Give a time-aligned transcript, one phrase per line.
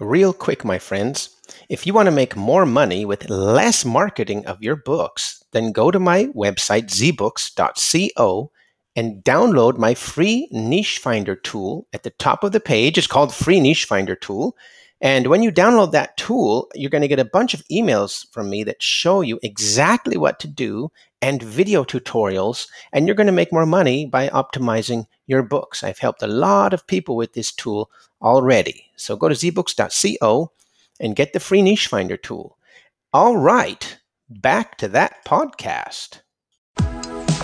[0.00, 1.30] Real quick, my friends,
[1.68, 5.90] if you want to make more money with less marketing of your books, then go
[5.90, 8.52] to my website, zbooks.co,
[8.94, 12.96] and download my free niche finder tool at the top of the page.
[12.96, 14.56] It's called Free Niche Finder Tool.
[15.00, 18.50] And when you download that tool, you're going to get a bunch of emails from
[18.50, 22.68] me that show you exactly what to do and video tutorials.
[22.92, 25.82] And you're going to make more money by optimizing your books.
[25.82, 27.90] I've helped a lot of people with this tool
[28.22, 28.86] already.
[28.96, 30.52] So go to zbooks.co
[31.00, 32.58] and get the free niche finder tool.
[33.12, 33.98] All right,
[34.28, 36.20] back to that podcast.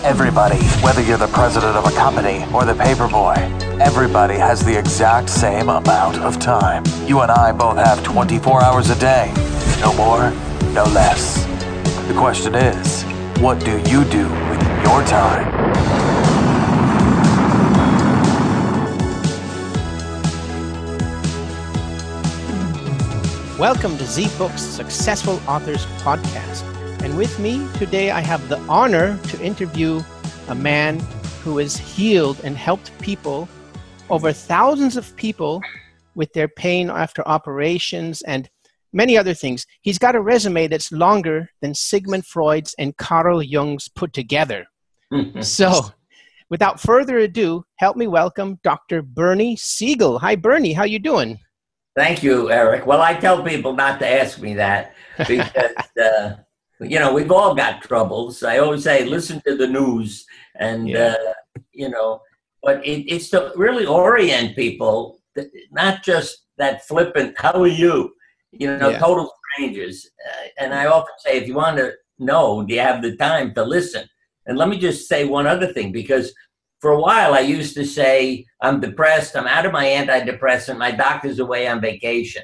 [0.03, 3.37] Everybody, whether you're the president of a company or the paperboy,
[3.79, 6.83] everybody has the exact same amount of time.
[7.07, 9.33] You and I both have 24 hours a day.
[9.81, 10.29] No more,
[10.73, 11.43] no less.
[12.07, 13.03] The question is,
[13.41, 15.74] what do you do with your time?
[23.59, 26.63] Welcome to Z Books Successful Authors Podcast.
[27.01, 30.03] And with me today, I have the honor to interview
[30.49, 30.99] a man
[31.41, 33.47] who has healed and helped people,
[34.09, 35.61] over thousands of people,
[36.15, 38.49] with their pain after operations and
[38.91, 39.65] many other things.
[39.79, 44.65] He's got a resume that's longer than Sigmund Freud's and Carl Jung's put together.
[45.39, 45.91] so,
[46.49, 49.01] without further ado, help me welcome Dr.
[49.01, 50.19] Bernie Siegel.
[50.19, 50.73] Hi, Bernie.
[50.73, 51.39] How you doing?
[51.95, 52.85] Thank you, Eric.
[52.85, 56.35] Well, I tell people not to ask me that because, uh,
[56.81, 58.43] you know, we've all got troubles.
[58.43, 61.15] I always say, listen to the news and, yeah.
[61.17, 61.33] uh,
[61.71, 62.21] you know,
[62.61, 65.21] but it, it's to really orient people,
[65.71, 68.13] not just that flippant, how are you?
[68.51, 68.99] You know, yeah.
[68.99, 70.09] total strangers.
[70.27, 73.53] Uh, and I often say, if you want to know, do you have the time
[73.53, 74.07] to listen?
[74.47, 76.33] And let me just say one other thing because
[76.79, 80.91] for a while I used to say, I'm depressed, I'm out of my antidepressant, my
[80.91, 82.43] doctor's away on vacation.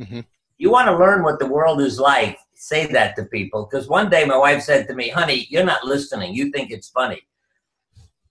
[0.00, 0.20] Mm-hmm.
[0.58, 3.68] You want to learn what the world is like, say that to people.
[3.70, 6.88] Because one day my wife said to me, honey, you're not listening, you think it's
[6.88, 7.20] funny.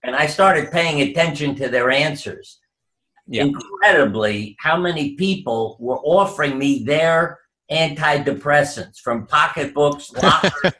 [0.02, 2.60] And I started paying attention to their answers.
[3.26, 3.44] Yeah.
[3.44, 7.38] Incredibly, how many people were offering me their
[7.70, 10.72] antidepressants from pocketbooks, lockers,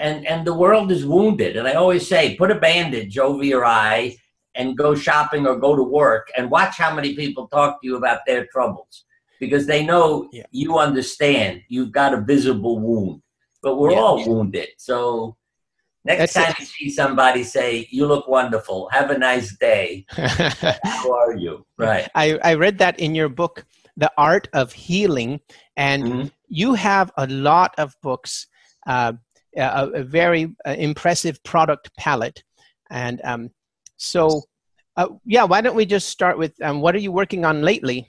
[0.00, 1.56] and and the world is wounded.
[1.56, 4.16] And I always say, put a bandage over your eye
[4.54, 7.96] and go shopping or go to work and watch how many people talk to you
[7.96, 9.04] about their troubles
[9.38, 10.44] because they know yeah.
[10.50, 11.62] you understand.
[11.68, 13.22] You've got a visible wound,
[13.62, 13.98] but we're yeah.
[13.98, 14.68] all wounded.
[14.78, 15.36] So
[16.04, 16.60] next That's time it.
[16.60, 18.88] you see somebody say, "You look wonderful.
[18.90, 21.66] Have a nice day." how are you?
[21.76, 22.08] Right.
[22.14, 23.64] I I read that in your book.
[23.96, 25.40] The Art of Healing,
[25.76, 26.28] and mm-hmm.
[26.48, 28.46] you have a lot of books
[28.86, 29.12] uh,
[29.56, 32.42] a, a very uh, impressive product palette.
[32.90, 33.50] And um,
[33.96, 34.42] so,
[34.96, 38.08] uh, yeah, why don't we just start with um, what are you working on lately?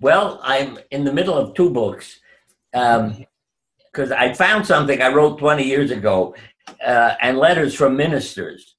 [0.00, 2.18] Well, I'm in the middle of two books
[2.72, 6.34] because um, I found something I wrote 20 years ago
[6.84, 8.76] uh, and letters from ministers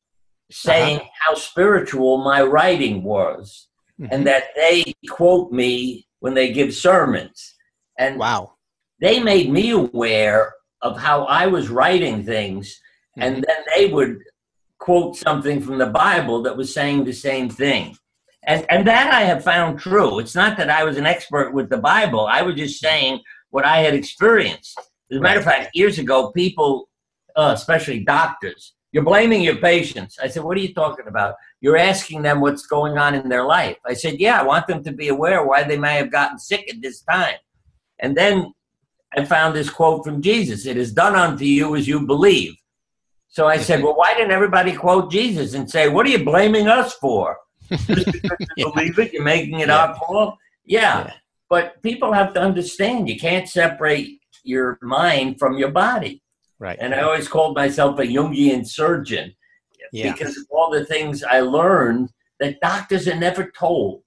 [0.52, 1.10] saying uh-huh.
[1.20, 3.68] how spiritual my writing was
[4.00, 4.14] mm-hmm.
[4.14, 7.56] and that they quote me when they give sermons.
[7.98, 8.54] And wow.
[9.00, 10.55] They made me aware
[10.86, 12.80] of how I was writing things,
[13.18, 13.44] and mm-hmm.
[13.48, 14.20] then they would
[14.80, 17.98] quote something from the Bible that was saying the same thing.
[18.46, 20.20] And, and that I have found true.
[20.20, 22.28] It's not that I was an expert with the Bible.
[22.28, 23.20] I was just saying
[23.50, 24.78] what I had experienced.
[25.12, 26.88] As a matter of fact, years ago, people,
[27.36, 30.20] uh, especially doctors, you're blaming your patients.
[30.22, 31.34] I said, What are you talking about?
[31.62, 33.78] You're asking them what's going on in their life.
[33.86, 36.70] I said, Yeah, I want them to be aware why they may have gotten sick
[36.70, 37.38] at this time.
[38.00, 38.54] And then
[39.16, 42.56] I found this quote from Jesus It is done unto you as you believe.
[43.28, 46.68] So I said, Well, why didn't everybody quote Jesus and say, What are you blaming
[46.68, 47.38] us for?
[47.70, 48.72] Just because you yeah.
[48.74, 49.78] believe it, you're making it yeah.
[49.78, 50.38] our fault?
[50.66, 51.06] Yeah.
[51.06, 51.14] yeah.
[51.50, 56.22] But people have to understand you can't separate your mind from your body.
[56.60, 56.78] Right.
[56.80, 59.34] And I always called myself a Jungian surgeon
[59.92, 64.04] because of all the things I learned that doctors are never told.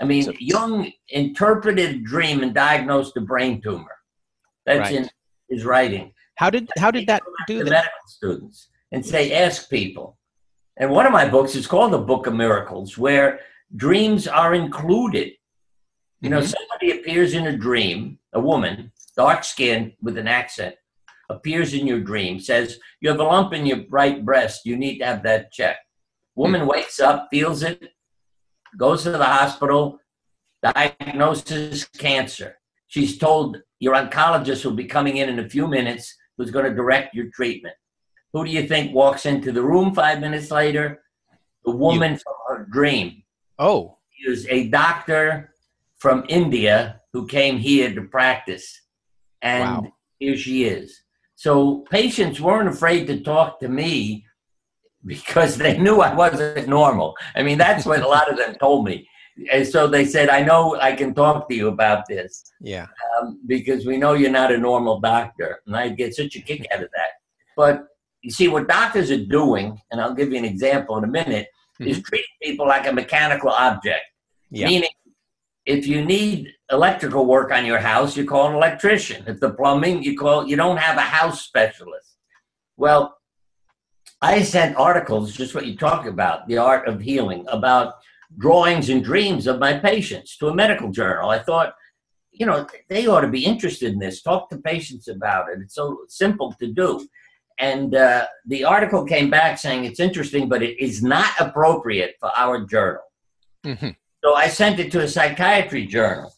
[0.00, 3.90] I mean, so, Jung interpreted a dream and diagnosed a brain tumor.
[4.68, 5.00] That's right.
[5.00, 5.10] in
[5.48, 6.12] his writing.
[6.36, 7.70] How did how did that do that?
[7.70, 10.18] Medical students and say, ask people.
[10.76, 13.40] And one of my books is called The Book of Miracles, where
[13.74, 15.32] dreams are included.
[16.20, 16.46] You know, mm-hmm.
[16.46, 20.74] somebody appears in a dream, a woman, dark skinned with an accent,
[21.28, 24.98] appears in your dream, says, You have a lump in your right breast, you need
[24.98, 25.80] to have that checked.
[26.34, 26.70] Woman mm-hmm.
[26.70, 27.92] wakes up, feels it,
[28.76, 29.98] goes to the hospital,
[30.62, 32.56] diagnosis cancer.
[32.86, 36.74] She's told your oncologist will be coming in in a few minutes who's going to
[36.74, 37.74] direct your treatment.
[38.32, 41.02] Who do you think walks into the room five minutes later?
[41.64, 42.18] The woman you.
[42.18, 43.22] from her dream.
[43.58, 43.98] Oh.
[44.10, 45.52] She is a doctor
[45.98, 48.82] from India who came here to practice.
[49.42, 49.92] And Wow.
[50.18, 51.02] here she is.
[51.34, 54.26] So patients weren't afraid to talk to me
[55.06, 57.16] because they knew I wasn't normal.
[57.34, 59.08] I mean, that's what a lot of them told me.
[59.52, 62.86] And so they said, I know I can talk to you about this Yeah.
[63.20, 65.60] um, because we know you're not a normal doctor.
[65.66, 67.10] And I get such a kick out of that.
[67.56, 67.86] But
[68.22, 71.46] you see, what doctors are doing, and I'll give you an example in a minute,
[71.80, 74.02] is treating people like a mechanical object.
[74.50, 74.66] Yeah.
[74.66, 74.90] Meaning,
[75.66, 79.22] if you need electrical work on your house, you call an electrician.
[79.26, 80.48] If the plumbing, you call.
[80.48, 82.16] You don't have a house specialist.
[82.76, 83.16] Well,
[84.20, 87.94] I sent articles, just what you talked about, the art of healing, about
[88.36, 91.30] drawings and dreams of my patients to a medical journal.
[91.30, 91.74] I thought,
[92.30, 94.22] you know, they ought to be interested in this.
[94.22, 95.58] Talk to patients about it.
[95.60, 97.08] It's so simple to do.
[97.58, 102.30] And uh, the article came back saying it's interesting, but it is not appropriate for
[102.36, 103.02] our journal.
[103.64, 103.96] Mhm.
[104.22, 106.32] So I sent it to a psychiatry journal.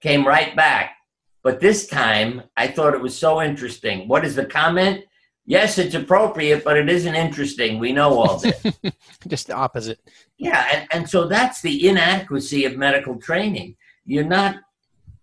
[0.00, 0.96] Came right back.
[1.42, 4.08] But this time I thought it was so interesting.
[4.08, 5.04] What is the comment?
[5.50, 7.80] Yes, it's appropriate, but it isn't interesting.
[7.80, 8.62] We know all this.
[9.26, 9.98] Just the opposite.
[10.38, 13.74] yeah, and, and so that's the inadequacy of medical training.
[14.04, 14.58] You're not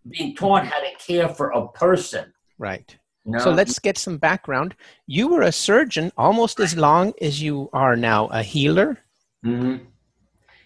[0.09, 2.33] being taught how to care for a person.
[2.57, 2.93] Right.
[3.23, 3.39] You know?
[3.39, 4.75] So let's get some background.
[5.05, 8.97] You were a surgeon almost as long as you are now a healer.
[9.45, 9.85] Mhm.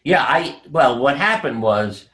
[0.03, 2.09] Yeah, I well, what happened was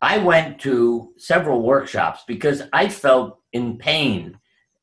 [0.00, 4.37] I went to several workshops because I felt in pain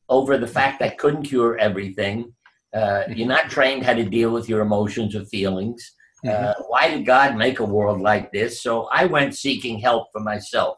[0.10, 2.34] over the fact I couldn't cure everything.
[2.74, 5.94] Uh, you're not trained how to deal with your emotions or feelings.
[6.28, 8.62] Uh, why did God make a world like this?
[8.64, 10.78] So I went seeking help for myself.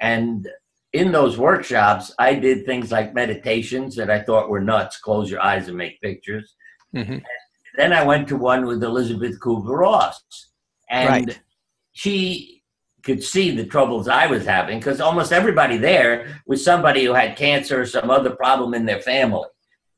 [0.00, 0.48] And
[0.92, 5.40] in those workshops, I did things like meditations that I thought were nuts close your
[5.40, 6.54] eyes and make pictures.
[6.94, 7.22] Mhm.
[7.76, 10.22] Then I went to one with Elisabeth Kubler Ross.
[10.90, 11.40] And Right.
[11.92, 12.61] she
[13.02, 17.36] could see the troubles I was having because almost everybody there was somebody who had
[17.36, 19.48] cancer or some other problem in their family.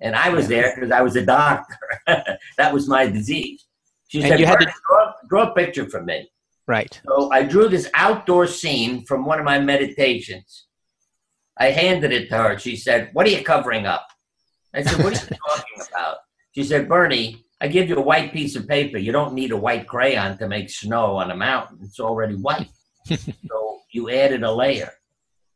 [0.01, 1.77] And I was there because I was a doctor.
[2.07, 3.65] that was my disease.
[4.09, 6.31] She And said, you had to- draw, draw a picture for me.
[6.67, 6.99] Right.
[7.07, 10.67] So I drew this outdoor scene from one of my meditations.
[11.59, 12.59] I handed it to her.
[12.59, 14.07] She said, What are you covering up?
[14.75, 16.17] I said, What are you talking about?
[16.55, 18.97] She said, Bernie, I give you a white piece of paper.
[18.99, 21.79] You don't need a white crayon to make snow on a mountain.
[21.83, 22.69] It's already white.
[23.07, 24.93] So you added a layer.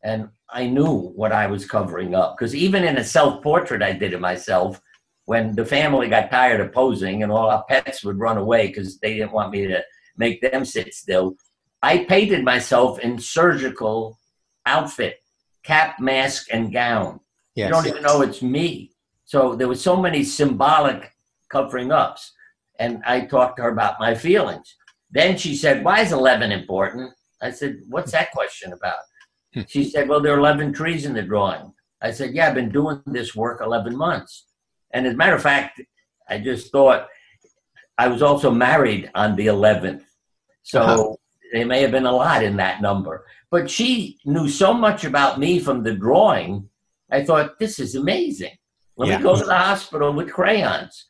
[0.03, 2.37] And I knew what I was covering up.
[2.37, 4.81] Because even in a self portrait I did of myself,
[5.25, 8.99] when the family got tired of posing and all our pets would run away because
[9.01, 9.83] they didn't want me to
[10.17, 11.37] make them sit still,
[11.83, 14.19] I painted myself in surgical
[14.67, 15.19] outfit,
[15.63, 17.21] cap, mask, and gown.
[17.55, 17.69] Yes.
[17.69, 18.93] You don't even know it's me.
[19.25, 21.13] So there was so many symbolic
[21.51, 22.33] covering ups.
[22.79, 24.77] And I talked to her about my feelings.
[25.11, 27.13] Then she said, Why is 11 important?
[27.41, 28.99] I said, What's that question about?
[29.67, 31.73] She said, Well, there are 11 trees in the drawing.
[32.03, 34.47] I said, Yeah, I've been doing this work 11 months.
[34.93, 35.81] And as a matter of fact,
[36.29, 37.09] I just thought
[37.97, 40.05] I was also married on the 11th.
[40.63, 41.15] So Uh-huh.
[41.53, 43.27] there may have been a lot in that number.
[43.51, 46.69] But she knew so much about me from the drawing.
[47.11, 48.53] I thought, this is amazing.
[48.97, 49.17] Let Yeah.
[49.19, 51.07] me go to the hospital with crayons.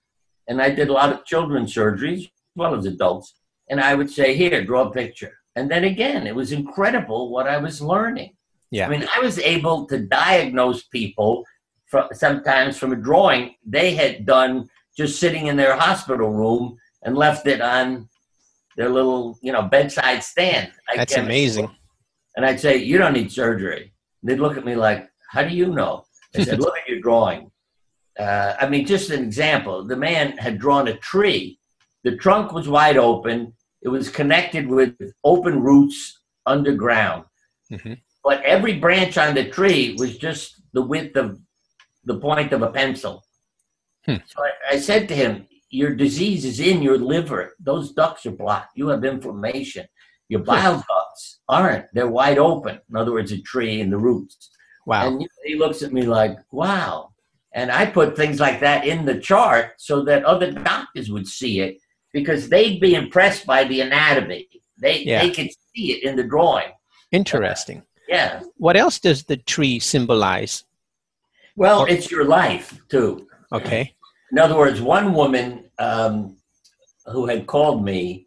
[0.47, 3.35] And I did a lot of children's surgeries, as well as adults.
[3.69, 5.38] And I would say, here, draw a picture.
[5.59, 8.37] And then again, it was incredible what I was learning.
[8.71, 8.87] Yeah.
[8.87, 11.45] I mean, I was able to diagnose people
[11.87, 17.17] from, sometimes from a drawing they had done just sitting in their hospital room and
[17.17, 18.09] left it on
[18.77, 20.71] their little, you know, bedside stand.
[20.89, 21.69] I That's amazing.
[22.37, 23.93] And I'd say, you don't need surgery.
[24.23, 26.05] They'd look at me like, how do you know?
[26.37, 27.51] I said, look at your drawing.
[28.17, 29.85] Uh, I mean, just an example.
[29.85, 31.59] The man had drawn a tree.
[32.05, 33.55] The trunk was wide open.
[33.89, 37.25] It was connected with open roots underground.
[37.73, 37.99] Mhm.
[38.23, 41.41] But every branch on the tree was just the width of
[42.05, 43.25] the point of a pencil.
[44.05, 44.17] Hmm.
[44.27, 47.55] So I, I said to him, Your disease is in your liver.
[47.59, 48.77] Those ducts are blocked.
[48.77, 49.87] You have inflammation.
[50.29, 51.87] Your bile ducts aren't.
[51.95, 52.81] They're wide open.
[52.91, 54.51] In other words, a tree and the roots.
[54.85, 55.07] Wow.
[55.07, 57.15] And he looks at me like, wow.
[57.55, 61.61] And I put things like that in the chart so that other doctors would see
[61.61, 61.79] it
[62.13, 64.49] because they'd be impressed by the anatomy.
[64.79, 65.23] They, Yeah.
[65.23, 66.71] they could see it in the drawing.
[67.13, 67.83] Interesting.
[68.09, 68.43] Yeah.
[68.57, 70.65] What else does the tree symbolize?
[71.57, 73.29] Well, Or- it's your life, too.
[73.53, 73.95] Okay.
[74.31, 76.37] In other words, one woman um,
[77.07, 78.27] who had called me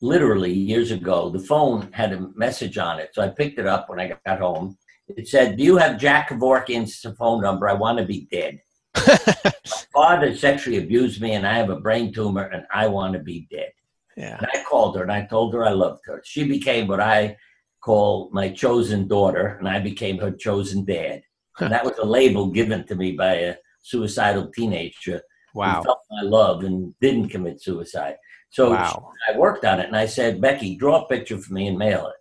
[0.00, 3.10] literally years ago, the phone had a message on it.
[3.12, 4.78] So I picked it up when I got home.
[5.08, 7.68] It said, Do you have Jack Kevorkian's phone number?
[7.68, 8.60] I want to be dead.
[9.92, 13.46] Father sexually abused me and I have a brain tumor and I want to be
[13.50, 13.70] dead.
[14.16, 14.38] yeah.
[14.38, 16.22] And I called her and I told her I loved her.
[16.24, 17.36] She became what I
[17.82, 21.22] call My Chosen Daughter, and I became her chosen dad.
[21.60, 25.22] And that was a label given to me by a suicidal teenager
[25.54, 25.78] Wow.
[25.78, 28.16] who felt my love and didn't commit suicide.
[28.50, 29.12] So Wow.
[29.28, 32.06] I worked on it and I said, Becky, draw a picture for me and mail
[32.08, 32.14] it.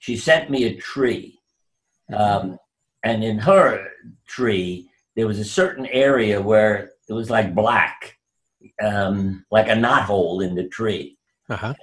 [0.00, 1.38] She sent me a tree.
[2.12, 2.58] Um,
[3.04, 3.86] and in her
[4.28, 8.18] tree, there was a certain area where it was like black,
[8.82, 11.16] um, like a knothole in the tree.
[11.48, 11.74] Uh-huh.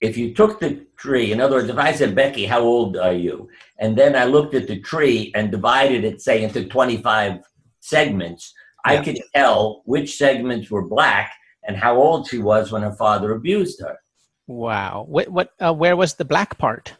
[0.00, 3.12] If you took the tree, in other words, if I said, Becky, how old are
[3.12, 3.48] you?
[3.78, 7.40] And then I looked at the tree and divided it, say, into 25
[7.80, 8.52] segments,
[8.84, 11.32] I could tell which segments were black
[11.66, 13.98] and how old she was when her father abused her.
[14.46, 15.06] Wow.
[15.08, 16.94] What what uh, where was the black part?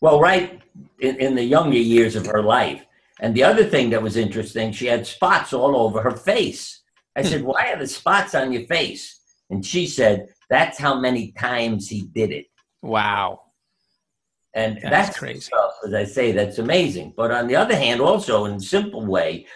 [0.00, 0.62] Well, right
[1.00, 2.82] in, in the younger years of her life.
[3.22, 6.82] And the other thing that was interesting, she had spots all over her face.
[7.16, 7.28] I hmm.
[7.28, 9.20] said, Why are the spots on your face?
[9.48, 12.46] And she said, That's how many times he did it.
[12.82, 13.40] Wow.
[14.54, 15.40] And That's that's, crazy.
[15.40, 17.14] stuff, as I say, that's amazing.
[17.16, 19.46] But on the other hand, also in a simple way,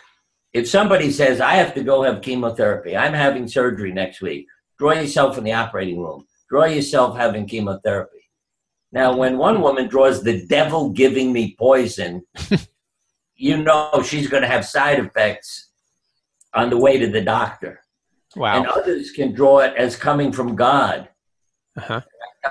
[0.54, 4.46] if somebody says, I have to go have chemotherapy, I'm having surgery next week,
[4.78, 8.30] draw yourself in the operating room, draw yourself having chemotherapy.
[8.90, 9.62] Now, when one hmm.
[9.62, 12.23] woman draws the devil giving me poison,
[13.37, 15.71] you know she's going to have side effects
[16.55, 17.81] on the way to the doctor.
[18.35, 18.57] Wow.
[18.59, 21.09] And others can draw it as coming from God
[21.76, 22.00] Uh-huh.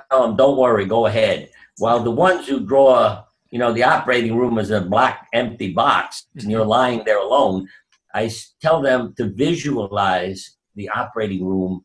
[0.10, 1.50] tell them, don't worry, go ahead.
[1.78, 6.28] While the ones who draw, you know, the operating room is a black empty box
[6.36, 7.68] and you're lying there alone,
[8.14, 11.84] I tell them to visualize the operating room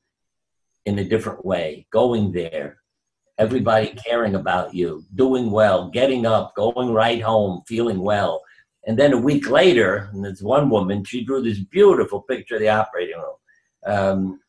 [0.87, 2.79] in a different way, going there,
[3.39, 8.43] everybody caring about you, doing well, getting up, going right home, feeling well.
[8.91, 12.61] And then a week later, and there's one woman, she drew this beautiful picture of
[12.61, 13.37] the operating room.
[13.87, 14.41] Um,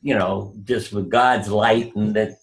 [0.00, 2.34] you know, just with God's light and the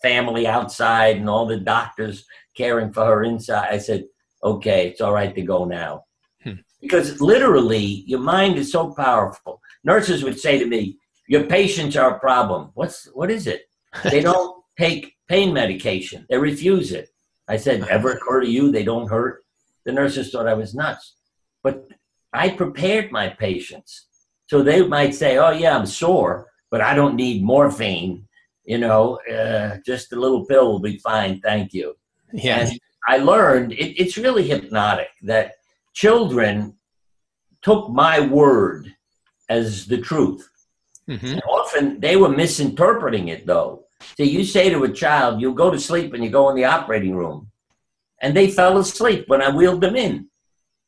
[0.00, 2.24] family outside and all the doctors
[2.56, 3.68] caring for her inside.
[3.70, 4.06] I said,
[4.42, 6.04] okay, it's all right to go now.
[6.42, 6.62] Hmm.
[6.80, 9.60] Because literally, your mind is so powerful.
[9.84, 10.96] Nurses would say to me,
[11.28, 12.70] your patients are a problem.
[12.72, 13.64] What's, what is it?
[14.04, 16.24] They don't take pain medication.
[16.30, 17.10] They refuse it.
[17.48, 19.44] I said, ever occur to you they don't hurt?
[19.84, 21.16] The nurses thought I was nuts.
[21.62, 21.88] But
[22.32, 24.06] I prepared my patients.
[24.46, 28.26] So they might say, oh, yeah, I'm sore, but I don't need morphine.
[28.64, 31.40] You know, uh, just a little pill will be fine.
[31.40, 31.96] Thank you.
[32.32, 32.60] Yeah.
[32.60, 35.54] And I learned it, it's really hypnotic that
[35.94, 36.74] children
[37.62, 38.94] took my word
[39.48, 40.48] as the truth.
[41.08, 41.40] Mhm.
[41.48, 43.84] Often they were misinterpreting it though.
[44.16, 46.64] So you say to a child, you go to sleep and you go in the
[46.64, 47.50] operating room.
[48.20, 50.28] And they fell asleep when I wheeled them in.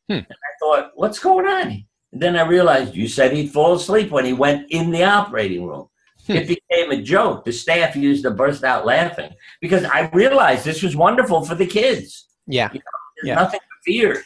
[0.08, 0.14] Hmm.
[0.14, 1.84] And I thought, what's going on?
[2.12, 5.64] And then I realized you said he'd fall asleep when he went in the operating
[5.66, 5.88] room.
[6.26, 6.32] Hmm.
[6.32, 7.44] It became a joke.
[7.44, 11.66] The staff used to burst out laughing because I realized this was wonderful for the
[11.66, 12.28] kids.
[12.46, 12.68] Yeah.
[12.68, 12.82] There's
[13.24, 13.34] Yeah.
[13.36, 14.22] nothing to fear.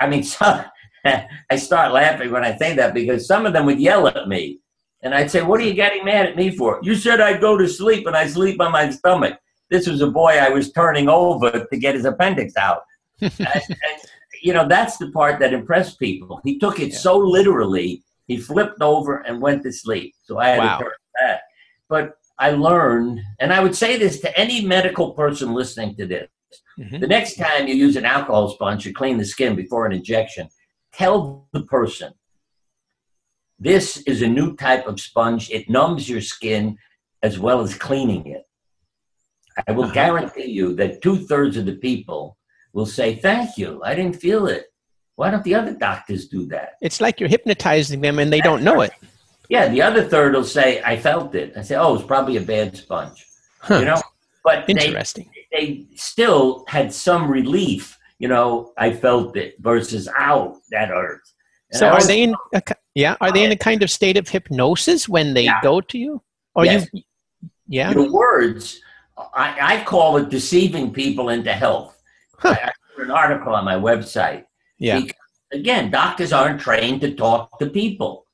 [0.00, 0.64] I mean, some,
[1.04, 4.60] I start laughing when I say that because some of them would yell at me.
[5.02, 6.80] And I'd say, What are you getting mad at me for?
[6.82, 9.38] You said I'd go to sleep and I sleep on my stomach.
[9.70, 12.82] This was a boy I was turning over to get his appendix out.
[13.20, 14.00] and, and,
[14.42, 16.40] you know, that's the part that impressed people.
[16.44, 16.98] He took it Yeah.
[16.98, 20.14] so literally, he flipped over and went to sleep.
[20.22, 20.78] So I had Wow.
[20.78, 21.40] to turn that.
[21.88, 26.28] But I learned, and I would say this to any medical person listening to this
[26.78, 27.00] Mhm.
[27.00, 30.48] the next time you use an alcohol sponge to clean the skin before an injection,
[30.92, 32.12] tell the person
[33.58, 35.50] this is a new type of sponge.
[35.50, 36.78] It numbs your skin
[37.22, 38.47] as well as cleaning it.
[39.66, 39.94] I will Uh-huh.
[39.94, 42.36] guarantee you that two thirds of the people
[42.72, 43.80] will say, Thank you.
[43.84, 44.66] I didn't feel it.
[45.16, 46.74] Why don't the other doctors do that?
[46.80, 48.92] It's like you're hypnotizing them and they don't know it.
[49.48, 51.54] Yeah, the other third will say, I felt it.
[51.56, 53.26] I say, Oh, it's probably a bad sponge.
[53.60, 53.78] Huh.
[53.80, 54.02] You know?
[54.44, 55.28] But they, Interesting.
[55.52, 57.98] they still had some relief.
[58.20, 61.34] You know, I felt it versus ow, that hurts.
[61.72, 62.62] And So are they in a,
[62.94, 65.60] yeah, are they in a kind of state of hypnosis when they Yeah.
[65.62, 66.22] go to you?
[66.54, 66.86] Or Yes.
[66.92, 67.02] you
[67.68, 67.90] Yeah.
[67.92, 68.80] Your words,
[69.34, 72.00] I, I call it deceiving people into health.
[72.38, 72.54] Huh.
[72.62, 74.44] I, I wrote an article on my website.
[74.78, 75.00] Yeah.
[75.00, 75.16] Because,
[75.52, 78.26] again, doctors aren't trained to talk to people.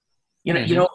[0.44, 0.78] You know, you Mhm.
[0.78, 0.88] know.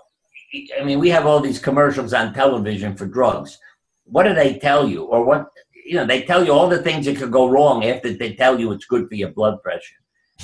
[0.79, 3.59] I mean, we have all these commercials on television for drugs.
[4.05, 5.45] What do they tell you, or what?
[5.85, 8.59] You know, they tell you all the things that could go wrong after they tell
[8.59, 9.95] you it's good for your blood pressure.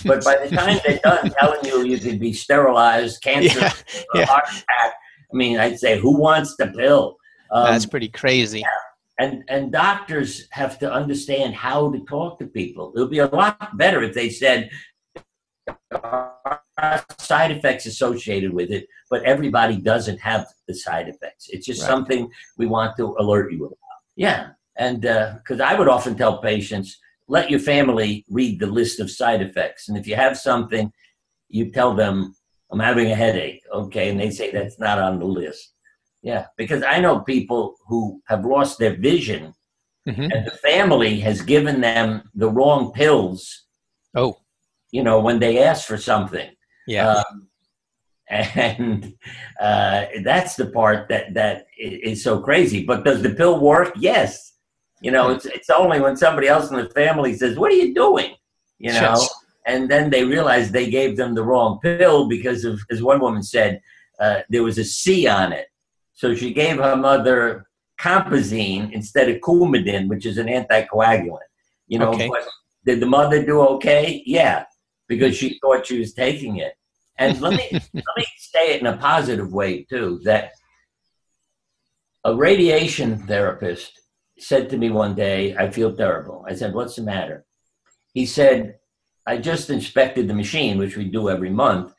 [0.05, 3.71] But by the time they're done telling you you could be sterilized, cancer, Yeah,
[4.13, 4.25] yeah.
[4.25, 4.93] heart attack,
[5.33, 7.17] I mean, I'd say, who wants the pill?
[7.51, 8.63] Um, That's pretty crazy.
[9.19, 12.91] And and doctors have to understand how to talk to people.
[12.95, 14.69] It would be a lot better if they said
[15.65, 21.49] "There are side effects associated with it, but everybody doesn't have the side effects.
[21.49, 21.87] It's just Right.
[21.89, 23.77] something we want to alert you about.
[24.15, 28.99] Yeah, And uh, because I would often tell patients, let your family read the list
[28.99, 29.87] of side effects.
[29.89, 30.91] And if you have something,
[31.49, 32.35] you tell them,
[32.71, 33.61] I'm having a headache.
[33.71, 34.09] Okay.
[34.09, 35.73] And they say that's not on the list.
[36.29, 36.43] Yeah.
[36.57, 38.01] Because I know people who
[38.31, 39.53] have lost their vision
[40.07, 40.29] Mhm.
[40.33, 42.07] and the family has given them
[42.41, 43.39] the wrong pills,
[44.21, 44.31] Oh,
[44.91, 46.49] you know, when they ask for something.
[46.87, 47.07] yeah.
[47.21, 47.47] Um,
[48.29, 49.13] and
[49.61, 52.83] uh, that's the part that that is so crazy.
[52.89, 53.93] But does the pill work?
[54.11, 54.53] Yes.
[55.01, 57.93] You know, it's it's only when somebody else in the family says, "What are you
[57.93, 58.31] doing?"
[58.79, 59.29] You know, Yes.
[59.71, 63.43] and then they realize they gave them the wrong pill because of, as one woman
[63.43, 63.71] said,
[64.23, 65.67] uh, there was a C on it.
[66.15, 67.67] So she gave her mother
[67.99, 71.39] compazine instead of Coumadin, which is an anticoagulant.
[71.87, 72.27] You know, Okay.
[72.29, 72.43] but
[72.85, 74.23] did the mother do okay?
[74.25, 74.65] Yeah,
[75.07, 76.73] because she thought she was taking it.
[77.17, 80.19] And let me let me say it in a positive way too.
[80.23, 80.51] That
[82.23, 83.91] a radiation therapist
[84.39, 87.45] said to me one day, "I feel terrible." I said, "What's the matter?"
[88.13, 88.79] He said,
[89.27, 91.93] "I just inspected the machine, which we do every month.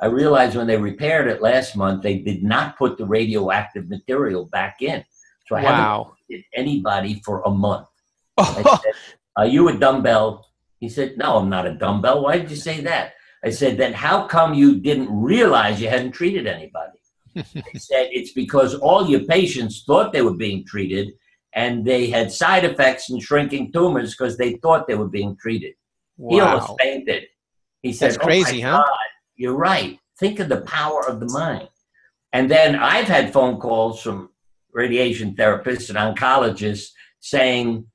[0.00, 4.46] I realized when they repaired it last month, they did not put the radioactive material
[4.46, 5.04] back in.
[5.46, 6.16] So I haven't wow.
[6.28, 7.86] hit anybody for a month."
[8.38, 8.92] I Oh, said,
[9.36, 10.46] Are you a dumbbell?
[10.80, 12.22] He said, No, I'm not a dumbbell.
[12.22, 13.14] Why did you say that?
[13.44, 16.98] I said, Then how come you didn't realize you hadn't treated anybody?
[17.34, 17.42] he
[17.78, 21.12] said, It's because all your patients thought they were being treated
[21.54, 25.74] and they had side effects and shrinking tumors because they thought they were being treated.
[26.28, 27.24] He almost fainted.
[27.82, 28.78] He said, That's "Oh crazy, huh?
[28.86, 29.09] God,
[29.40, 29.98] You're right.
[30.18, 31.70] Think of the power of the mind.
[32.30, 34.28] And then I've had phone calls from
[34.70, 36.88] radiation therapists and oncologists
[37.20, 37.86] saying,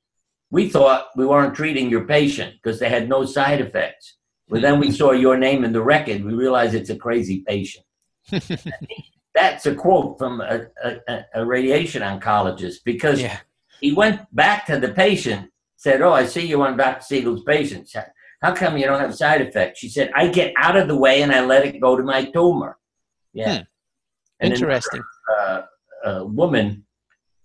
[0.49, 4.17] We thought we weren't treating your patient because they had no side effects.
[4.49, 6.25] But then we saw your name in the record.
[6.25, 7.85] We realized it's a crazy patient.
[9.35, 13.37] That's a quote from a, a, a- radiation oncologist because yeah.
[13.81, 17.03] he went back to the patient, said, Oh, I see you of Dr.
[17.03, 17.95] Siegel's patients.
[18.41, 19.79] How come you don't have side effects?
[19.79, 22.25] She said, I get out of the way and I let it go to my
[22.25, 22.77] tumor.
[23.33, 23.63] Yeah.
[24.41, 24.45] Hmm.
[24.47, 25.01] Interesting.
[25.39, 25.61] uh,
[26.03, 26.85] a woman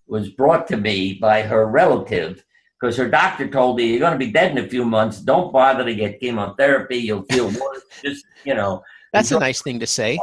[0.06, 2.44] was brought to me by her relative
[2.80, 5.20] because her doctor told her, You're going to be dead in a few months.
[5.20, 6.96] Don't bother to get chemotherapy.
[6.98, 7.82] You'll feel worse.
[8.02, 8.82] Just, you know.
[9.12, 10.18] That's a nice thing to say.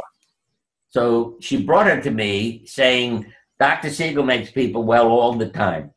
[0.90, 3.90] so she brought her to me saying, Dr.
[3.90, 5.90] Siegel makes people well all the time.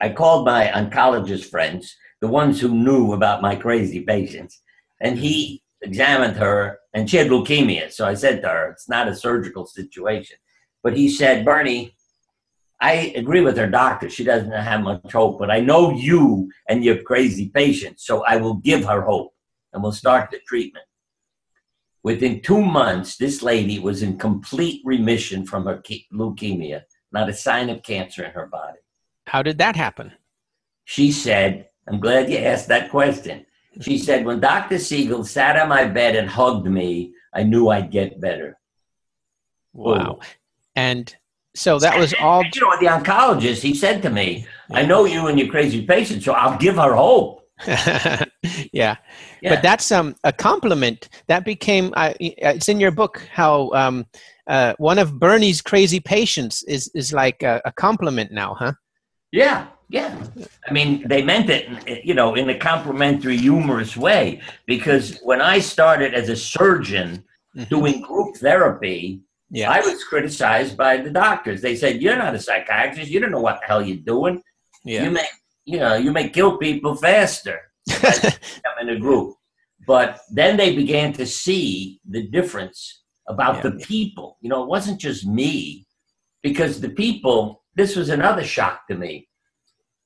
[0.00, 4.62] I called my oncologist friends, the ones who knew about my crazy patients,
[5.02, 7.92] and he examined her, and she had leukemia.
[7.92, 10.38] So I said to her, It's not a surgical situation.
[10.82, 11.94] But he said, Bernie,
[12.80, 14.08] I agree with her doctor.
[14.08, 18.38] She doesn't have much hope, but I know you and your crazy patients, so I
[18.38, 19.34] will give her hope
[19.74, 20.86] and we'll start the treatment.
[22.02, 27.68] Within two months, this lady was in complete remission from her leukemia, not a sign
[27.68, 28.78] of cancer in her body.
[29.26, 30.12] How did that happen?
[30.86, 33.44] She said, I'm glad you asked that question.
[33.80, 34.78] She said, When Dr.
[34.78, 38.58] Siegel sat on my bed and hugged me, I knew I'd get better.
[39.72, 40.20] Wow.
[40.76, 41.14] And
[41.54, 42.44] so that was all.
[42.44, 46.22] You know, the oncologist, he said to me, I know you and your crazy patient,
[46.22, 47.42] so I'll give her hope.
[47.66, 48.26] yeah.
[48.72, 48.96] Yeah.
[49.42, 51.08] But that's um, a compliment.
[51.26, 54.06] That became, uh, it's in your book how um,
[54.46, 58.72] uh, one of Bernie's crazy patients is, is like a, a compliment now, huh?
[59.32, 60.26] Yeah, yeah.
[60.68, 64.40] I mean, they meant it, you know, in a complimentary, humorous way.
[64.66, 67.24] Because when I started as a surgeon
[67.56, 67.68] Mhm.
[67.68, 69.20] doing group therapy,
[69.50, 69.70] Yeah.
[69.70, 71.60] I was criticized by the doctors.
[71.62, 73.10] They said, "You're not a psychiatrist.
[73.10, 74.42] You don't know what the hell you're doing.
[74.84, 75.08] You Yeah.
[75.10, 75.28] may,
[75.64, 77.58] you know, you may kill people faster."
[78.80, 79.36] In a group.
[79.86, 83.62] But then they began to see the difference about Yeah.
[83.68, 84.28] the people.
[84.42, 85.86] You know, it wasn't just me,
[86.42, 89.28] because the people, this was another shock to me.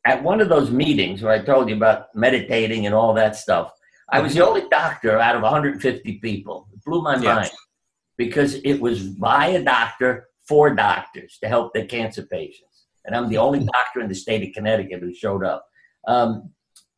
[0.04, 3.72] At one of those meetings where I told you about meditating and all that stuff,
[4.10, 6.66] I was the only doctor out of 150 people.
[6.72, 7.34] It blew my Yeah.
[7.34, 7.50] mind
[8.16, 12.86] because it was by a doctor for doctors to help their cancer patients.
[13.04, 15.66] And I'm the only doctor in the state of Connecticut who showed up.
[16.06, 16.54] Um,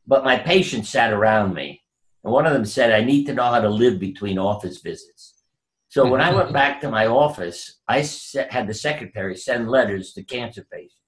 [0.07, 1.83] but my patients sat around me,
[2.23, 5.45] and one of them said, I need to know how to live between office visits.
[5.89, 8.07] So when I went back to my office, I
[8.51, 11.00] had the secretary send letters to cancer patients.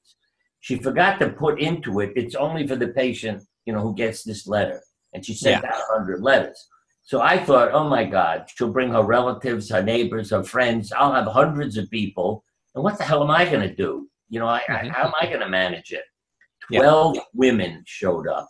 [0.63, 4.23] She forgot to put into it, it's only for the patient, you know, who gets
[4.23, 4.81] this letter.
[5.13, 6.69] And she sent out 100 letters.
[7.03, 10.93] So I thought, oh my God, she'll bring her relatives, her neighbors, her friends.
[10.93, 12.45] I'll have hundreds of people.
[12.77, 14.09] And what the hell am I going to do?
[14.31, 14.91] You know, I, I, Mhm.
[14.91, 16.05] how am I going to manage it?
[16.71, 16.79] Yeah.
[16.81, 18.49] 12 women showed up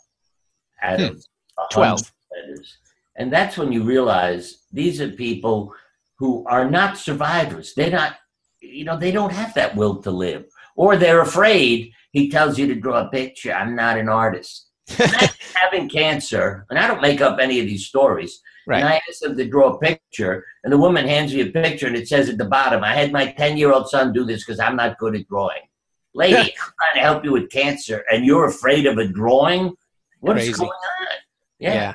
[0.83, 1.05] out Hmm.
[1.07, 1.25] of
[1.57, 2.13] 100 12.
[2.31, 2.77] letters.
[3.17, 5.75] And that's when you realize these are people
[6.17, 7.73] who are not survivors.
[7.75, 8.17] They're not,
[8.61, 10.45] you know, they don't have that will to live.
[10.77, 13.53] Or they're afraid he tells you to draw a picture.
[13.53, 14.69] I'm not an artist.
[15.55, 18.41] having cancer, and I don't make up any of these stories.
[18.67, 18.81] Right.
[18.81, 21.87] And I asked them to draw a picture, and the woman hands me a picture,
[21.87, 24.45] and it says at the bottom, I had my 10 year old son do this
[24.45, 25.63] because I'm not good at drawing.
[26.15, 29.73] Lady, I'm trying to help you with cancer, and you're afraid of a drawing?
[30.21, 30.51] What Crazy.
[30.51, 31.07] is going on?
[31.59, 31.75] Yeah.
[31.75, 31.95] yeah.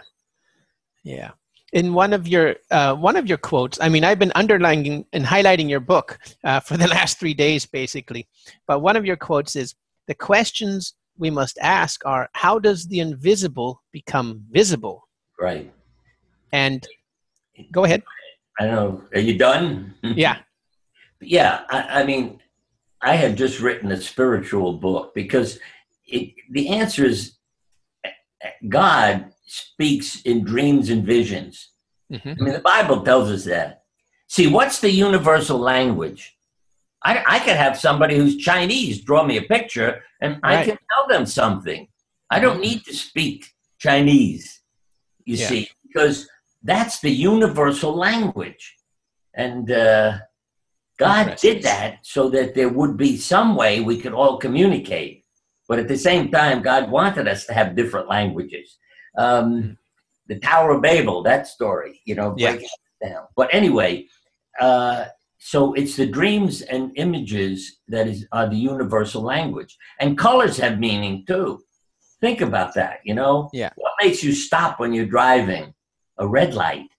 [1.04, 1.32] Yeah.
[1.74, 5.26] In one of your uh, one of your quotes, I mean, I've been underlining and
[5.26, 8.28] highlighting your book uh, for the last three days, basically.
[8.68, 9.76] But one of your quotes is,
[10.08, 15.08] "The questions we must ask are, how does the invisible become visible?"
[15.40, 15.72] Right.
[16.52, 16.88] And
[17.72, 18.04] go ahead.
[18.60, 19.04] I don't know.
[19.14, 19.94] Are you done?
[20.04, 20.38] Yeah.
[21.22, 21.62] yeah.
[21.70, 22.40] I, I, mean,
[23.02, 25.60] I have just written a spiritual book because
[26.06, 27.38] it, the answer is
[28.68, 31.70] God speaks in dreams and visions.
[32.12, 32.30] Mm-hmm.
[32.30, 33.84] I mean, the Bible tells us that.
[34.28, 36.37] See, what's the universal language?
[37.08, 40.58] I, I could have somebody who's Chinese draw me a picture and right.
[40.58, 41.88] I can tell them something.
[42.30, 42.62] I don't mm-hmm.
[42.62, 43.46] need to speak
[43.80, 44.62] Chinese,
[45.24, 45.48] you yeah.
[45.48, 46.28] see, because
[46.64, 48.76] that's the universal language.
[49.34, 50.18] And uh,
[51.00, 55.24] God did that so that there would be some way we could all communicate.
[55.70, 58.78] But at the same time, God wanted us to have different languages.
[59.18, 59.78] Um,
[60.28, 62.52] the Tower of Babel, that story, you know, yeah.
[62.52, 63.28] break it down.
[63.38, 64.08] But anyway,
[64.60, 65.06] uh,
[65.38, 70.80] so it's the dreams and images that is are the universal language, and colors have
[70.80, 71.62] meaning too.
[72.22, 73.00] Think about that.
[73.04, 73.70] You know, yeah.
[73.76, 75.74] What makes you stop when you're driving?
[76.20, 76.90] A red light.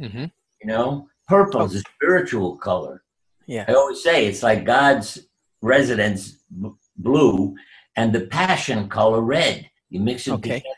[0.00, 0.24] Mm-hmm.
[0.62, 1.64] You know, purple oh.
[1.66, 3.02] is a spiritual color.
[3.46, 3.66] Yeah.
[3.68, 5.18] I always say it's like God's
[5.60, 7.54] residence b- blue
[7.96, 9.68] and the passion color red.
[9.90, 10.60] You mix it okay.
[10.60, 10.74] together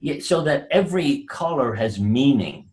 [0.00, 2.70] yeah, so that every color has meaning,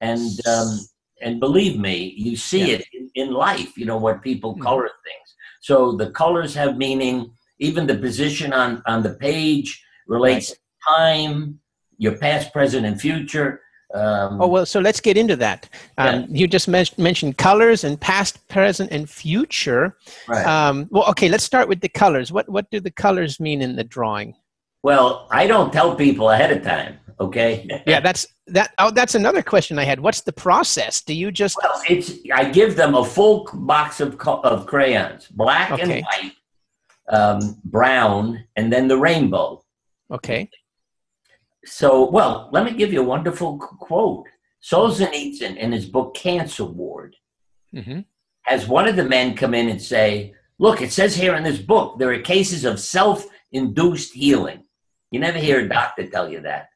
[0.00, 0.78] and um,
[1.20, 2.76] and believe me, you see yeah.
[2.76, 3.76] it in, in, life.
[3.76, 4.62] You know what people mm-hmm.
[4.62, 5.34] color things.
[5.60, 7.32] So the colors have meaning.
[7.60, 10.96] Even the position on on the page relates right.
[10.96, 11.58] time,
[11.96, 13.60] your past, present, and future.
[13.94, 15.68] Um, oh well, so let's get into that.
[15.96, 16.26] Um, yeah.
[16.28, 19.96] You just men- mentioned colors and past, present, and future.
[20.28, 20.46] Right.
[20.46, 22.30] Um, well, okay, let's start with the colors.
[22.30, 24.34] What what do the colors mean in the drawing?
[24.82, 26.98] Well, I don't tell people ahead of time.
[27.20, 27.66] Okay.
[27.86, 28.72] yeah, that's that.
[28.78, 29.98] Oh, that's another question I had.
[29.98, 31.00] What's the process?
[31.00, 31.56] Do you just?
[31.62, 32.12] Well, it's.
[32.32, 35.82] I give them a full box of of crayons, black okay.
[35.82, 36.32] and white,
[37.08, 39.64] um, brown, and then the rainbow.
[40.10, 40.48] Okay.
[41.64, 44.26] So, well, let me give you a wonderful quote.
[44.62, 47.16] Solzhenitsyn, in his book Cancer Ward,
[47.74, 48.00] mm-hmm.
[48.42, 51.58] has one of the men come in and say, "Look, it says here in this
[51.58, 54.64] book there are cases of self-induced healing."
[55.10, 56.68] You never hear a doctor tell you that.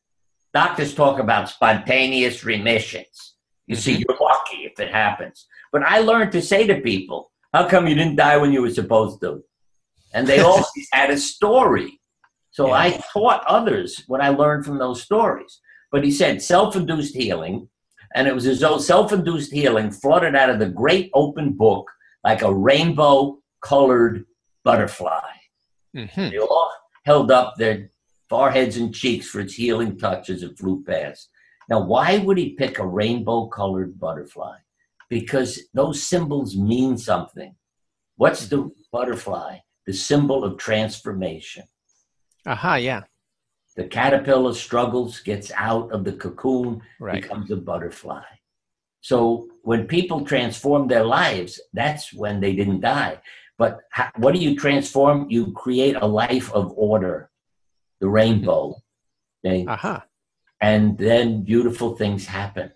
[0.55, 3.35] Doctors talk about spontaneous remissions.
[3.67, 4.03] You see, mm-hmm.
[4.09, 5.47] you're lucky if it happens.
[5.73, 8.71] But I learned to say to people, how come you didn't die when you were
[8.71, 9.43] supposed to?
[10.15, 12.01] And they all had a story.
[12.51, 12.75] So yeah.
[12.75, 15.61] I taught others what I learned from those stories.
[15.91, 17.69] But he said self induced healing,
[18.15, 21.91] and it was as though self induced healing flooded out of the great open book
[22.25, 24.25] like a rainbow colored
[24.65, 25.29] butterfly.
[25.97, 26.31] Mm-hmm.
[26.31, 26.73] They all
[27.05, 27.91] held up their
[28.33, 31.29] foreheads and cheeks for its healing touch as it flew past.
[31.69, 34.57] Now, why would he pick a rainbow colored butterfly?
[35.11, 37.55] Because those symbols mean something.
[38.17, 39.59] What's the butterfly?
[39.85, 41.65] The symbol of transformation.
[42.47, 43.03] Aha, uh-huh, yeah.
[43.77, 47.21] The caterpillar struggles, gets out of the cocoon, right.
[47.21, 48.25] becomes a butterfly.
[49.03, 53.21] So when people transform their lives, that's when they didn't die.
[53.59, 55.29] But how, what do you transform?
[55.29, 57.29] You create a life of order
[58.03, 58.77] the rainbow.
[59.47, 59.65] Okay?
[59.67, 60.01] Uh-huh.
[60.61, 62.73] And then beautiful things happen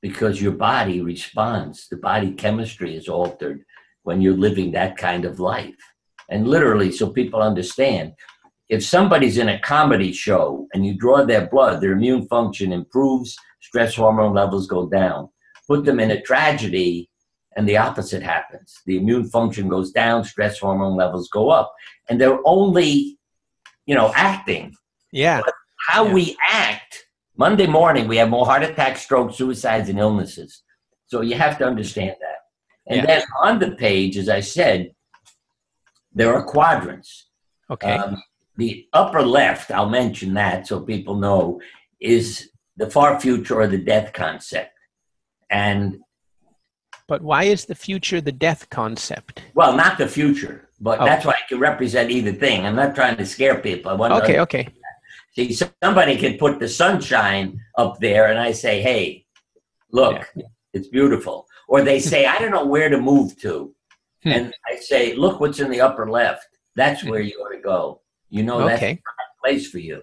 [0.00, 1.88] because your body responds.
[1.88, 3.64] The body chemistry is altered
[4.02, 5.76] when you're living that kind of life.
[6.28, 8.14] And literally, so people understand,
[8.68, 13.36] if somebody's in a comedy show and you draw their blood, their immune function improves,
[13.60, 15.28] stress hormone levels go down.
[15.68, 17.10] Put them in a tragedy,
[17.56, 18.80] and the opposite happens.
[18.86, 21.74] The immune function goes down, stress hormone levels go up.
[22.08, 23.18] And they're only
[23.86, 24.74] you know, acting.
[25.12, 25.42] Yeah.
[25.44, 25.54] But
[25.88, 26.12] how yeah.
[26.12, 27.04] we act.
[27.36, 30.62] Monday morning, we have more heart attacks, strokes, suicides, and illnesses.
[31.06, 32.38] So you have to understand that.
[32.86, 33.06] And yeah.
[33.06, 34.92] then on the page, as I said,
[36.14, 37.28] there are quadrants.
[37.70, 37.92] Okay.
[37.92, 38.22] Um,
[38.56, 41.60] the upper left, I'll mention that so people know,
[42.00, 44.72] is the far future or the death concept.
[45.50, 45.98] And
[47.08, 49.42] but why is the future the death concept?
[49.54, 50.68] Well, not the future.
[50.82, 51.04] But oh.
[51.04, 52.66] that's why I can represent either thing.
[52.66, 53.92] I'm not trying to scare people.
[53.92, 54.68] I want okay, to, okay.
[55.34, 59.24] See, somebody can put the sunshine up there, and I say, "Hey,
[59.92, 60.46] look, yeah.
[60.74, 63.72] it's beautiful." Or they say, "I don't know where to move to,"
[64.24, 64.28] hmm.
[64.28, 68.00] and I say, "Look what's in the upper left." that's where you ought to go.
[68.30, 68.94] You know, that's Okay.
[68.94, 70.02] the right place for you.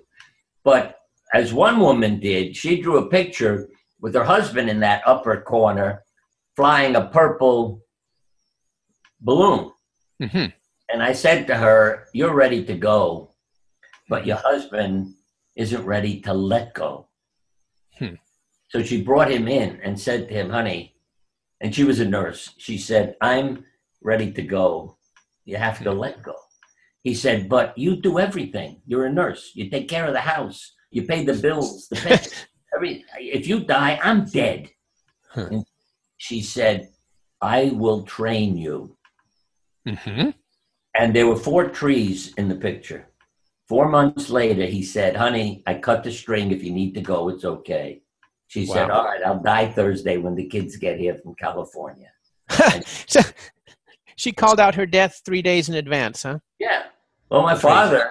[0.63, 0.99] But
[1.33, 6.03] as one woman did, she drew a picture with her husband in that upper corner
[6.55, 7.81] flying a purple
[9.19, 9.71] balloon.
[10.21, 10.45] hmm
[10.91, 13.31] And I said to her, You're ready to go,
[14.09, 15.13] but your husband
[15.55, 17.07] isn't ready to let go.
[17.97, 18.15] Hmm.
[18.69, 20.95] So she brought him in and said to him, Honey,
[21.61, 22.53] and she was a nurse.
[22.57, 23.65] She said, I'm
[24.01, 24.97] ready to go.
[25.45, 26.35] You have to let go.
[27.03, 28.81] He said, But you do everything.
[28.85, 29.51] You're a nurse.
[29.53, 30.73] You take care of the house.
[30.91, 31.87] You pay the bills.
[31.89, 32.27] The pay-
[32.75, 34.69] every, if you die, I'm dead.
[35.35, 35.65] And
[36.17, 36.89] she said,
[37.41, 38.97] I will train you.
[39.87, 40.31] hmm
[40.95, 43.07] And there were four trees in the picture.
[43.67, 46.51] Four months later, he said, Honey, I cut the string.
[46.51, 48.01] If you need to go, it's okay.
[48.47, 52.11] She said, All right, I'll die Thursday when the kids get here from California.
[53.07, 53.21] so
[54.15, 56.39] she called out her death three days in advance, huh?
[56.57, 56.85] Yeah.
[57.29, 58.09] Well, my father,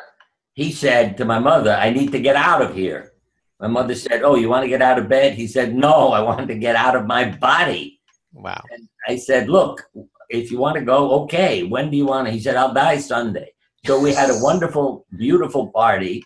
[0.54, 3.12] he said to my mother, I need to get out of here.
[3.60, 5.34] My mother said, Oh, you want to get out of bed?
[5.34, 8.00] He said, No, I want to get out of my body.
[8.32, 8.62] Wow.
[8.70, 9.84] And I said, Look,
[10.28, 11.62] if you want to go, okay.
[11.62, 12.32] When do you want to?
[12.32, 13.52] He said, I'll die Sunday.
[13.86, 16.24] So we had a wonderful, beautiful party.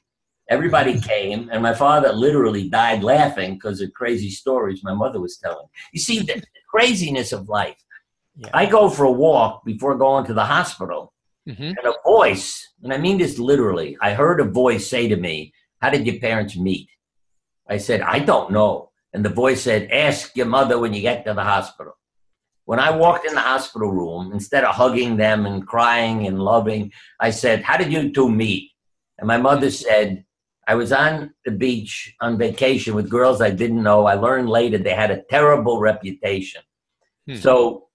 [0.50, 5.36] Everybody came, and my father literally died laughing because of crazy stories my mother was
[5.38, 5.66] telling.
[5.92, 7.76] You see, the craziness of life.
[8.36, 8.50] Yeah.
[8.54, 11.12] I go for a walk before going to the hospital,
[11.46, 15.16] hmm and a voice, and I mean this literally, I heard a voice say to
[15.16, 16.88] me, How did your parents meet?
[17.68, 18.90] I said, I don't know.
[19.12, 21.94] And the voice said, Ask your mother when you get to the hospital.
[22.64, 26.92] When I walked in the hospital room, instead of hugging them and crying and loving,
[27.18, 28.70] I said, How did you two meet?
[29.18, 30.24] And my mother said,
[30.66, 34.06] I was on the beach on vacation with girls I didn't know.
[34.06, 36.62] I learned later they had a terrible reputation.
[37.28, 37.36] Hmm.
[37.36, 37.88] So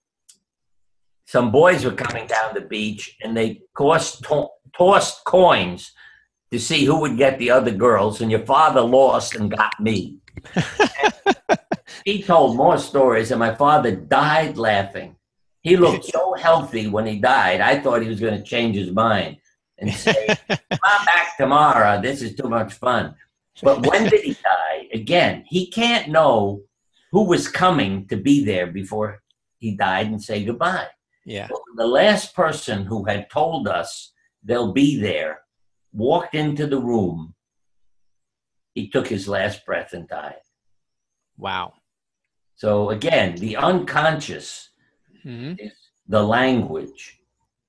[1.25, 5.91] some boys were coming down the beach and they tossed, to- tossed coins
[6.51, 8.21] to see who would get the other girls.
[8.21, 10.17] And your father lost and got me.
[12.08, 15.17] he told more stories, and my father died laughing.
[15.62, 17.60] He looked so healthy when he died.
[17.60, 19.36] I thought he was going to change his mind
[19.78, 22.02] and say, "Come back tomorrow.
[22.02, 23.13] This is too much fun."
[23.62, 24.88] But when did he die?
[24.93, 26.62] Again, he can't know
[27.12, 29.22] who was coming to be there before
[29.58, 30.88] he died and say goodbye.
[31.26, 31.50] Yeah.
[31.76, 34.13] The last person who had told us
[34.46, 35.41] they'll be there
[35.91, 37.36] walked into the room.
[38.76, 40.46] He took his last breath and died.
[41.38, 41.74] Wow.
[42.58, 44.70] So again, the unconscious
[45.24, 45.74] hmm is
[46.08, 47.20] the language.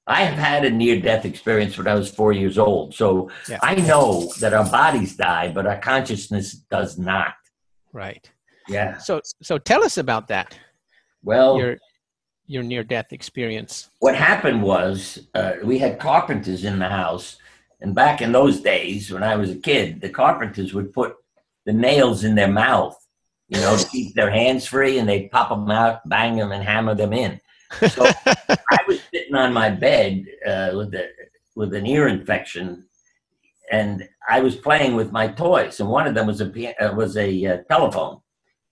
[0.07, 2.95] I have had a near death experience when I was four years old.
[2.95, 3.59] So Yeah.
[3.63, 7.35] I know that our bodies die, but our consciousness does not.
[7.93, 8.25] Right.
[8.69, 8.99] Yeah.
[8.99, 10.59] So so tell us about that.
[11.23, 11.77] Well, Your
[12.47, 13.91] your near death experience.
[14.07, 14.99] what happened was
[15.35, 17.37] uh, we had carpenters in the house.
[17.83, 21.11] And back in those days, when I was a kid, the carpenters would put
[21.67, 22.97] the nails in their mouth,
[23.49, 26.63] you know, to keep their hands free, and they'd pop them out, bang them, and
[26.63, 27.41] hammer them in.
[27.91, 31.09] So I was sitting on my bed uh, with a,
[31.57, 32.87] with an ear infection,
[33.71, 37.17] and I was playing with my toys, and one of them was a uh, was
[37.17, 38.19] a uh, telephone.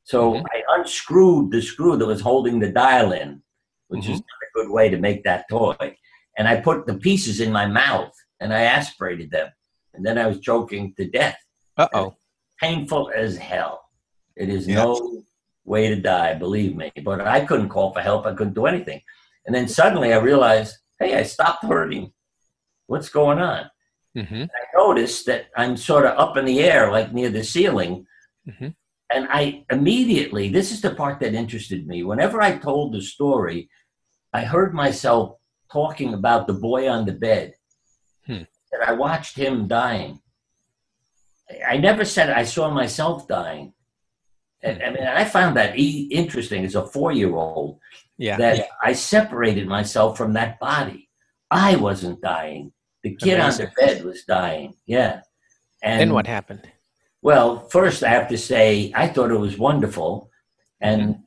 [0.05, 0.45] So Mhm.
[0.55, 3.43] I unscrewed the screw that was holding the dial in,
[3.89, 5.97] which is not a good way to make that toy.
[6.39, 9.49] And I put the pieces in my mouth, and I aspirated them,
[9.95, 11.39] and then I was choking to death
[11.77, 12.17] Uh oh.
[12.61, 13.83] painful as hell.
[14.37, 14.85] It is Yeah.
[14.85, 15.23] no
[15.65, 16.93] way to die, believe me.
[17.05, 18.27] But I couldn't call for help.
[18.27, 19.01] I couldn't do anything.
[19.47, 22.13] And then suddenly I realized, hey, I stopped hurting.
[22.87, 23.71] What's going on?
[24.15, 28.07] hmm I noticed that I'm sort of up in the air, like near the ceiling.
[28.49, 28.75] Mhm.
[29.11, 32.03] And I immediately, this is the part that interested me.
[32.03, 33.69] Whenever I told the story,
[34.33, 35.39] I heard myself
[35.71, 37.55] talking about the boy on the bed.
[38.27, 38.45] Hmm.
[38.73, 40.21] And I watched him dying.
[41.51, 43.73] I- I never said I saw myself dying.
[44.63, 47.79] And, I mean, I found that e- interesting as a four year old
[48.19, 48.37] Yeah.
[48.39, 51.09] that I separated myself from that body.
[51.51, 52.73] I wasn't dying.
[53.03, 53.67] The kid Amazing.
[53.67, 54.75] on the bed was dying.
[54.87, 55.21] Yeah.
[55.83, 56.69] And then what happened?
[57.23, 60.31] Well, first I have to say I thought it was wonderful,
[60.81, 61.21] and mm-hmm.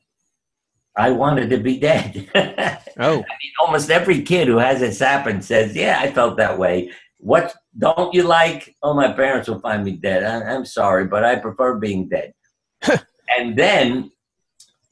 [0.96, 2.28] I wanted to be dead.
[2.98, 3.12] Oh.
[3.12, 6.90] I mean, Almost every kid who has this happen says, "Yeah, I felt that way."
[7.16, 8.74] What don't you like?
[8.82, 10.22] Oh, my parents will find me dead.
[10.22, 12.34] I, I'm sorry, but I prefer being dead.
[13.36, 14.10] and then,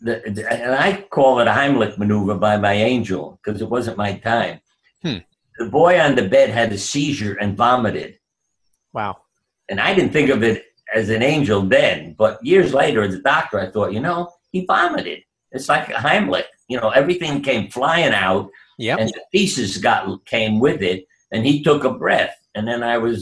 [0.00, 4.14] the, and I call it a Heimlich maneuver by my angel because it wasn't my
[4.18, 4.60] time.
[5.02, 5.18] Hmm.
[5.58, 8.18] The boy on the bed had a seizure and vomited.
[8.92, 9.18] Wow.
[9.68, 13.22] And I didn't think of it as an angel then, but years later as a
[13.22, 15.20] doctor, I thought, you know, he vomited.
[15.52, 16.44] It's like a Heimlich.
[16.68, 18.98] You know, everything came flying out Yep.
[19.00, 21.04] and the pieces got came with it.
[21.32, 23.18] and he took a breath, and then I was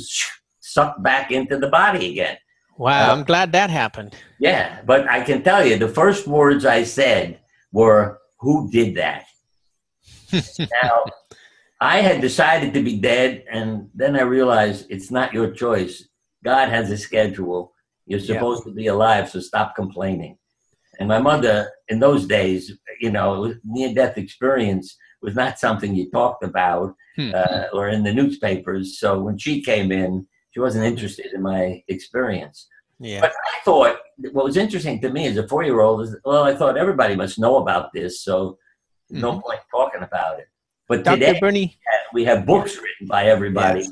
[0.60, 2.36] sucked back into the body again.
[2.78, 4.14] Wow, uh, I'm glad that happened.
[4.38, 7.40] Yeah, but I can tell you, the first words I said
[7.72, 9.24] were, "Who did that?"
[10.82, 11.04] now,
[11.80, 16.08] I had decided to be dead, and then I realized it's not your choice.
[16.44, 17.72] God has a schedule.
[18.06, 18.70] You're supposed yeah.
[18.70, 20.38] to be alive, so stop complaining.
[20.98, 26.10] And my mother, in those days, you know, near death experience was not something you
[26.10, 27.32] talked about hmm.
[27.34, 28.98] uh, or in the newspapers.
[28.98, 32.66] So when she came in, she wasn't interested in my experience.
[32.98, 33.20] Yeah.
[33.20, 33.98] But I thought
[34.32, 37.14] what was interesting to me as a four year old is, well, I thought everybody
[37.14, 38.56] must know about this, so
[39.12, 39.20] mm-hmm.
[39.20, 40.46] no point talking about it.
[40.88, 41.18] But Dr.
[41.18, 41.78] today, Bernie,
[42.14, 43.86] we have books written by everybody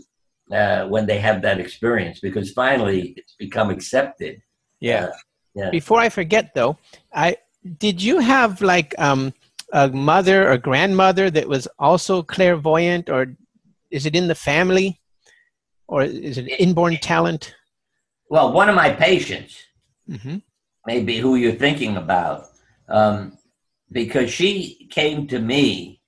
[0.49, 0.85] yes.
[0.85, 4.41] uh, when they have that experience because finally it's become accepted.
[4.81, 5.05] Yeah.
[5.05, 5.13] Uh,
[5.55, 5.71] yeah.
[5.71, 6.79] Before I forget, though,
[7.13, 7.37] I
[7.77, 9.35] did you have like um,
[9.75, 13.37] a mother or grandmother that was also clairvoyant, or
[13.91, 14.99] is it in the family,
[15.87, 17.55] or is it inborn talent?
[18.31, 19.59] Well, one of my patients,
[20.09, 20.39] mm-hmm.
[20.87, 22.47] maybe who you're thinking about,
[22.89, 23.39] um,
[23.93, 26.01] because she came to me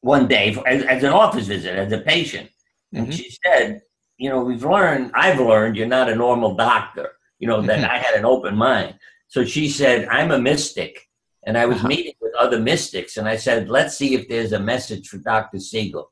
[0.00, 2.50] one day as, as, an office visit, as a patient,
[2.92, 3.16] and mm-hmm.
[3.16, 3.82] she said,
[4.18, 5.12] "You know, we've learned.
[5.14, 7.10] I've learned you're not a normal doctor."
[7.44, 7.90] you know, that mm-hmm.
[7.90, 8.94] I had an open mind.
[9.28, 11.10] So she said, I'm a mystic.
[11.46, 11.88] And I was uh-huh.
[11.88, 13.18] meeting with other mystics.
[13.18, 15.58] And I said, let's see if there's a message for Dr.
[15.58, 16.10] Siegel.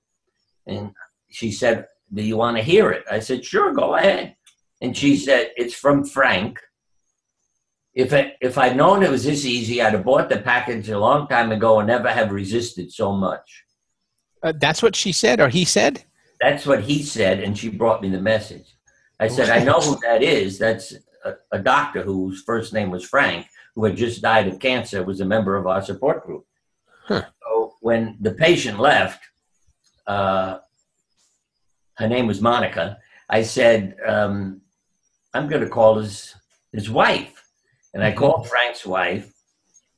[0.66, 0.90] And
[1.30, 3.04] she said, do you want to hear it?
[3.10, 4.36] I said, sure, go ahead.
[4.80, 6.58] And she said, it's from Frank.
[7.94, 10.98] If, I, if I'd known it was this easy, I'd have bought the package a
[10.98, 13.64] long time ago and never have resisted so much.
[14.42, 16.04] Uh, that's what she said, or he said?
[16.40, 18.74] That's what he said, and she brought me the message.
[19.20, 20.58] I said, I know who that is.
[20.58, 20.94] That's
[21.24, 23.46] a, a, doctor whose first name was Frank,
[23.76, 26.44] who had just died of cancer, was a member of our support group.
[27.04, 27.22] Huh.
[27.44, 29.22] So when the patient left,
[30.08, 30.58] uh,
[31.94, 32.98] her name was Monica.
[33.28, 34.60] I said, um,
[35.34, 36.34] I'm going to call his
[36.72, 37.44] his wife,
[37.94, 38.18] and I mm-hmm.
[38.18, 39.32] called Frank's wife,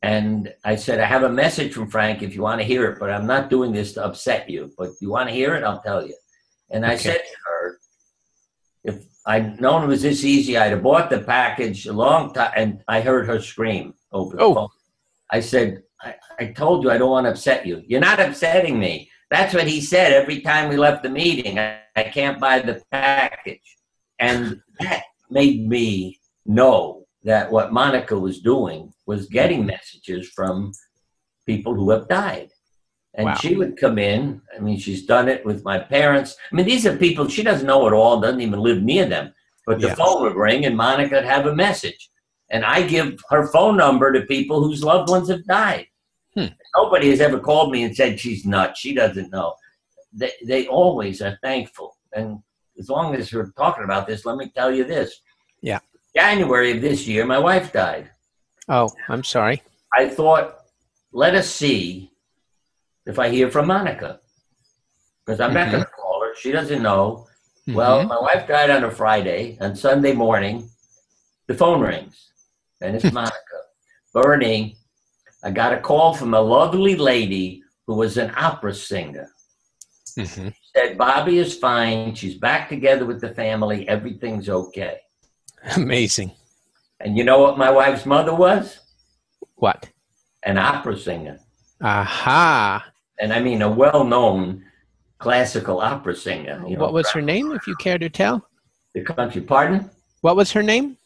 [0.02, 2.98] and I said, I have a message from Frank if you want to hear it,
[2.98, 4.72] but I'm not doing this to upset you.
[4.76, 6.14] But you want to hear it, I'll tell you.
[6.70, 7.02] And I okay.
[7.04, 7.78] said to her,
[8.84, 10.58] if I'd known it was this easy.
[10.58, 14.42] I'd have bought the package a long time, and I heard her scream over the
[14.42, 14.54] oh.
[14.54, 14.68] phone.
[15.30, 17.82] I said, I, I told you I don't want to upset you.
[17.86, 19.10] You're not upsetting me.
[19.30, 21.58] That's what he said every time we left the meeting.
[21.58, 23.76] I, I can't buy the package.
[24.18, 30.72] And that made me know that what Monica was doing was getting messages from
[31.46, 32.50] people who have died.
[33.14, 33.34] And wow.
[33.34, 34.40] she would come in.
[34.56, 36.36] I mean, she's done it with my parents.
[36.50, 39.32] I mean, these are people she doesn't know at all, doesn't even live near them.
[39.66, 42.10] But the phone would ring and Monica would have a message.
[42.50, 45.86] And I give her phone number to people whose loved ones have died.
[46.36, 46.46] Hmm.
[46.76, 48.80] Nobody has ever called me and said she's nuts.
[48.80, 49.54] She doesn't know.
[50.14, 51.96] They, they always are thankful.
[52.14, 52.38] And
[52.78, 55.20] as long as we're talking about this, let me tell you this.
[55.60, 55.80] Yeah.
[56.14, 58.10] January of this year, my wife died.
[58.68, 59.62] Oh, I'm sorry.
[59.92, 60.60] I thought,
[61.12, 62.12] let us see
[63.06, 64.20] if I hear from Monica.
[65.24, 65.58] Because I'm mm-hmm.
[65.58, 66.34] not going to call her.
[66.36, 67.26] She doesn't know.
[67.66, 67.74] Mm-hmm.
[67.74, 69.56] Well, my wife died on a Friday.
[69.60, 70.68] On Sunday morning,
[71.46, 72.30] the phone rings,
[72.80, 73.34] and it's Monica.
[74.12, 74.76] Bernie,
[75.42, 79.30] I got a call from a lovely lady who was an opera singer.
[80.18, 80.48] Mm-hmm.
[80.74, 82.14] Said Bobby is fine.
[82.14, 83.88] She's back together with the family.
[83.88, 84.98] Everything's okay.
[85.76, 86.32] Amazing.
[87.00, 88.78] And you know what my wife's mother was?
[89.56, 89.90] What?
[90.42, 91.40] An opera singer.
[91.80, 94.64] Aha and I mean a well-known
[95.18, 96.62] classical opera singer.
[96.66, 98.46] You know, what was her name, if you care to tell?
[98.94, 99.90] The country, pardon?
[100.20, 100.96] What was her name?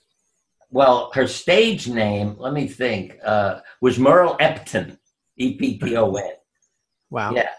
[0.71, 4.99] Well, her stage name, let me think, uh, was Merle Epton,
[5.37, 6.33] E P T O N.
[7.11, 7.33] Wow.
[7.33, 7.51] Yeah.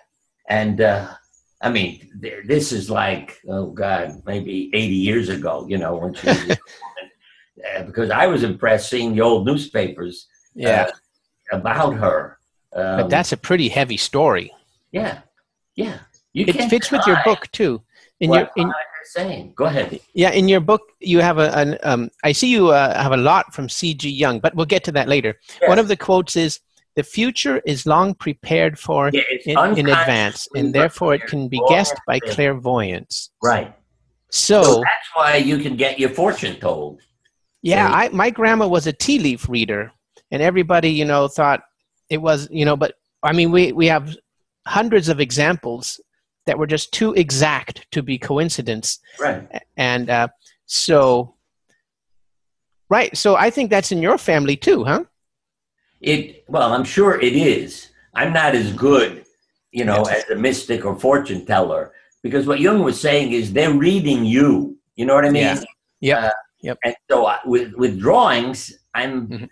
[0.47, 1.13] And uh,
[1.61, 2.09] I mean,
[2.45, 6.51] this is like, oh God, maybe 80 years ago, you know, when she was
[7.75, 10.89] uh, because I was impressed seeing the old newspapers yeah.
[11.51, 12.37] Uh, about her.
[12.73, 14.51] Um, but that's a pretty heavy story.
[14.91, 15.19] Yeah,
[15.75, 15.99] yeah.
[16.33, 17.81] You it fits with your book too.
[18.19, 19.99] In what your in, saying, go ahead.
[20.13, 22.09] Yeah, in your book you have a an um.
[22.23, 24.09] I see you uh, have a lot from C.G.
[24.09, 25.39] Jung, but we'll get to that later.
[25.61, 25.69] Yes.
[25.69, 26.59] One of the quotes is.
[26.95, 31.61] The future is long prepared for yeah, in, in, advance, and therefore it can be
[31.69, 33.29] guessed by clairvoyance.
[33.41, 33.73] Right.
[34.31, 37.01] So, so, that's why you can get your fortune told.
[37.61, 39.91] Yeah, so, I, my grandma was a tea leaf reader,
[40.31, 41.61] and everybody, you know, thought
[42.09, 44.15] it was you know but i mean we we have
[44.67, 45.99] hundreds of examples
[46.45, 50.27] that were just too exact to be coincidence right and uh,
[50.65, 51.35] so
[52.89, 55.03] right so i think that's in your family too huh
[56.01, 59.25] it well i'm sure it is i'm not as good
[59.71, 60.23] you know yes.
[60.23, 61.91] as a mystic or fortune teller
[62.21, 64.77] because what Jung was saying is they're reading you.
[64.97, 65.43] You know what I mean?
[65.43, 65.61] Yeah.
[66.01, 66.23] Yep.
[66.23, 66.29] Uh,
[66.61, 66.77] Yep.
[66.83, 69.49] And so I, with with drawings, I'm Mhm.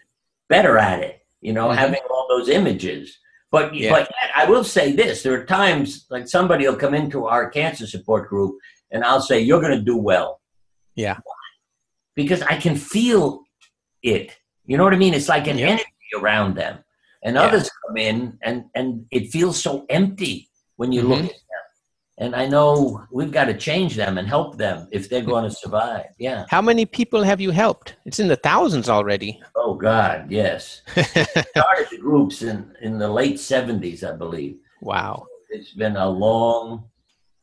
[0.50, 1.22] better at it.
[1.40, 1.78] You know, Mhm.
[1.78, 3.18] having all those images.
[3.52, 3.92] But Yeah.
[3.92, 7.88] but I will say this: there are times like somebody will come into our cancer
[7.88, 8.58] support group,
[8.92, 10.42] and I'll say, "You're going to do well."
[10.96, 11.20] Yeah.
[12.16, 13.44] Because I can feel
[14.04, 14.36] it.
[14.66, 15.14] You know what I mean?
[15.14, 15.68] It's like an Yeah.
[15.68, 15.86] energy
[16.16, 16.80] around them.
[17.24, 17.44] And Yeah.
[17.44, 21.26] others come in, and and it feels so empty when you look Mhm.
[21.26, 21.66] at them.
[22.20, 25.52] And I know we've got to change them and help them if they're going to
[25.52, 26.08] survive.
[26.18, 26.46] Yeah.
[26.50, 27.96] How many people have you helped?
[28.06, 29.40] It's in the thousands already.
[29.56, 30.82] Oh God, yes.
[31.56, 34.58] Started the groups in in the late seventies, I believe.
[34.82, 35.26] wow.
[35.50, 36.90] It's been a long,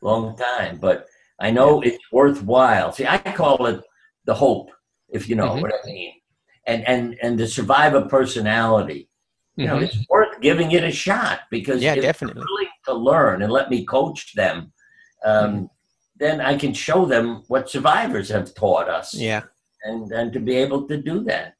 [0.02, 1.06] long time, but
[1.40, 2.92] I know it's worthwhile.
[2.92, 3.80] See, I call it
[4.24, 4.70] the hope,
[5.08, 5.62] if you know Mhm.
[5.62, 6.12] what I mean,
[6.66, 9.08] and and and the survivor personality.
[9.56, 9.82] You know, Mhm.
[9.84, 12.42] it's worth giving it a shot because Yeah, if they're definitely.
[12.48, 14.72] willing to learn and let me coach them,
[15.24, 15.64] um, Mm-hmm.
[16.16, 19.42] then I can show them what survivors have taught us, Yeah.
[19.84, 21.54] and and to be able to do that.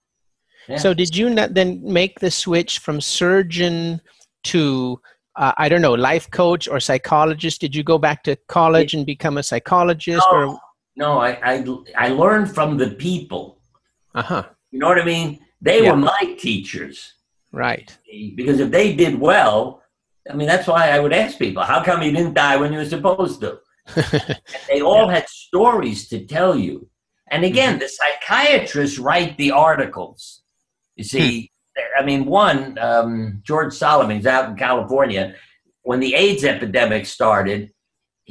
[0.69, 0.79] Yeah.
[0.79, 4.01] So did you not then make the switch from surgeon
[4.45, 5.01] to
[5.37, 7.61] uh, I don't know life coach or psychologist?
[7.61, 10.61] Did you go back to college and become a psychologist or No,
[10.97, 11.65] no, I, I
[11.97, 13.59] I learned from the people.
[14.15, 14.45] uh huh
[14.75, 15.39] You know what I mean?
[15.61, 15.93] They Yeah.
[15.93, 16.97] were my teachers
[17.53, 17.89] right
[18.39, 19.59] because if they did well,
[20.29, 22.81] I mean that's why I would ask people, how come you didn't die when you
[22.81, 23.51] were supposed to?
[24.71, 26.77] They all had stories to tell you.
[27.31, 27.53] And Mm-hmm.
[27.53, 30.21] again, the psychiatrists write the articles.
[30.99, 31.31] You see,
[31.77, 32.01] Hmm.
[32.01, 35.25] I mean, one um, George Solomon's out in California
[35.89, 37.61] when the AIDS epidemic started.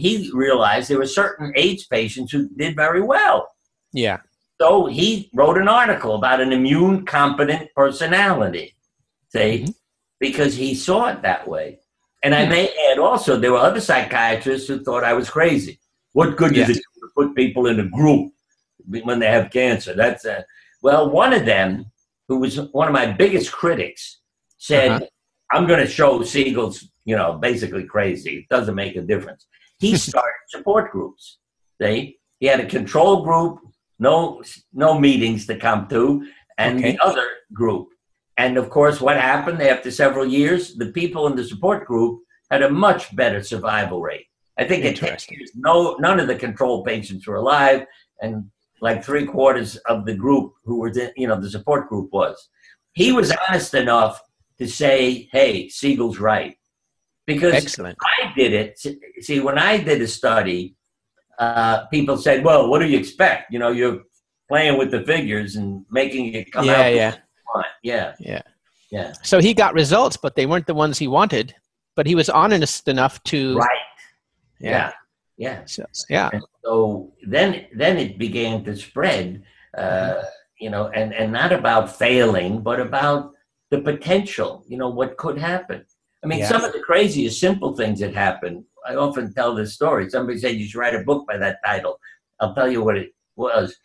[0.04, 0.12] He
[0.46, 3.40] realized there were certain AIDS patients who did very well.
[4.04, 4.20] yeah
[4.64, 8.68] So he wrote an article about an immune competent personality,
[9.28, 9.76] see, Mhm.
[10.22, 11.80] because he saw it that way.
[12.24, 12.52] And I Hmm.
[12.52, 15.82] may add also, there were other psychiatrists who thought I was crazy.
[16.14, 16.68] What good Yeah.
[16.68, 18.32] does it to put people in a group
[18.88, 19.94] when they have cancer?
[19.94, 20.46] That's a,
[20.82, 21.92] well, one of them,
[22.30, 24.22] who was one of my biggest critics,
[24.58, 25.06] said, Uh-huh.
[25.52, 28.32] I'm going to show Siegel's, you know, basically crazy.
[28.40, 29.46] It doesn't make a difference.
[29.80, 31.40] He started support groups.
[31.82, 33.60] See, he had a control group,
[34.00, 34.42] no
[34.74, 36.26] no meetings to come to,
[36.58, 36.92] and Okay.
[36.94, 37.90] the other group.
[38.38, 40.76] And of course, what happened after several years?
[40.76, 44.26] The people in the support group had a much better survival rate.
[44.58, 47.86] I think at 10 years, no none of the control patients were alive,
[48.22, 48.50] and
[48.82, 52.50] like three quarters of the group who were, in, you know, the support group was.
[52.94, 54.20] He was honest enough
[54.60, 56.56] to say, "Hey, Siegel's right,"
[57.26, 58.72] because excellent I did it.
[59.22, 60.76] See, when I did a study,
[61.40, 63.52] uh, people said, "Well, what do you expect?
[63.52, 64.02] You know, you're
[64.48, 67.12] playing with the figures and making it come yeah out." yeah
[67.54, 68.42] fine." Yeah, yeah
[68.92, 71.56] yeah, so he got results but they weren't the ones he wanted
[71.96, 73.68] but he was honest enough to right.
[74.60, 74.92] yeah Yeah,
[75.38, 75.66] yeah.
[75.66, 79.44] So, yeah And so then, then it began to spread.
[79.78, 80.24] Uh,
[80.60, 83.34] you know, and and not about failing, but about
[83.72, 84.64] the potential.
[84.68, 85.86] You know, what could happen.
[86.24, 86.48] I mean, Yeah.
[86.48, 88.66] some of the craziest simple things that happen.
[88.88, 90.10] I often tell this story.
[90.10, 92.00] Somebody said you should write a book by that title.
[92.40, 93.76] I'll tell you what it was.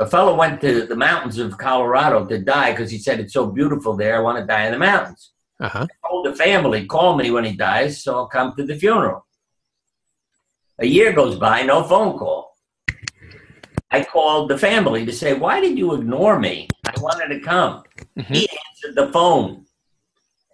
[0.00, 3.46] A fellow went to the mountains of Colorado to die because he said it's so
[3.46, 4.16] beautiful there.
[4.16, 5.32] I want to die in the mountains.
[5.60, 9.26] uh-huh Told the family, call me when he dies, so I'll come to the funeral.
[10.78, 12.56] A year goes by, no phone call.
[13.90, 16.68] I called the family to say, why did you ignore me?
[16.86, 17.82] I wanted to come.
[18.16, 18.26] Mhm.
[18.36, 19.66] He answered the phone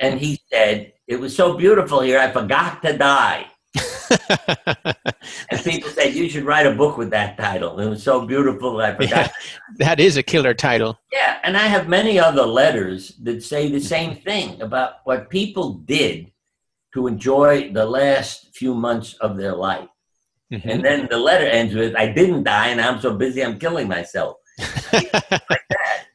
[0.01, 3.47] and he said, it was so beautiful here, I forgot to die.
[5.51, 7.81] And people said, you should write a book with that title.
[7.81, 9.11] It was so beautiful, I forgot.
[9.11, 9.29] yeah,
[9.79, 13.81] that is a killer title Yeah, and I have many other letters that say the
[13.81, 16.31] same thing about what people did
[16.95, 19.89] to enjoy the last few months of their life.
[20.53, 20.63] Mhm.
[20.65, 23.89] And then the letter ends with, I didn't die and I'm so busy I'm killing
[23.89, 24.37] myself.
[24.93, 25.63] that,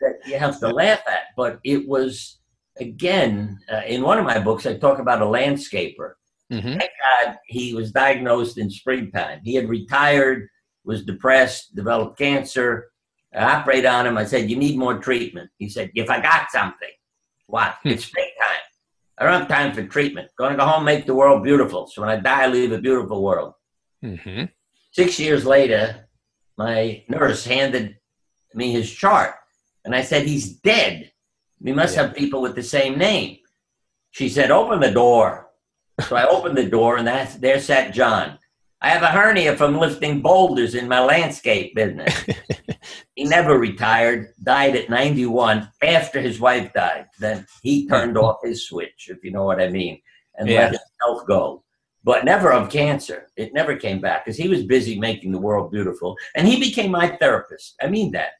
[0.01, 1.23] that you have to laugh at.
[1.35, 2.38] But it was,
[2.79, 6.13] again, uh, in one of my books, I talk about a landscaper.
[6.51, 6.79] Mhm.
[6.79, 9.41] Thank God he was diagnosed in springtime.
[9.43, 10.47] He had retired,
[10.83, 12.91] was depressed, developed cancer.
[13.35, 14.17] I operated on him.
[14.17, 15.51] I said, You need more treatment.
[15.59, 16.89] He said, If I got something,
[17.45, 17.75] what?
[17.83, 17.89] Hmm.
[17.89, 18.63] It's springtime.
[19.17, 20.31] I don't have time for treatment.
[20.37, 21.87] Going to go home, make the world beautiful.
[21.87, 23.53] So when I die, I leave a beautiful world.
[24.03, 24.49] Mhm.
[24.91, 26.07] Six years later,
[26.57, 27.97] my nurse handed
[28.55, 29.35] me his chart.
[29.85, 31.08] And I said, He's dead.
[31.61, 32.03] We must Yeah.
[32.03, 33.37] have people with the same name.
[34.11, 35.49] She said, Open the door.
[36.07, 38.39] So I opened the door, and that's, there sat John.
[38.81, 42.13] I have a hernia from lifting boulders in my landscape business.
[43.15, 47.07] he never retired, died at 91 after his wife died.
[47.19, 48.23] Then he turned hmm.
[48.23, 50.01] off his switch, if you know what I mean,
[50.35, 50.61] and Yeah.
[50.71, 51.63] let himself go.
[52.01, 53.27] but never of cancer.
[53.35, 56.15] It never came back because he was busy making the world beautiful.
[56.33, 57.75] And he became my therapist.
[57.81, 58.31] I mean that.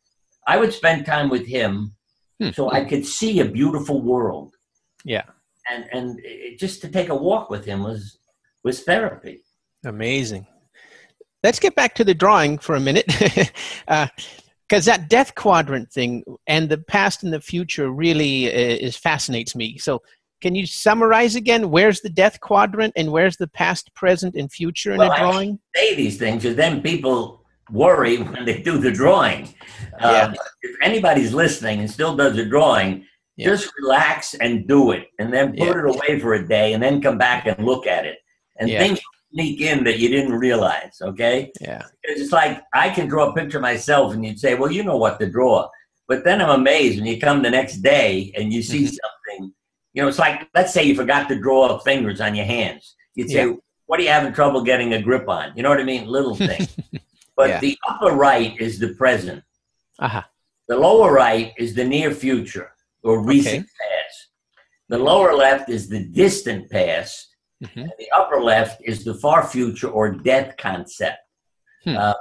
[0.47, 1.93] I would spend time with him
[2.41, 2.51] Hmm.
[2.51, 4.55] so I could see a beautiful world.
[5.03, 5.23] Yeah.
[5.69, 8.19] And and it, just to take a walk with him was
[8.63, 9.43] was therapy.
[9.85, 10.47] Amazing.
[11.43, 13.05] Let's get back to the drawing for a minute.
[13.87, 14.07] uh,
[14.67, 19.55] Because that death quadrant thing and the past and the future really uh, is fascinates
[19.55, 19.77] me.
[19.79, 20.01] So,
[20.41, 21.69] can you summarize again?
[21.71, 25.19] Where's the death quadrant and where's the past, present, and future in Well, a I-
[25.19, 25.59] drawing?
[25.75, 27.38] Say these things, and then people
[27.71, 29.53] worry when they do the drawing.
[29.99, 33.05] Um, if anybody's listening and still does a drawing,
[33.35, 33.49] Yeah.
[33.49, 35.79] just relax and do it, and then put Yeah.
[35.79, 38.17] it away for a day, and then come back and look at it,
[38.59, 38.79] and Yeah.
[38.83, 38.99] things
[39.33, 40.97] sneak in that you didn't realize.
[41.01, 41.83] Okay, Yeah.
[42.03, 45.19] it's like I can draw a picture myself, and you'd say, "Well, you know what
[45.19, 45.69] to draw,"
[46.07, 48.97] but then I'm amazed when you come the next day and you see Mhm.
[49.01, 49.53] something.
[49.93, 52.95] You know, it's like let's say you forgot to draw fingers on your hands.
[53.15, 53.53] You'd say, Yeah.
[53.85, 56.07] "What are you having trouble getting a grip on?" You know what I mean?
[56.07, 56.75] Little things.
[57.39, 57.59] But Yeah.
[57.65, 59.41] the upper right is the present.
[59.99, 60.21] Aha.
[60.67, 62.69] The lower right is the near future
[63.07, 64.17] or recent past.
[64.89, 67.15] The lower left is the distant past.
[67.63, 67.83] Mhm.
[67.83, 71.19] And the upper left is the far future or death concept.
[71.85, 71.95] Hmm.
[72.03, 72.13] Uh,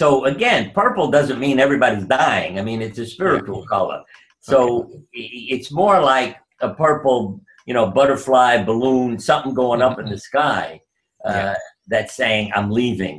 [0.00, 2.52] so again, purple doesn't mean everybody's dying.
[2.58, 4.00] I mean, it's a spiritual color.
[4.40, 4.90] So
[5.22, 7.20] i- it's more like a purple,
[7.68, 10.80] you know, butterfly balloon, something going up in the sky
[11.24, 11.54] uh, Yeah.
[11.92, 13.18] that's saying, I'm leaving.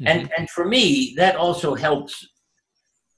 [0.00, 0.06] Mhm.
[0.10, 2.26] And and for me, that also helps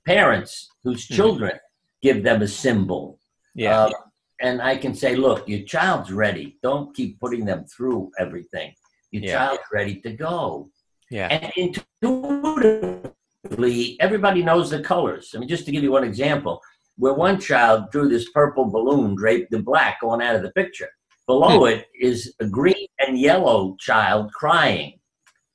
[0.05, 1.17] parents whose Mhm.
[1.17, 1.59] children
[2.03, 3.19] give them a symbol.
[3.55, 3.85] yeah.
[3.85, 3.93] Um,
[4.41, 6.59] and I can say, look, your child's ready.
[6.63, 8.75] Don't keep putting them through everything.
[9.11, 9.39] Your Yeah.
[9.39, 10.71] child's ready to go.
[11.11, 11.29] yeah.
[11.29, 15.33] And intuitively, everybody knows the colors.
[15.35, 16.61] I mean, just to give you one example,
[16.99, 20.91] where one child drew this purple balloon draped in black going out of the picture.
[21.27, 24.96] Below it is a green and yellow child crying.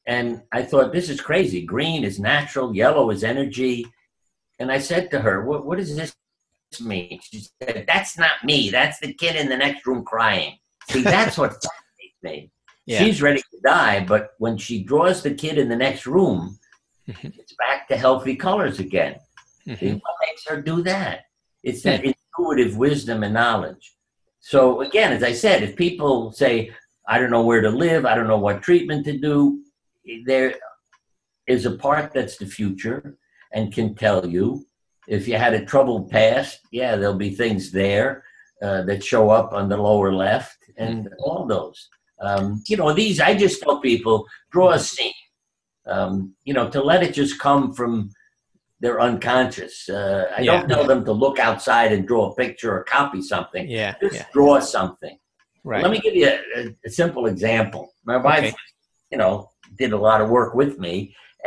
[0.07, 1.65] And I thought, this is crazy.
[1.65, 3.85] Green is natural, yellow is energy.
[4.59, 6.15] And I said to her, what, what does this
[6.81, 7.19] mean?
[7.21, 8.69] She said, that's not me.
[8.69, 10.57] That's the kid in the next room crying.
[10.89, 12.51] See, that's what fascinates me.
[12.85, 12.99] Yeah.
[12.99, 16.57] She's ready to die, but when she draws the kid in the next room,
[17.09, 17.33] Mhm.
[17.37, 19.15] it's back to healthy colors again.
[19.65, 19.93] See, Mhm.
[20.01, 21.25] What makes her do that?
[21.63, 23.95] It's that intuitive wisdom and knowledge.
[24.39, 26.71] So again, as I said, if people say,
[27.07, 29.63] I don't know where to live, I don't know what treatment to do,
[30.25, 30.55] there
[31.47, 33.17] is a part that's the future
[33.53, 34.65] and can tell you.
[35.07, 38.23] If you had a troubled past, yeah, there'll be things there
[38.61, 41.89] uh, that show up on the lower left and all those.
[42.21, 45.13] Um, you know, these, I just tell people, draw a scene.
[45.87, 48.11] Um, you know, to let it just come from
[48.79, 49.89] their unconscious.
[49.89, 50.57] Uh, I Yeah.
[50.59, 53.67] don't tell them to look outside and draw a picture or copy something.
[53.67, 53.95] Yeah.
[54.01, 54.25] Just Yeah.
[54.31, 55.17] draw something.
[55.63, 55.81] Right.
[55.83, 57.93] Let me give you a, a, a simple example.
[58.05, 58.55] My wife, Okay.
[59.11, 59.50] you know,
[59.81, 60.95] did a lot of work with me,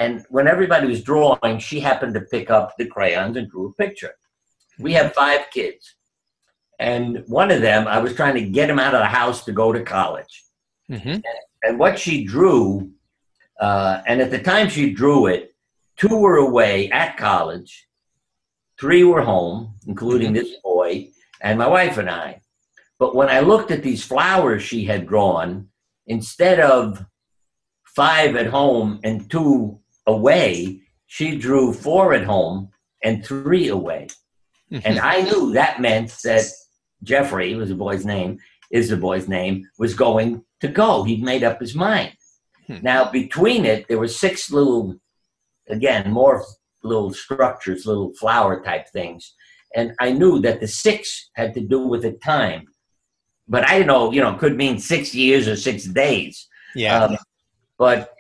[0.03, 3.73] and when everybody was drawing, she happened to pick up the crayons and drew a
[3.83, 4.15] picture.
[4.79, 5.95] We have five kids,
[6.79, 9.53] and one of them, I was trying to get him out of the house to
[9.53, 10.35] go to college.
[10.91, 11.23] Mhm.
[11.63, 12.91] And what she drew,
[13.61, 15.55] uh, and at the time she drew it,
[15.97, 17.89] two were away at college,
[18.81, 21.11] three were home, including this boy
[21.41, 22.41] and my wife and I.
[22.99, 25.69] But when I looked at these flowers she had drawn,
[26.07, 27.05] instead of
[27.95, 32.71] five at home and two away, she drew four at home
[33.03, 34.09] and three away.
[34.85, 36.45] And I knew that meant that
[37.05, 38.39] Jeffrey was the boy's name,
[38.73, 41.05] is the boy's name, was going to go.
[41.05, 42.13] He'd made up his mind.
[42.67, 42.79] Hmm.
[42.83, 44.97] Now, between it, there were six little,
[45.69, 46.45] again, more
[46.83, 49.35] little structures, little flower type things.
[49.77, 52.67] And I knew that the six had to do with the time.
[53.47, 56.49] But I didn't know, you know, it could mean six years or six days.
[56.75, 57.05] yeah.
[57.05, 57.17] Um,
[57.79, 58.11] but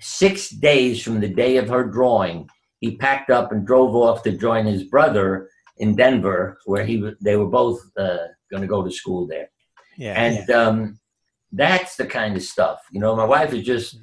[0.00, 2.48] six days from the day of her drawing,
[2.80, 7.36] he packed up and drove off to join his brother in Denver, where he they
[7.36, 8.18] were both uh,
[8.50, 9.50] going to go to school there.
[9.96, 10.20] yeah.
[10.20, 10.98] And um,
[11.52, 12.80] that's the kind of stuff.
[12.90, 13.98] You know, my wife is just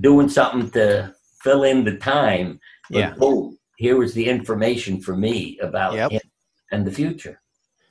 [0.00, 2.60] doing something to fill in the time.
[2.90, 3.14] But Yeah.
[3.14, 6.10] boom, here was the information for me about Yep.
[6.12, 6.20] him
[6.72, 7.40] and the future.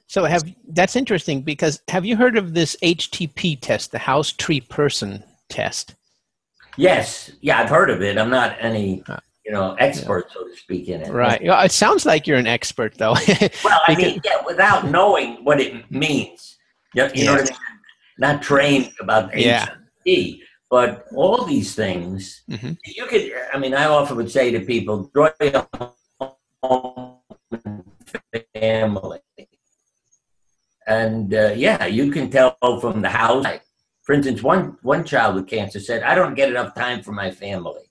[0.07, 4.61] So have that's interesting because have you heard of this HTP test, the House Tree
[4.61, 5.95] Person test?
[6.77, 8.17] Yes, yeah, I've heard of it.
[8.17, 11.11] I'm not any, Uh, you know, expert, so to speak, in it.
[11.11, 11.41] Right.
[11.43, 13.15] Well, it sounds like you're an expert, though.
[13.63, 16.57] Well, I mean, yeah, without knowing what it means.
[16.93, 17.41] You, you know Yeah.
[17.41, 17.79] what I mean?
[18.19, 19.67] Not trained about Yeah.
[20.69, 22.77] But all these things, Mhm.
[22.85, 25.67] you could, I mean, I often would say to people, draw your
[26.61, 27.15] own
[28.53, 29.19] family.
[30.85, 33.45] And uh, yeah, you can tell from the house,
[34.09, 37.29] For instance, one one child with cancer said, "I don't get enough time for my
[37.29, 37.83] family."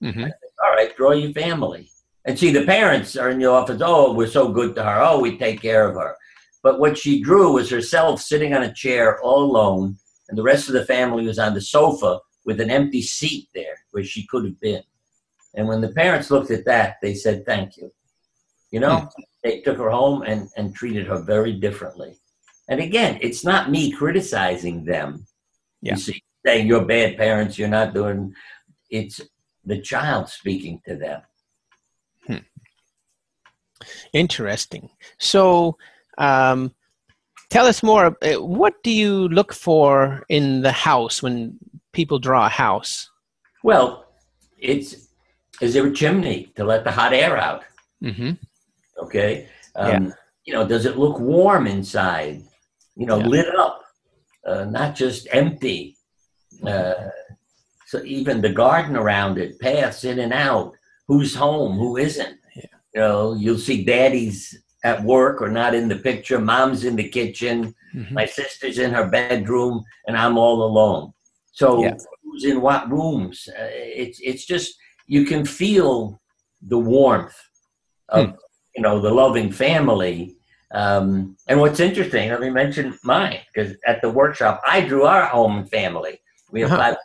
[0.00, 0.22] hmm
[0.62, 1.90] All right, draw your family.
[2.24, 3.82] And see, the parents are in the office.
[3.84, 5.02] Oh, we're so good to her.
[5.02, 6.14] Oh, we take care of her.
[6.62, 9.98] But what she drew was herself sitting on a chair all alone,
[10.28, 13.76] and the rest of the family was on the sofa with an empty seat there
[13.90, 14.84] where she could have been.
[15.54, 17.90] And when the parents looked at that, they said, Thank you.
[18.70, 19.08] You know,
[19.42, 22.20] they took her home and, and treated her very differently.
[22.68, 25.26] And again, it's not me criticizing them.
[25.84, 25.94] Yeah.
[25.94, 28.34] You see, saying you're bad parents, you're not doing
[28.90, 29.20] it's
[29.64, 31.20] the child speaking to them.
[34.12, 34.88] Interesting.
[35.18, 35.76] So,
[36.18, 36.72] um,
[37.50, 38.16] tell us more.
[38.22, 41.58] uh, What do you look for in the house when
[41.92, 43.10] people draw a house?
[43.62, 44.06] Well,
[44.58, 45.08] it's
[45.60, 47.64] is there a chimney to let the hot air out?
[48.00, 48.32] hmm
[48.98, 49.48] Okay.
[49.76, 50.12] Um,
[50.46, 52.42] You know, does it look warm inside?
[52.96, 53.28] You know, Yeah.
[53.28, 53.82] lit up,
[54.46, 55.96] uh, not just empty.
[56.66, 56.94] Uh,
[57.86, 60.72] so even the garden around it, paths in and out.
[61.08, 61.76] Who's home?
[61.76, 62.38] Who isn't?
[62.56, 62.62] Yeah.
[62.94, 66.38] You know, you'll see daddy's at work or not in the picture.
[66.38, 67.74] Mom's in the kitchen.
[67.92, 71.12] hmm My sister's in her bedroom, and I'm all alone.
[71.52, 71.96] So Yeah.
[72.22, 73.48] who's in what rooms?
[73.48, 73.68] Uh,
[74.04, 74.74] it's it's just
[75.06, 76.20] you can feel
[76.72, 77.38] the warmth
[78.08, 78.32] of Hmm.
[78.76, 80.36] you know the loving family.
[80.74, 85.24] Um, and what's interesting, let me mention mine because at the workshop I drew our
[85.26, 86.18] home and family.
[86.50, 86.82] We have Uh-huh.
[86.82, 86.96] five,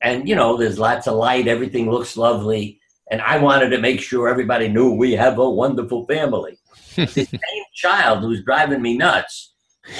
[0.00, 1.48] and you know there's lots of light.
[1.48, 6.06] Everything looks lovely, and I wanted to make sure everybody knew we have a wonderful
[6.06, 6.58] family.
[6.96, 9.54] the same child who's driving me nuts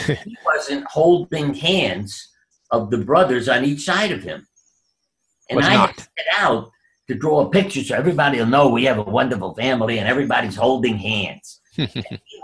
[0.06, 2.28] he wasn't holding hands
[2.70, 4.46] of the brothers on each side of him.
[5.48, 5.96] And Was I not.
[5.98, 6.70] set out
[7.08, 10.56] to draw a picture so everybody will know we have a wonderful family and everybody's
[10.56, 11.60] holding hands.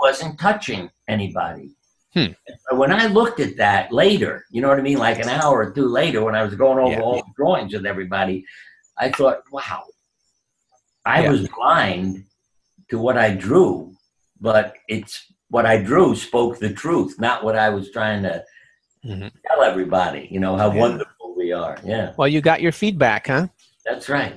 [0.05, 1.71] Wasn't touching anybody.
[2.13, 2.33] Hmm.
[2.69, 5.57] But When I looked at that later, you know what I mean, like an hour
[5.65, 7.01] or two later, when I was going over Yeah.
[7.01, 8.45] all the drawings with everybody,
[8.99, 9.83] I thought, wow,
[11.07, 11.31] I Yeah.
[11.31, 12.25] was blind
[12.91, 13.95] to what I drew,
[14.39, 15.15] but it's
[15.49, 18.45] what I drew spoke the truth, not what I was trying to
[19.07, 19.31] Mhm.
[19.47, 20.81] tell everybody, you know, how Yeah.
[20.81, 21.79] wonderful we are.
[21.83, 23.47] Yeah, Well, you got your feedback, huh?
[23.87, 24.35] that's right.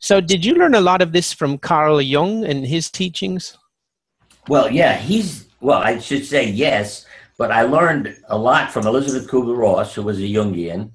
[0.00, 3.56] So, did you learn a lot of this from Carl Jung and his teachings?
[4.48, 7.04] Well, yeah, he's, well, I should say yes,
[7.36, 10.90] but I learned a lot from Elisabeth Kubler Ross, who was a Jungian,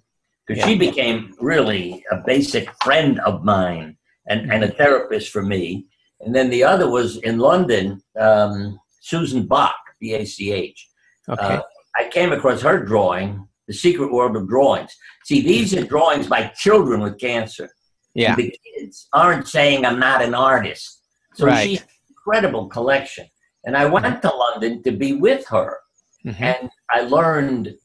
[0.48, 3.98] because she became really a basic friend of mine
[4.28, 5.86] and, and a therapist for me.
[6.22, 10.88] And then the other was in London, um, Susan Bach, B A C H.
[11.30, 11.42] Okay.
[11.56, 11.62] Uh,
[11.96, 14.92] I came across her drawing, The Secret World of Drawings.
[15.26, 17.70] See, these are drawings by children with cancer.
[18.16, 18.36] yeah.
[18.36, 21.02] The kids aren't saying I'm not an artist.
[21.36, 21.64] So Right.
[21.70, 23.28] she's an incredible collection.
[23.66, 25.80] And I went to London to be with her.
[26.26, 26.42] Mhm.
[26.42, 27.76] And I learned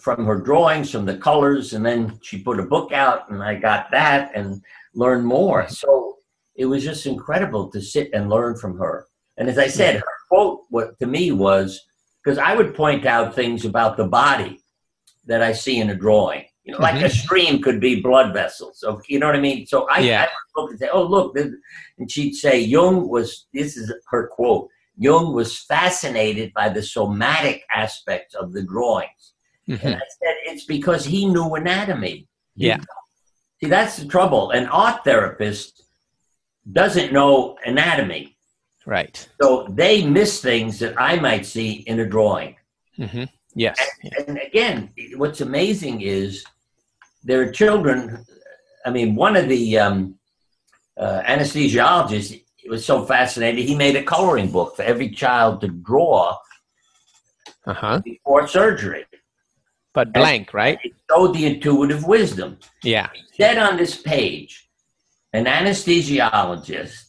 [0.00, 3.54] from her drawings, from the colors, and then she put a book out, and I
[3.54, 4.62] got that and
[4.94, 5.62] learned more.
[5.62, 5.72] Mm-hmm.
[5.72, 6.16] So
[6.56, 9.06] it was just incredible to sit and learn from her.
[9.36, 10.00] And as I said, mm-hmm.
[10.00, 11.80] her quote what to me was
[12.22, 14.62] because I would point out things about the body
[15.26, 16.44] that I see in a drawing.
[16.64, 17.08] You know, like a mm-hmm.
[17.08, 18.80] stream could be blood vessels.
[18.80, 19.66] So you know what I mean.
[19.66, 20.24] So I, Yeah.
[20.24, 24.28] I would look and say, "Oh, look," and she'd say, "Jung was." This is her
[24.28, 24.68] quote.
[25.00, 29.32] Jung was fascinated by the somatic aspects of the drawings.
[29.66, 29.82] Mhm.
[29.82, 32.28] And I said, it's because he knew anatomy.
[32.54, 32.80] Yeah.
[33.60, 34.50] See, that's the trouble.
[34.50, 35.82] An art therapist
[36.70, 38.36] doesn't know anatomy.
[38.86, 39.16] Right.
[39.40, 42.56] So they miss things that I might see in a drawing.
[42.96, 43.24] hmm
[43.54, 43.78] Yes.
[44.18, 46.44] And again, what's amazing is
[47.24, 48.24] there are children.
[48.86, 50.18] I mean, one of the um,
[50.96, 56.36] uh, anesthesiologists was so fascinated, he made a coloring book for every child to draw
[57.66, 58.00] Uh huh.
[58.04, 59.04] before surgery.
[59.92, 60.78] But blank, right?
[60.84, 62.58] It showed the intuitive wisdom.
[62.84, 63.08] Yeah.
[63.36, 64.68] said on this page,
[65.32, 67.06] an anesthesiologist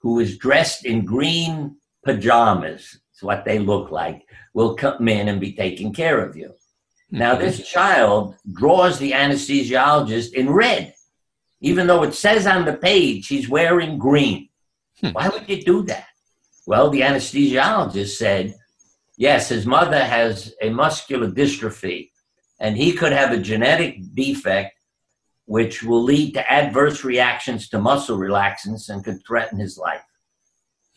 [0.00, 4.22] who is dressed in green pajamas, it's what they look like,
[4.52, 6.52] will come in and be taking care of you.
[7.10, 7.40] Now, Mhm.
[7.40, 10.94] this child draws the anesthesiologist in red,
[11.60, 14.48] even though it says on the page he's wearing green.
[15.00, 15.08] Hmm.
[15.10, 16.06] Why would you do that?
[16.66, 18.54] Well, the anesthesiologist said,
[19.16, 22.10] yes, his mother has a muscular dystrophy,
[22.60, 24.72] and he could have a genetic defect
[25.46, 30.00] which will lead to adverse reactions to muscle relaxants and could threaten his life.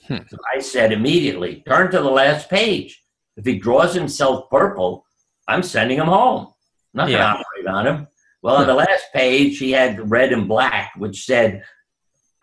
[0.08, 0.20] Hmm.
[0.30, 3.04] So I said immediately, turn to the last page.
[3.36, 5.06] If he draws himself purple,
[5.50, 6.48] I'm sending him home.
[6.94, 7.18] I'm not Yeah.
[7.18, 8.08] going to operate on him.
[8.42, 11.64] Well, on the last page, he had red and black, which said,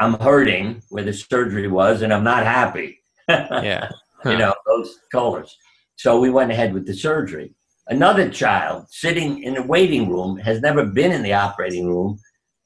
[0.00, 3.00] I'm hurting where the surgery was, and I'm not happy.
[3.28, 3.88] Yeah.
[4.26, 5.56] you know, those colors.
[5.96, 7.54] So we went ahead with the surgery.
[7.88, 12.18] Another child sitting in the waiting room has never been in the operating room,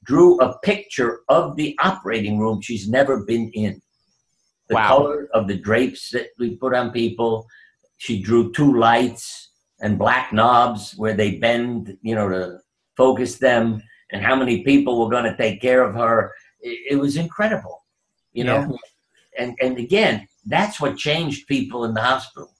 [0.05, 3.81] drew a picture of the operating room she's never been in.
[4.69, 4.87] The Wow.
[4.87, 7.45] color of the drapes that we put on people.
[7.97, 9.51] She drew two lights
[9.81, 12.59] and black knobs where they bend, you know, to
[12.95, 16.33] focus them, and how many people were going to take care of her.
[16.61, 17.83] It, it was incredible,
[18.33, 18.77] you know.
[19.37, 22.51] And and again, that's what changed people in the hospital,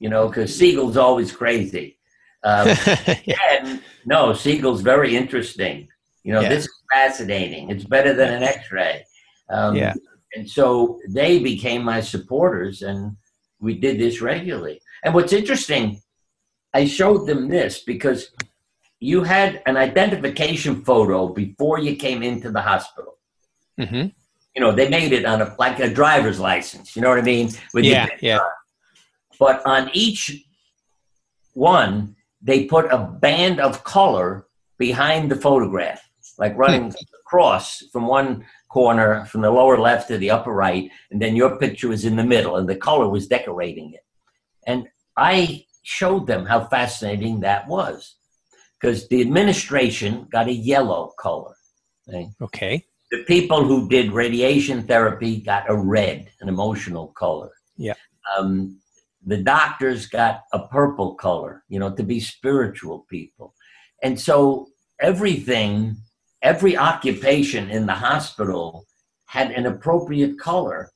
[0.00, 1.98] you know, because Siegel's always crazy.
[2.44, 2.68] Um,
[3.24, 3.36] yeah.
[3.50, 5.88] and no, Siegel's very interesting.
[6.24, 6.48] You know, Yeah.
[6.50, 7.70] this is fascinating.
[7.70, 9.04] It's better than an X-ray.
[9.50, 9.94] Um, Yeah.
[10.34, 13.16] And so they became my supporters, and
[13.60, 14.80] we did this regularly.
[15.02, 16.02] And what's interesting,
[16.74, 18.30] I showed them this because
[19.00, 23.17] you had an identification photo before you came into the hospital.
[23.78, 24.06] Hmm
[24.54, 26.96] You know, they made it on a like a driver's license.
[26.96, 27.50] You know what I mean?
[27.72, 28.08] With Yeah.
[28.20, 28.40] Yeah.
[29.38, 30.44] But on each
[31.54, 34.46] one, they put a band of color
[34.78, 36.00] behind the photograph,
[36.38, 41.20] like running across from one corner from the lower left to the upper right, and
[41.20, 44.04] then your picture was in the middle, and the color was decorating it.
[44.66, 48.16] And I showed them how fascinating that was,
[48.78, 51.54] because the administration got a yellow color.
[52.08, 52.30] okay?
[52.42, 52.84] Okay.
[53.10, 57.50] The people who did radiation therapy got a red, an emotional color.
[57.76, 57.94] Yeah.
[58.36, 58.78] Um,
[59.24, 63.54] the doctors got a purple color, you know, to be spiritual people.
[64.02, 64.68] And so
[65.00, 65.96] everything,
[66.42, 68.86] every occupation in the hospital
[69.26, 70.90] had an appropriate color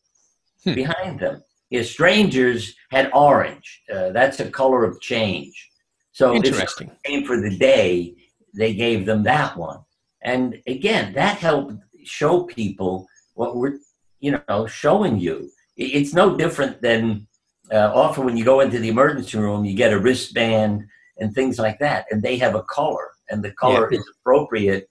[0.65, 0.75] Hmm.
[0.75, 1.43] behind them.
[1.71, 3.83] Yeah, strangers had orange.
[3.93, 5.71] Uh, that's a color of change.
[6.13, 6.91] So if Interesting.
[7.05, 8.15] came for the day,
[8.55, 9.81] they gave them that one.
[10.23, 13.78] And again, that helped show people what we're,
[14.20, 15.50] you know, showing you.
[15.76, 17.26] It's no different than
[17.72, 20.84] uh, often when you go into the emergency room, you get a wristband
[21.18, 24.90] and things like that, and they have a color, and the color is appropriate,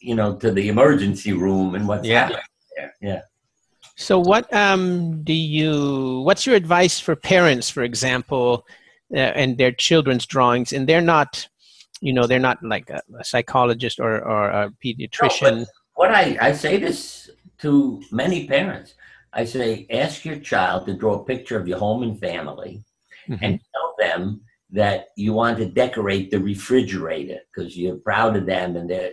[0.00, 2.20] you know, to the emergency room and what's Yeah.
[2.20, 2.42] happening
[2.76, 2.94] there.
[3.00, 3.20] Yeah.
[3.96, 6.20] So, what um, do you?
[6.24, 8.66] What's your advice for parents, for example,
[9.14, 10.72] uh, and their children's drawings?
[10.72, 11.46] And they're not,
[12.00, 15.66] you know, they're not like a, a psychologist or, or a pediatrician.
[16.00, 17.28] What I, I say this
[17.58, 17.70] to
[18.10, 18.94] many parents
[19.32, 22.72] I say, ask your child to draw a picture of your home and family
[23.28, 23.38] Mhm.
[23.44, 24.20] and tell them
[24.80, 29.10] that you want to decorate the refrigerator because you're proud of them and their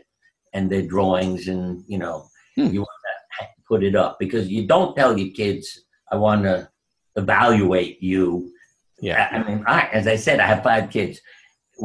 [0.55, 2.17] and their drawings and you know
[2.55, 2.69] Hmm.
[2.73, 5.65] you want to put it up because you don't tell your kids
[6.13, 6.57] I want to
[7.23, 8.25] evaluate you.
[9.07, 9.17] Yeah.
[9.19, 11.15] I, I mean, I, as I said, I have five kids.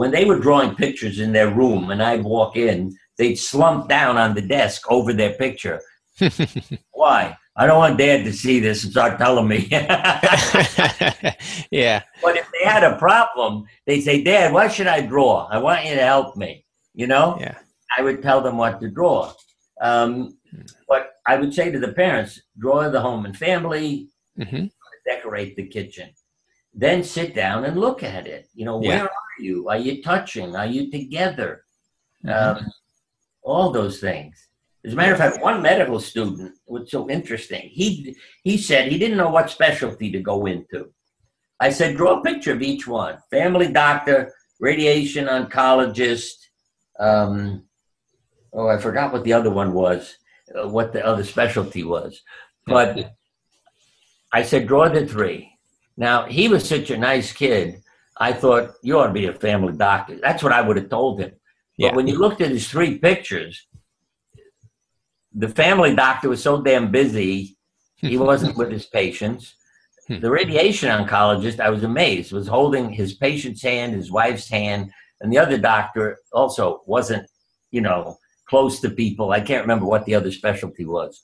[0.01, 2.79] When they were drawing pictures in their room and I'd walk in,
[3.19, 5.81] they'd slump down on the desk over their picture.
[6.93, 7.37] Why?
[7.55, 9.69] I don't want dad to see this and start telling me.
[11.71, 12.03] yeah.
[12.23, 15.49] But if they had a problem, they'd say, Dad, what should I draw?
[15.51, 16.65] I want you to help me.
[16.95, 17.37] You know?
[17.39, 17.59] Yeah.
[17.99, 19.33] I would tell them what to draw.
[19.81, 20.39] Um,
[20.89, 24.67] but I would say to the parents, draw the home and family, hmm
[25.05, 26.09] decorate the kitchen.
[26.73, 28.49] Then sit down and look at it.
[28.55, 28.89] You know, Yeah.
[28.89, 29.69] where are you?
[29.69, 30.55] Are you touching?
[30.55, 31.65] Are you together?
[32.25, 32.33] Mhm.
[32.61, 32.73] Um,
[33.43, 34.49] all those things.
[34.85, 37.69] As a matter of fact, one medical student was so interesting.
[37.71, 40.93] He he said he didn't know what specialty to go into.
[41.61, 46.35] I said, draw a picture of each one: family doctor, radiation oncologist.
[46.99, 47.65] Um,
[48.53, 50.17] oh, I forgot what the other one was.
[50.55, 52.21] Uh, what the other specialty was,
[52.67, 53.15] but
[54.33, 55.51] I said, draw the three.
[55.97, 57.83] Now he was such a nice kid.
[58.17, 60.19] I thought you ought to be a family doctor.
[60.21, 61.33] That's what I would have told him.
[61.79, 61.95] But Yeah.
[61.95, 63.67] when you looked at his three pictures,
[65.35, 67.57] the family doctor was so damn busy,
[67.97, 69.55] he wasn't with his patients.
[70.09, 70.21] Hmm.
[70.21, 75.33] The radiation oncologist, I was amazed, was holding his patient's hand, his wife's hand, and
[75.33, 77.27] the other doctor also wasn't,
[77.71, 78.17] you know,
[78.49, 79.31] close to people.
[79.31, 81.23] I can't remember what the other specialty was.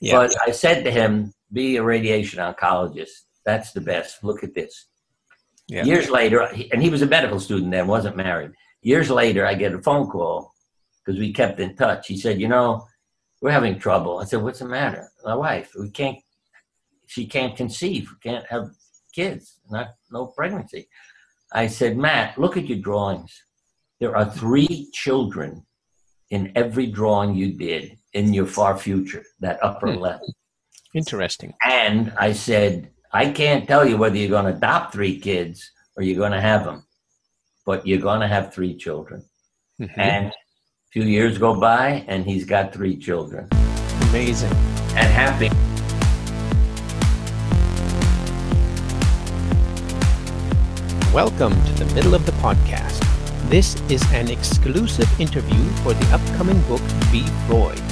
[0.00, 0.12] Yeah.
[0.12, 3.10] But I said to him, be a radiation oncologist.
[3.44, 4.22] That's the best.
[4.22, 4.86] Look at this.
[5.66, 5.84] Yeah.
[5.84, 8.52] Years later, and he was a medical student then, wasn't married.
[8.82, 10.54] Years later, I get a phone call
[11.04, 12.06] because we kept in touch.
[12.08, 12.86] He said, You know,
[13.40, 14.18] we're having trouble.
[14.18, 15.10] I said, What's the matter?
[15.24, 16.18] My wife, we can't,
[17.06, 18.70] she can't conceive, we can't have
[19.12, 20.88] kids, not no pregnancy.
[21.52, 23.42] I said, Matt, look at your drawings.
[24.00, 25.64] There are three children
[26.30, 29.98] in every drawing you did in your far future, that upper Hmm.
[29.98, 30.24] left.
[30.94, 31.54] Interesting.
[31.64, 36.02] And I said, I can't tell you whether you're going to adopt three kids or
[36.02, 36.84] you're going to have them,
[37.68, 39.22] but you're going to have three children.
[39.78, 39.98] Mhm.
[39.98, 43.46] And a few years go by, and he's got three children
[44.08, 44.54] Amazing.
[44.96, 45.50] and happy.
[51.12, 53.04] Welcome to the middle of the podcast.
[53.50, 56.80] This is an exclusive interview for the upcoming book
[57.12, 57.82] Be Freud.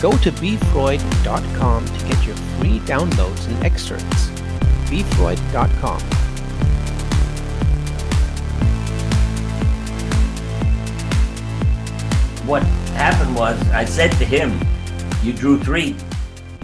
[0.00, 4.30] Go to befreud.com to get your free downloads and excerpts.
[4.88, 6.27] befreud.com.
[12.48, 12.62] What
[12.96, 14.58] happened was I said to him,
[15.22, 15.94] You drew three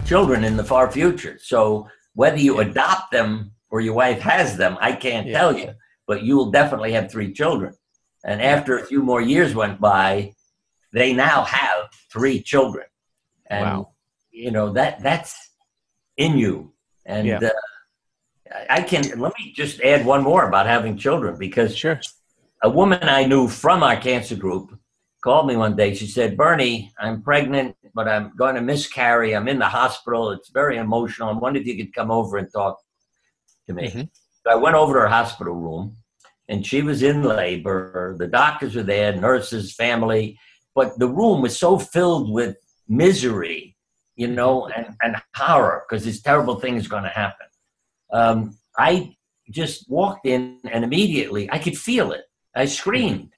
[0.07, 1.37] children in the far future.
[1.39, 5.39] So whether you adopt them or your wife has them, I can't Yeah.
[5.39, 5.74] tell you,
[6.07, 7.74] but you will definitely have three children.
[8.24, 10.32] And after a few more years went by,
[10.95, 12.87] they now have three children.
[13.51, 13.89] And Wow.
[14.30, 15.51] you know that that's
[16.16, 16.72] in you.
[17.05, 17.41] And Yeah.
[17.43, 17.51] uh,
[18.70, 22.01] I I can let me just add one more about having children because Sure.
[22.62, 24.78] a woman I knew from our cancer group
[25.24, 25.94] called me one day.
[25.94, 29.34] She said, Bernie, I'm pregnant, but I'm going to miscarry.
[29.34, 30.30] I'm in the hospital.
[30.32, 31.30] It's very emotional.
[31.30, 32.78] I wondered if you could come over and talk
[33.66, 33.88] to me.
[33.88, 34.10] Mhm.
[34.44, 35.96] So I went over to her hospital room
[36.50, 38.14] and she was in labor.
[38.18, 40.38] The doctors were there, nurses, family,
[40.74, 43.78] but the room was so filled with misery,
[44.16, 47.46] you know, and, and horror because this terrible thing is going to happen.
[48.12, 49.16] Um, I
[49.48, 52.24] just walked in and immediately I could feel it.
[52.54, 53.30] I screamed,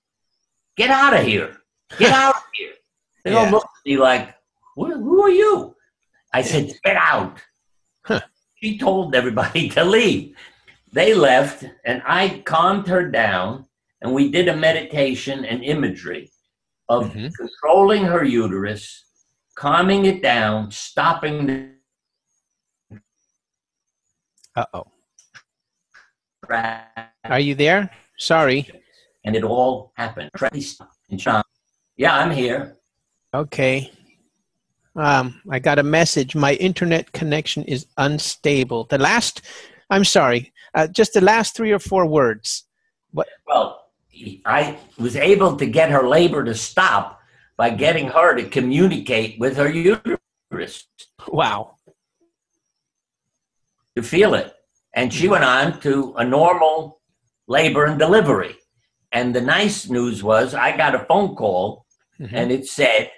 [0.76, 1.57] Get out of here!
[1.99, 2.72] Get out of here!
[3.24, 3.51] They all Yeah.
[3.51, 4.34] looked at me like,
[4.74, 5.74] who, who are you?
[6.32, 7.39] I said, Get out.
[8.05, 8.20] Huh.
[8.62, 10.37] She told everybody to leave.
[10.93, 13.66] They left, and I calmed her down,
[14.01, 16.30] and we did a meditation and imagery
[16.89, 17.32] of Mhm.
[17.34, 19.05] controlling her uterus,
[19.57, 21.76] calming it down, stopping the
[24.55, 24.84] Uh oh.
[27.24, 27.91] Are you there?
[28.18, 28.70] Sorry.
[29.24, 30.30] and it all happened.
[31.97, 32.77] Yeah, I'm here.
[33.33, 33.91] Okay.
[34.95, 36.35] Um, I got a message.
[36.35, 38.85] My internet connection is unstable.
[38.85, 39.43] The last,
[39.91, 42.65] I'm sorry, uh, just the last three or four words.
[43.47, 43.83] Well,
[44.45, 47.21] I was able to get her labor to stop
[47.57, 50.87] by getting her to communicate with her uterus
[51.29, 51.77] Wow.
[53.97, 54.53] to feel it.
[54.95, 57.01] And she went on to a normal
[57.47, 58.57] labor and delivery.
[59.13, 61.86] And the nice news was I got a phone call
[62.21, 62.33] Mhm.
[62.33, 63.11] and it said,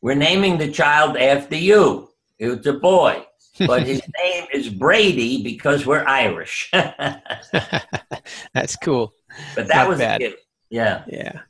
[0.00, 2.10] We're naming the child after you.
[2.38, 3.24] It's a boy,
[3.66, 6.68] but his name is Brady because we're Irish.
[6.72, 9.12] That's cool.
[9.54, 10.22] But that Not was bad.
[10.70, 11.04] Yeah.
[11.06, 11.40] Yeah.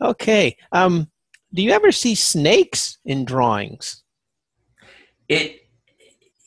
[0.00, 0.56] Okay.
[0.72, 1.10] Um,
[1.52, 4.02] do you ever see snakes in drawings?
[5.28, 5.62] It,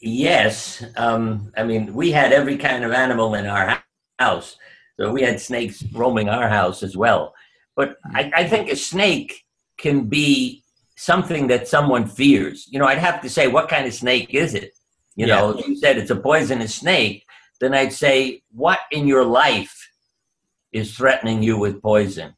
[0.02, 0.84] yes.
[0.98, 3.82] Um, I mean, we had every kind of animal in our
[4.20, 4.58] house.
[5.00, 7.34] So we had snakes roaming our house as well.
[7.78, 9.46] But I, I think a snake
[9.78, 10.64] can be
[10.98, 12.68] something that someone fears.
[12.70, 14.74] You know, I'd have to say, what kind of snake is it?
[15.16, 17.24] You know, if you said it's a poisonous snake,
[17.62, 19.76] then I'd say, what in your life
[20.72, 22.36] is threatening you with poison?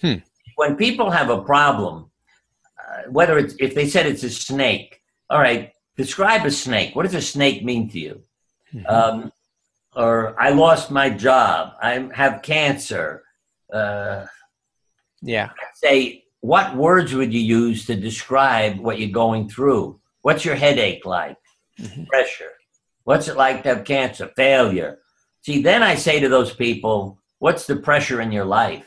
[0.00, 0.16] Hmm.
[0.56, 2.10] When people have a problem,
[2.78, 6.96] uh, whether it's if they said it's a snake, all right, describe a snake.
[6.96, 8.22] What does a snake mean to you?
[8.74, 8.90] Mhm.
[8.90, 9.32] Um,
[9.96, 11.74] or I lost my job.
[11.80, 13.24] I have cancer.
[13.72, 14.26] Uh,
[15.22, 15.50] yeah.
[15.74, 20.00] say, what words would you use to describe what you're going through?
[20.22, 21.36] What's your headache like?
[21.80, 22.06] Mhm.
[22.08, 22.52] Pressure.
[23.04, 24.30] What's it like to have cancer?
[24.36, 24.98] Failure.
[25.42, 28.86] See, then I say to those people, what's the pressure in your life?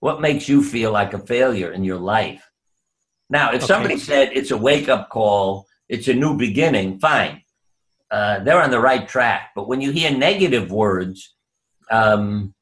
[0.00, 2.42] What makes you feel like a failure in your life?
[3.28, 3.66] Now, if Okay.
[3.66, 7.42] somebody said it's a wake up call, it's a new beginning, fine.
[8.10, 9.50] Uh, they're on the right track.
[9.54, 11.34] But when you hear negative words,
[11.90, 12.54] um,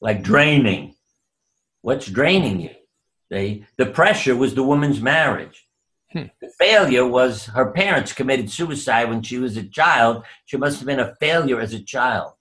[0.00, 0.94] like draining,
[1.82, 2.70] what's draining you?
[3.30, 5.66] They, the pressure was the woman's marriage.
[6.12, 6.24] Hmm.
[6.40, 10.24] The failure was her parents committed suicide when she was a child.
[10.46, 12.32] She must have been a failure as a child.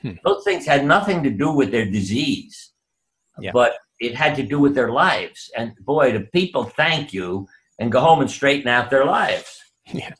[0.00, 0.12] Hmm.
[0.24, 2.72] Those things had nothing to do with their disease,
[3.38, 3.50] Yeah.
[3.52, 5.50] but it had to do with their lives.
[5.54, 7.46] And boy, the people thank you
[7.78, 9.60] and go home and straighten out their lives.
[9.92, 10.12] Yeah,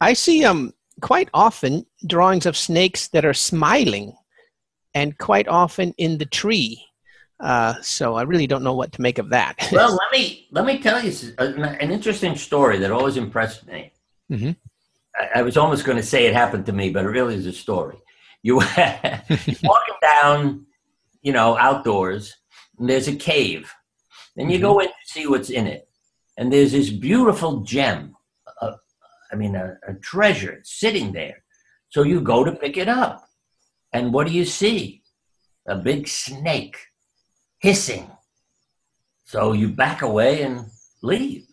[0.00, 0.72] I see um
[1.02, 4.16] quite often drawings of snakes that are smiling,
[4.94, 6.85] and quite often in the tree.
[7.38, 9.56] Uh, so I really don't know what to make of that.
[9.72, 13.92] Well, let me let me tell you an, an interesting story that always impressed me.
[14.30, 14.56] Mhm.
[15.14, 17.46] I, I was almost going to say it happened to me, but it really is
[17.46, 17.98] a story.
[18.42, 20.66] You you're walking down,
[21.22, 22.34] you know, outdoors,
[22.78, 23.70] and there's a cave,
[24.36, 25.88] and you go in to see what's in it,
[26.38, 28.16] and there's this beautiful gem.
[28.62, 28.76] Uh,
[29.30, 31.42] I mean, a, a treasure sitting there.
[31.90, 33.28] So you go to pick it up,
[33.92, 35.02] and what do you see?
[35.68, 36.76] A big snake
[37.58, 38.10] hissing.
[39.24, 40.66] So you back away and
[41.02, 41.46] leave.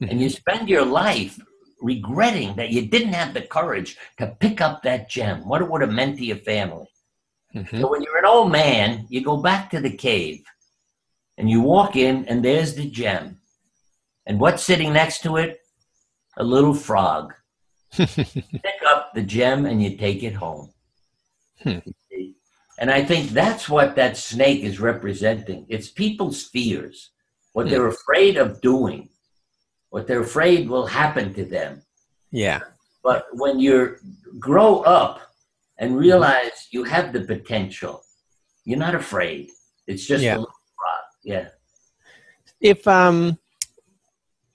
[0.00, 1.40] And you spend your life
[1.80, 5.80] regretting that you didn't have the courage to pick up that gem, what it would
[5.80, 6.88] have meant to your family.
[7.54, 7.80] Mhm.
[7.80, 10.44] So when you're an old man, you go back to the cave
[11.38, 13.40] and you walk in, and there's the gem.
[14.26, 15.60] And what's sitting next to it?
[16.36, 17.34] A little frog.
[17.92, 20.70] Pick up the gem and you take it home.
[21.62, 21.78] Hmm.
[22.78, 25.66] And I think that's what that snake is representing.
[25.68, 27.10] It's people's fears,
[27.52, 27.70] what Hmm.
[27.72, 29.08] they're afraid of doing,
[29.90, 31.82] what they're afraid will happen to them.
[32.30, 32.60] yeah.
[33.02, 33.96] But when you
[34.38, 35.20] grow up
[35.78, 38.02] and realize you have the potential,
[38.64, 39.50] you're not afraid.
[39.86, 40.36] It's just Yeah.
[40.36, 41.04] a little frog.
[41.22, 41.48] Yeah.
[42.60, 43.38] If um,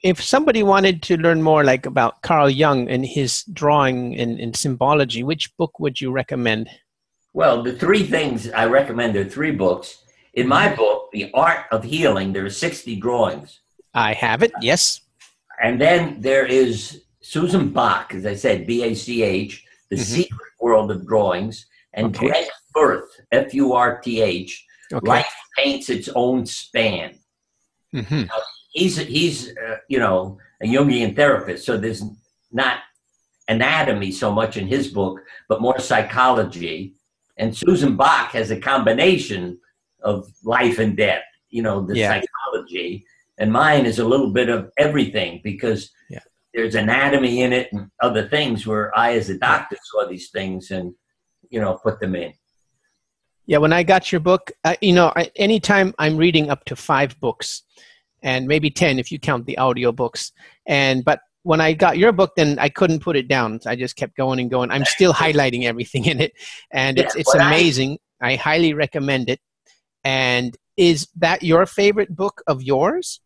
[0.01, 4.55] if somebody wanted to learn more, like about Carl Jung and his drawing and, and
[4.55, 6.69] symbology, which book would you recommend?
[7.33, 10.03] Well, the three things I recommend are three books.
[10.33, 13.59] In my book, The Art of Healing, there are 60 drawings.
[13.93, 14.51] I have it.
[14.61, 15.01] Yes.
[15.61, 19.99] And then there is Susan Bach, as I said, B A C H, The Mhm.
[20.05, 22.27] Secret World of Drawings, and Okay.
[22.27, 25.07] Gregg Furth, F U R T H, Okay.
[25.07, 27.19] Life Paints Its Own Span.
[27.91, 28.23] hmm
[28.71, 32.03] He's, he's uh, you know, a Jungian therapist, so there's
[32.51, 32.77] not
[33.47, 36.93] anatomy so much in his book, but more psychology.
[37.39, 39.57] And Susan Bach has a combination
[40.03, 42.21] of life and death, you know, the Yeah.
[42.21, 43.05] psychology.
[43.39, 46.19] And mine is a little bit of everything because Yeah.
[46.53, 50.69] there's anatomy in it and other things where I, as a doctor, saw these things
[50.69, 50.93] and,
[51.49, 52.33] you know, put them in.
[53.45, 56.75] Yeah, when I got your book, uh, you know, I, anytime I'm reading up to
[56.75, 57.63] five books,
[58.21, 60.33] and maybe ten if you count the audio books,
[60.67, 63.59] and but when I got your book, then I couldn't put it down.
[63.65, 64.69] I just kept going and going.
[64.69, 66.33] I'm still highlighting everything in it,
[66.71, 67.97] and it's Yeah, it's but I- amazing.
[68.21, 69.39] I highly recommend it.
[70.03, 73.19] And is that your favorite book of yours?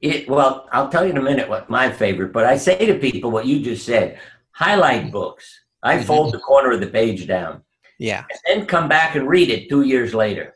[0.00, 2.94] It, well, I'll tell you in a minute what my favorite, but I say to
[3.06, 4.18] people what you just said
[4.52, 5.44] highlight books.
[5.82, 6.04] I Mhm.
[6.04, 7.62] fold the corner of the page down
[7.98, 10.54] Yeah, and then come back and read it two years later.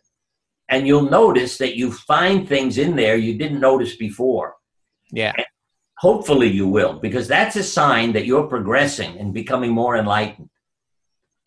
[0.69, 4.49] And you'll notice that you find things in there you didn't notice before.
[5.11, 5.33] yeah,
[6.01, 10.49] Hopefully, you will, because that's a sign that you're progressing and becoming more enlightened.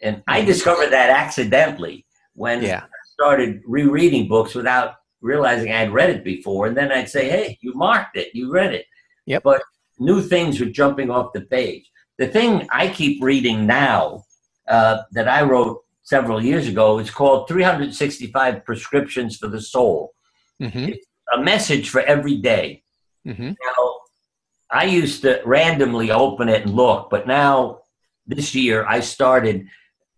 [0.01, 0.45] And I Mhm.
[0.45, 2.87] discovered that accidentally when yeah, I
[3.17, 6.67] started rereading books without realizing I had read it before.
[6.67, 8.85] And then I'd say, hey, you marked it, you read it.
[9.25, 9.41] Yep.
[9.43, 9.63] But
[9.99, 11.89] new things were jumping off the page.
[12.19, 14.23] The thing I keep reading now
[14.67, 20.13] uh, that I wrote several years ago is called 365 Prescriptions for the Soul.
[20.59, 20.89] hmm
[21.33, 22.83] A message for every day.
[23.25, 23.92] hmm Now,
[24.73, 27.81] I used to randomly open it and look, but now
[28.25, 29.67] this year I started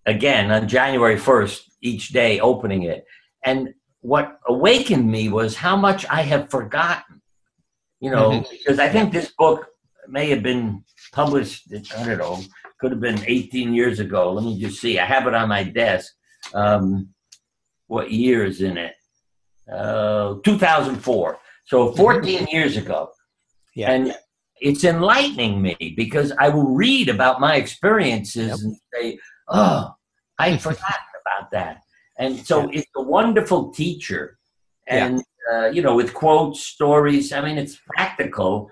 [0.05, 3.05] again on January 1st each day opening it.
[3.43, 7.21] And what awakened me was how much I have forgotten.
[7.99, 8.49] You know, Mhm.
[8.49, 9.67] because I think this book
[10.07, 11.63] may have been published,
[11.97, 12.39] I don't know,
[12.79, 14.31] could have been 18 years ago.
[14.31, 14.99] Let me just see.
[14.99, 16.13] I have it on my desk.
[16.53, 17.09] Um,
[17.87, 18.93] what year is in it?
[19.71, 21.39] Uh, 2004.
[21.65, 23.09] So 14 years ago.
[23.75, 23.91] Yeah.
[23.91, 24.15] And
[24.61, 28.59] it's enlightening me because I will read about my experiences Yep.
[28.63, 29.93] and say, oh,
[30.39, 31.81] I forgot about that.
[32.17, 34.37] And so it's a wonderful teacher.
[34.87, 35.05] Yeah.
[35.07, 38.69] And, uh, you know, with quotes, stories, I mean, it's practical,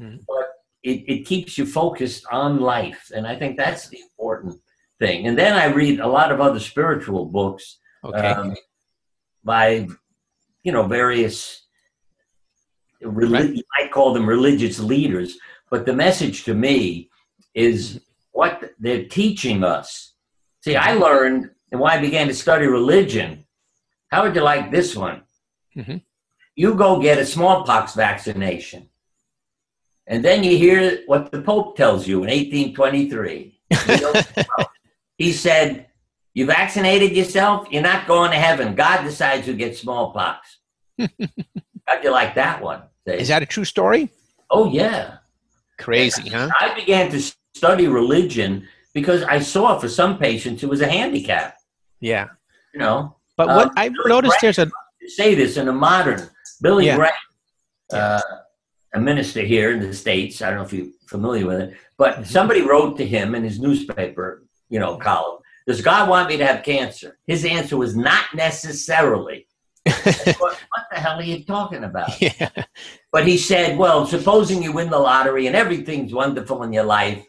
[0.00, 0.24] Mhm.
[0.26, 0.48] but
[0.82, 3.10] it, it keeps you focused on life.
[3.14, 4.56] And I think that's the important
[4.98, 5.26] thing.
[5.26, 8.28] And then I read a lot of other spiritual books Okay.
[8.28, 8.56] um,
[9.44, 9.86] by
[10.62, 11.66] you know various
[13.02, 13.54] reli- Right.
[13.56, 15.38] you might call them religious leaders
[15.70, 17.10] but the message to me
[17.54, 18.00] is
[18.32, 20.14] what they're teaching us
[20.64, 23.44] see i learned and when i began to study religion
[24.10, 25.22] how would you like this one
[25.76, 26.02] Mhm.
[26.56, 28.88] you go get a smallpox vaccination
[30.06, 33.60] and then you hear what the pope tells you in 1823
[35.18, 35.86] he said
[36.32, 38.76] you vaccinated yourself, you're not going to heaven.
[38.76, 40.58] God decides who gets smallpox.
[41.90, 42.82] How'd you like that one?
[43.06, 44.10] Is that a true story?
[44.52, 45.16] oh, yeah.
[45.78, 46.48] Crazy, huh?
[46.60, 47.20] I began to
[47.54, 51.56] study religion because I saw for some patients it was a handicap.
[52.00, 52.28] Yeah.
[52.74, 54.70] You know, But Uh, what I've Billy noticed Graham- there's a
[55.16, 56.28] say this in a modern
[56.60, 56.96] Billy Yeah.
[56.96, 57.12] Graham,
[57.92, 58.20] uh,
[58.94, 60.42] a minister here in the States.
[60.42, 62.26] I don't know if you're familiar with it, but Mhm.
[62.26, 65.38] somebody wrote to him in his newspaper, you know, column.
[65.66, 67.18] Does God want me to have cancer?
[67.26, 69.46] His answer was not necessarily.
[70.38, 72.20] what, what the hell are you talking about?
[72.20, 72.50] yeah.
[73.12, 77.24] But he said, well, supposing you win the lottery and everything's wonderful in your life,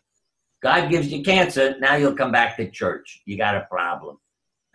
[0.61, 3.21] God gives you cancer, now you'll come back to church.
[3.25, 4.17] You got a problem.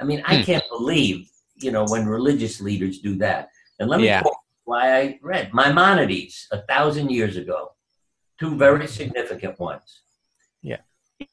[0.00, 0.42] I mean, I Hmm.
[0.42, 3.50] can't believe, you know, when religious leaders do that.
[3.78, 4.22] And let me Yeah.
[4.22, 7.72] quote why I read Maimonides a thousand years ago.
[8.38, 10.02] two very significant ones.
[10.60, 10.80] Yeah.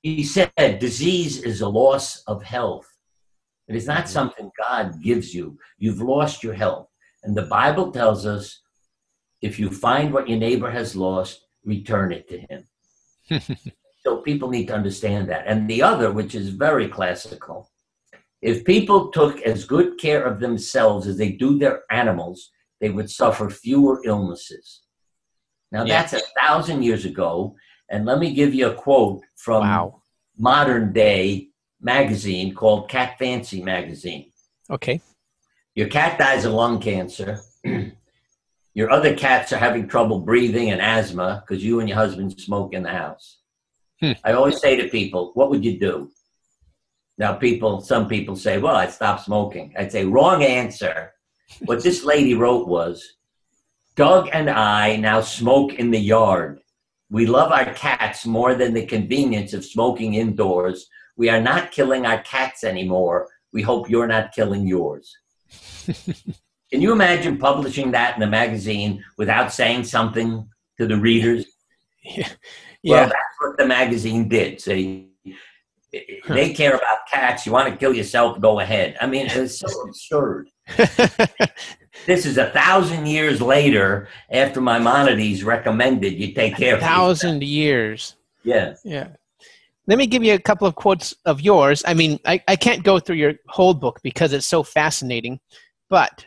[0.04, 2.88] He said, disease is a loss of health.
[3.68, 4.08] It is not mm-hmm.
[4.08, 5.58] something God gives you.
[5.78, 6.88] You've lost your health.
[7.24, 8.62] And the Bible tells us
[9.42, 12.68] if you find what your neighbor has lost, return it to him.
[14.04, 15.46] so people need to understand that.
[15.48, 17.70] And the other, which is very classical,
[18.42, 22.52] if people took as good care of themselves as they do their animals,
[22.82, 24.82] they would suffer fewer illnesses.
[25.72, 26.02] Now, Yeah.
[26.02, 27.56] that's a thousand years ago.
[27.90, 30.02] And let me give you a quote from Wow.
[30.38, 31.53] modern day
[31.84, 34.32] magazine called Cat Fancy magazine.
[34.70, 35.02] Okay.
[35.76, 37.40] Your cat dies of lung cancer.
[38.74, 42.74] your other cats are having trouble breathing and asthma because you and your husband smoke
[42.74, 43.40] in the house.
[44.00, 44.14] Hmm.
[44.24, 46.12] I always say to people, what would you do?
[47.18, 49.74] Now, people, some people say, well, I'd stop smoking.
[49.78, 51.12] I'd say, wrong answer.
[51.66, 53.16] What this lady wrote was,
[53.96, 56.62] Doug and I now smoke in the yard.
[57.12, 60.88] We love our cats more than the convenience of smoking indoors.
[61.16, 63.28] We are not killing our cats anymore.
[63.52, 65.16] We hope you're not killing yours.
[66.72, 70.48] Can you imagine publishing that in a magazine without saying something
[70.80, 71.46] to the readers?
[72.04, 72.30] Yeah.
[72.84, 74.60] Well, that's what the magazine did.
[74.60, 75.12] See,
[76.28, 77.46] they care about cats.
[77.46, 78.42] You want to kill yourself?
[78.42, 78.98] Go ahead.
[79.00, 80.50] I mean, it's so absurd.
[82.06, 86.98] This is a thousand years later after Maimonides recommended you take care of yourself.
[86.98, 88.16] Thousand years.
[88.44, 88.74] Yeah.
[88.84, 89.10] Yeah.
[89.86, 91.84] Let me give you a couple of quotes of yours.
[91.86, 95.40] I mean, I, I can't go through your whole book because it's so fascinating,
[95.90, 96.26] but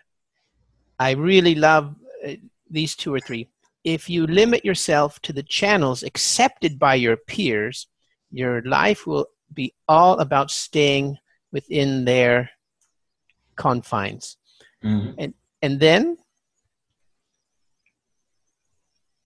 [0.98, 1.94] I really love
[2.26, 2.32] uh,
[2.70, 3.48] these two or three.
[3.84, 7.86] If you limit yourself to the channels accepted by your peers,
[8.30, 11.16] your life will be all about staying
[11.52, 12.50] within their
[13.57, 14.36] confines.
[14.84, 15.32] Mhm.
[15.62, 16.18] And then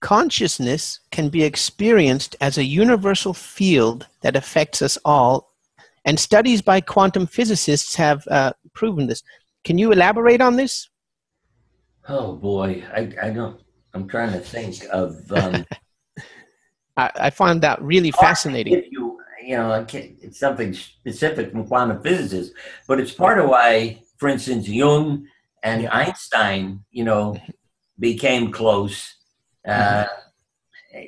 [0.01, 5.53] consciousness can be experienced as a universal field that affects us all,
[6.03, 9.23] and studies by quantum physicists have uh, proven this.
[9.63, 10.89] Can you elaborate on this?
[12.09, 13.61] Oh boy, I, I don't.
[13.93, 15.31] I'm trying to think of.
[15.31, 15.65] Um,
[16.97, 18.83] I, I find that really fascinating.
[18.89, 22.53] You, you know, I can't, it's something specific from quantum physicists,
[22.87, 25.27] but it's part of why, for instance, Jung
[25.63, 27.37] and Einstein, you know,
[27.99, 29.15] became close.
[29.67, 30.05] Uh,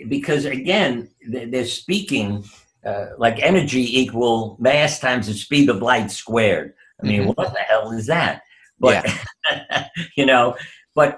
[0.07, 2.43] because again, they- they're speaking
[2.85, 6.73] uh, like energy equal mass times the speed of light squared.
[7.01, 7.37] I mean, Mhm.
[7.37, 8.41] what the hell is that?
[8.77, 9.05] But
[10.17, 10.57] you know,
[10.93, 11.17] but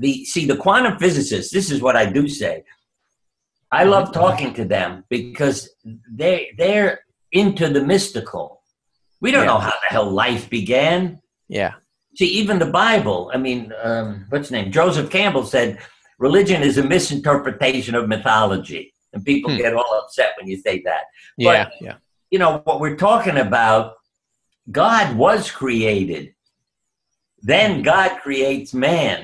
[0.00, 1.52] the see the quantum physicists.
[1.52, 2.64] This is what I do say.
[3.70, 5.70] I love talking to them because
[6.10, 7.00] they they're
[7.32, 8.62] into the mystical.
[9.20, 9.52] We don't Yeah.
[9.52, 11.20] know how the hell life began.
[11.48, 11.74] Yeah.
[12.16, 13.30] See, even the Bible.
[13.34, 14.72] I mean, um, what's his name?
[14.72, 15.78] Joseph Campbell said,
[16.28, 19.58] "Religion is a misinterpretation of mythology," and people Hmm.
[19.62, 21.04] get all upset when you say that.
[21.36, 21.68] Yeah.
[21.80, 21.96] Yeah.
[22.30, 23.84] You know what we're talking about?
[24.70, 26.24] God was created.
[27.52, 29.18] Then God creates man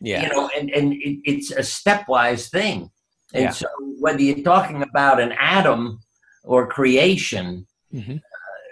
[0.00, 0.22] Yeah.
[0.22, 2.78] you know, and, and it, it's a stepwise thing.
[3.34, 3.50] And Yeah.
[3.50, 3.66] so
[4.04, 5.80] whether you're talking about an atom
[6.44, 8.20] or creation, Mhm.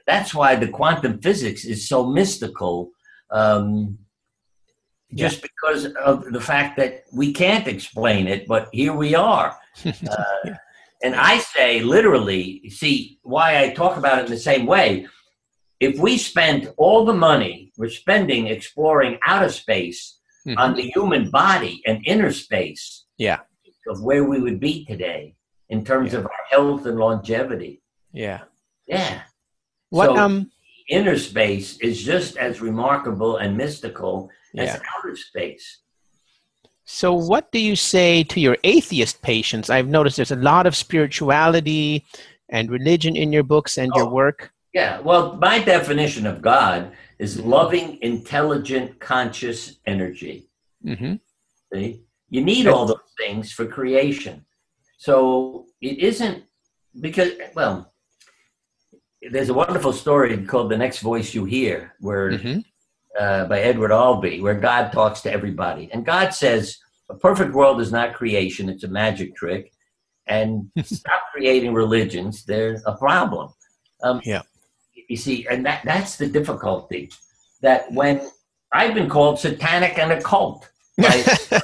[0.07, 2.75] that's why the quantum physics is so mystical.
[3.31, 3.99] Um,
[5.12, 9.57] just because of the fact that we can't explain it, but here we are.
[9.84, 10.55] Uh,
[11.02, 15.07] and I say literally, see why I talk about it in the same way.
[15.80, 20.57] If we spent all the money we're spending exploring outer space Mhm.
[20.58, 23.41] on the human body and inner space Yeah.
[23.88, 25.34] of where we would be today
[25.68, 26.20] in terms Yeah.
[26.20, 27.83] of our health and longevity.
[28.12, 28.41] Yeah.
[28.87, 29.22] Yeah.
[29.91, 30.50] What So- um
[30.88, 34.81] Inner space is just as remarkable and mystical as Yeah.
[34.97, 35.81] outer space.
[36.85, 39.71] So, what do you say to your atheist patients?
[39.71, 42.05] I've noticed there's a lot of spirituality
[42.51, 44.11] and religion in your books and your Oh.
[44.11, 44.53] work.
[44.75, 45.01] Yeah.
[45.01, 50.49] Well, my definition of God is loving, intelligent, conscious energy.
[50.83, 51.14] hmm
[51.72, 52.03] See?
[52.29, 54.45] You need all those things for creation.
[54.99, 56.45] So it isn't
[57.01, 57.93] because, well,
[59.31, 62.59] there's a wonderful story called The Next Voice You Hear, where hmm
[63.18, 65.91] uh, by Edward Albee, where God talks to everybody.
[65.92, 66.78] And God says,
[67.11, 69.72] a perfect world is not creation, it's a magic trick.
[70.26, 73.53] And stop creating religions, there's a problem.
[74.03, 74.42] Um, Yeah.
[75.08, 77.11] You see, and that, that's the difficulty.
[77.61, 78.26] That when
[78.72, 80.68] I've been called satanic and occult.
[80.99, 81.24] by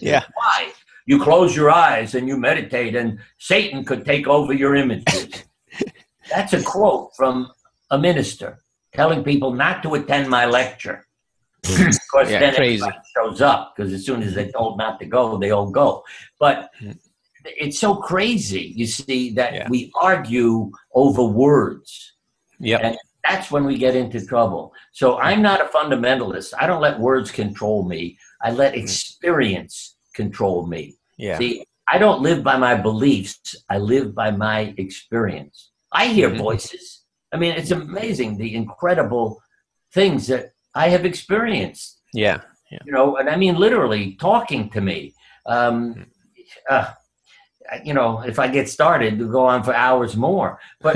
[0.00, 0.24] Yeah.
[0.34, 0.72] Why?
[1.06, 5.44] You close your eyes and you meditate, and Satan could take over your images.
[6.30, 7.50] That's a quote from
[7.90, 8.58] a minister
[8.92, 11.06] telling people not to attend my lecture.
[11.64, 12.82] of course, Yeah, then crazy.
[12.82, 16.04] everybody shows up because as soon as they're told not to go, they all go.
[16.38, 16.98] But Mm.
[17.44, 19.68] it's so crazy, you see, that Yeah.
[19.68, 22.12] we argue over words.
[22.58, 22.80] Yep.
[22.82, 24.72] And that's when we get into trouble.
[24.92, 26.52] So I'm not a fundamentalist.
[26.58, 28.18] I don't let words control me.
[28.42, 30.96] I let experience control me.
[31.16, 31.38] Yeah.
[31.38, 33.56] See, I don't live by my beliefs.
[33.68, 35.70] I live by my experience.
[35.92, 36.38] I hear Mhm.
[36.38, 36.99] voices.
[37.32, 39.42] I mean, it's amazing the incredible
[39.92, 42.00] things that I have experienced.
[42.12, 42.40] Yeah.
[42.84, 45.14] You know, and I mean literally talking to me.
[45.46, 46.06] Um,
[46.68, 46.92] uh,
[47.84, 50.60] you know, if I get started, to go on for hours more.
[50.80, 50.94] But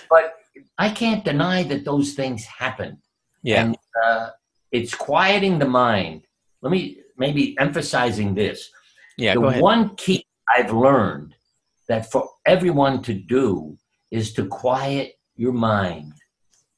[0.10, 0.34] but
[0.78, 2.98] I can't deny that those things happen.
[3.42, 3.64] Yeah.
[3.64, 4.30] And uh,
[4.70, 6.22] it's quieting the mind.
[6.62, 8.70] Let me maybe emphasizing this.
[9.18, 9.34] Yeah.
[9.34, 11.34] the one key I've learned
[11.88, 13.78] that for everyone to do
[14.10, 16.12] is to quiet your mind.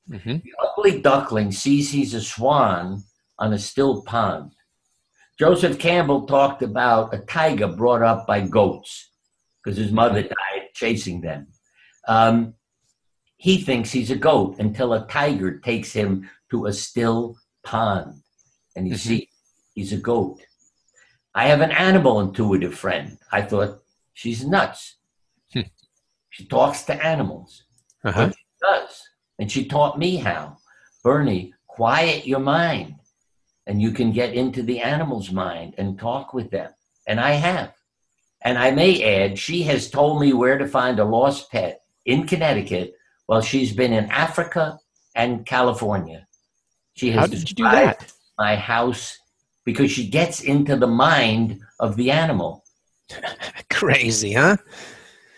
[0.09, 3.03] hmm The ugly duckling sees he's a swan
[3.39, 4.53] on a still pond.
[5.39, 9.11] Joseph Campbell talked about a tiger brought up by goats
[9.63, 11.47] because his mother died chasing them.
[12.09, 12.55] Um,
[13.37, 18.23] he thinks he's a goat until a tiger takes him to a still pond
[18.75, 18.99] and he Mhm.
[18.99, 19.27] sees
[19.75, 20.41] he's a goat.
[21.35, 23.19] I have an animal intuitive friend.
[23.31, 23.79] I thought
[24.15, 24.97] she's nuts.
[25.53, 25.61] Hmm.
[26.31, 27.65] she talks to animals
[28.05, 28.31] Uh-huh.
[28.61, 29.03] Does.
[29.39, 30.59] And she taught me how.
[31.05, 32.97] Bernie, quiet your mind
[33.69, 36.71] and you can get into the animal's mind and talk with them.
[37.07, 37.75] And I have.
[38.43, 42.27] And I may add, she has told me where to find a lost pet in
[42.27, 42.95] Connecticut
[43.27, 44.79] while she's been in Africa
[45.15, 46.27] and California.
[46.95, 48.11] She has How did you do that?
[48.39, 49.19] my house
[49.65, 52.65] because she gets into the mind of the animal.
[53.71, 54.57] Crazy, huh?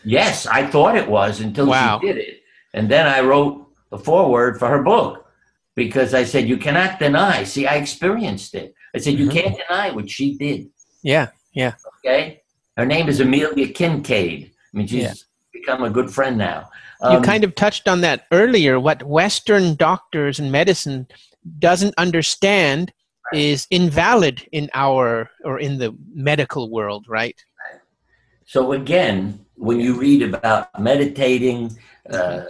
[0.05, 1.99] Yes, I thought it was until Wow.
[2.01, 2.40] she did it.
[2.75, 5.27] And then I wrote the foreword for her book
[5.75, 7.45] because I said, You cannot deny.
[7.45, 8.75] See, I experienced it.
[8.95, 9.33] I said, You Mhm.
[9.33, 10.69] can't deny what she did.
[11.03, 11.29] Yeah.
[11.53, 11.75] Yeah.
[12.05, 12.43] Okay.
[12.77, 14.51] Her name is Amelia Kinkade.
[14.51, 15.15] I mean, she's Yeah.
[15.53, 16.71] become a good friend now.
[17.03, 18.79] you Um, kind of touched on that earlier.
[18.79, 21.07] What Western doctors and medicine
[21.59, 22.93] doesn't understand
[23.33, 27.37] is invalid in our or in the medical world, right?
[28.45, 31.79] So again, when you read about meditating,
[32.13, 32.43] uh,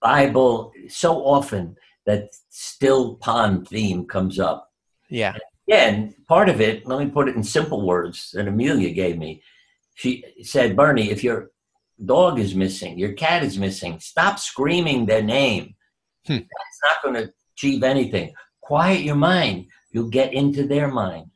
[0.00, 4.70] Bible, so often that still pond theme comes up.
[5.08, 5.36] Yeah.
[5.68, 9.42] Again, part of it, let me put it in simple words that Amelia gave me.
[9.94, 11.50] She said, Bernie, if your
[12.04, 15.74] dog is missing, your cat is missing, stop screaming their name.
[16.26, 16.34] Hmm.
[16.34, 18.32] That's not going to achieve anything.
[18.60, 19.66] Quiet your mind.
[19.92, 21.26] You'll get into their mind.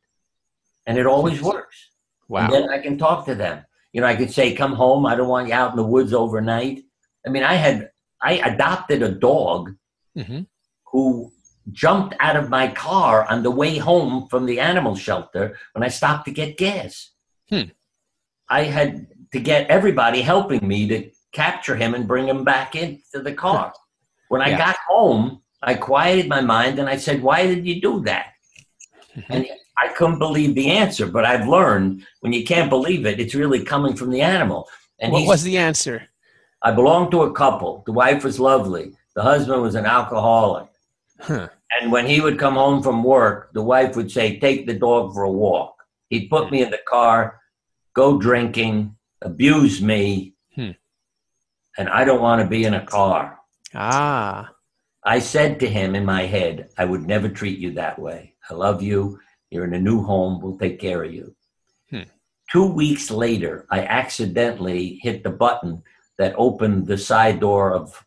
[0.86, 1.90] And it always works.
[2.28, 2.44] Wow.
[2.44, 3.64] And then I can talk to them.
[3.92, 5.06] You know, I could say, come home.
[5.06, 6.82] I don't want you out in the woods overnight.
[7.26, 7.90] I mean, I had,
[8.24, 9.60] I adopted a dog
[10.16, 10.40] hmm
[10.90, 11.32] who
[11.72, 15.88] jumped out of my car on the way home from the animal shelter when I
[15.88, 17.10] stopped to get gas.
[17.50, 17.68] Hmm.
[18.48, 18.90] I had
[19.32, 23.72] to get everybody helping me to capture him and bring him back into the car.
[24.28, 24.58] When I Yeah.
[24.66, 28.26] got home, I quieted my mind and I said, Why did you do that?
[29.16, 29.24] Mhm.
[29.30, 29.46] And
[29.84, 33.62] I couldn't believe the answer, but I've learned when you can't believe it, it's really
[33.64, 34.68] coming from the animal.
[35.00, 35.96] And What was the answer?
[36.64, 37.82] I belonged to a couple.
[37.84, 38.92] The wife was lovely.
[39.14, 40.68] The husband was an alcoholic.
[41.20, 41.48] Huh.
[41.80, 45.12] And when he would come home from work, the wife would say, Take the dog
[45.12, 45.76] for a walk.
[46.08, 47.40] He'd put me in the car,
[47.94, 50.70] go drinking, abuse me, Hmm.
[51.78, 53.38] and I don't want to be in a car.
[53.74, 54.50] Ah.
[55.04, 58.34] I said to him in my head, I would never treat you that way.
[58.48, 59.20] I love you.
[59.50, 60.40] You're in a new home.
[60.40, 61.34] We'll take care of you.
[61.90, 62.08] Hmm.
[62.50, 65.82] Two weeks later, I accidentally hit the button
[66.18, 68.04] that opened the side door of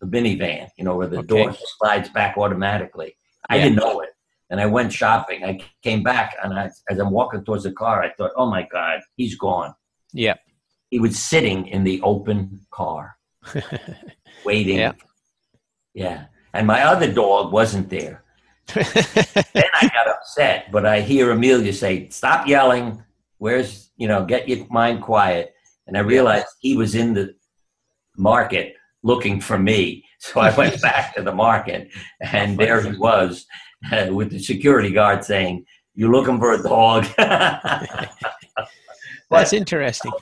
[0.00, 1.26] the minivan, you know, where the Okay.
[1.26, 3.16] door slides back automatically.
[3.48, 3.64] I Yeah.
[3.64, 4.10] didn't know it.
[4.50, 5.44] And I went shopping.
[5.44, 8.62] I came back, and I, as I'm walking towards the car, I thought, oh my
[8.70, 9.74] God, he's gone.
[10.12, 10.34] Yeah.
[10.90, 13.16] He was sitting in the open car,
[14.44, 14.76] waiting.
[14.78, 14.92] Yeah.
[15.94, 16.24] Yeah.
[16.52, 18.22] And my other dog wasn't there.
[18.74, 23.02] then I got upset, but I hear Amelia say, "Stop yelling.
[23.38, 25.54] Where's you know, get your mind quiet."
[25.86, 27.35] And I realized he was in the
[28.16, 31.88] market looking for me, so I went back to the market,
[32.20, 33.46] and there he was
[33.92, 35.64] uh, with the security guard saying,
[35.94, 37.06] "You looking for a dog?"
[39.30, 40.12] That's interesting.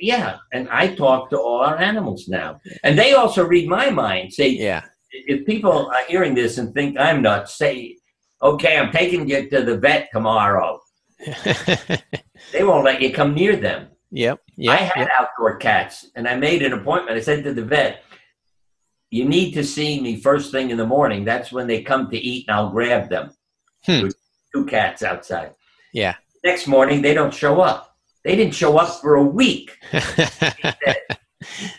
[0.00, 4.32] yeah, and I talk to all our animals now, and they also read my mind.
[4.32, 4.82] Say, Yeah.
[5.12, 7.96] if people are hearing this and think I'm nuts, say,
[8.42, 10.80] okay, I'm taking you to the vet tomorrow.
[12.52, 13.88] They won't let you come near them.
[14.12, 14.38] Yep.
[14.68, 15.08] I had Yep.
[15.18, 17.16] outdoor cats and I made an appointment.
[17.16, 18.04] I said to the vet,
[19.10, 21.24] you need to see me first thing in the morning.
[21.24, 23.32] That's when they come to eat and I'll grab them.
[23.84, 24.08] Hmm.
[24.54, 25.54] Two cats outside.
[25.92, 26.14] Yeah.
[26.44, 27.96] Next morning, they don't show up.
[28.24, 29.76] They didn't show up for a week.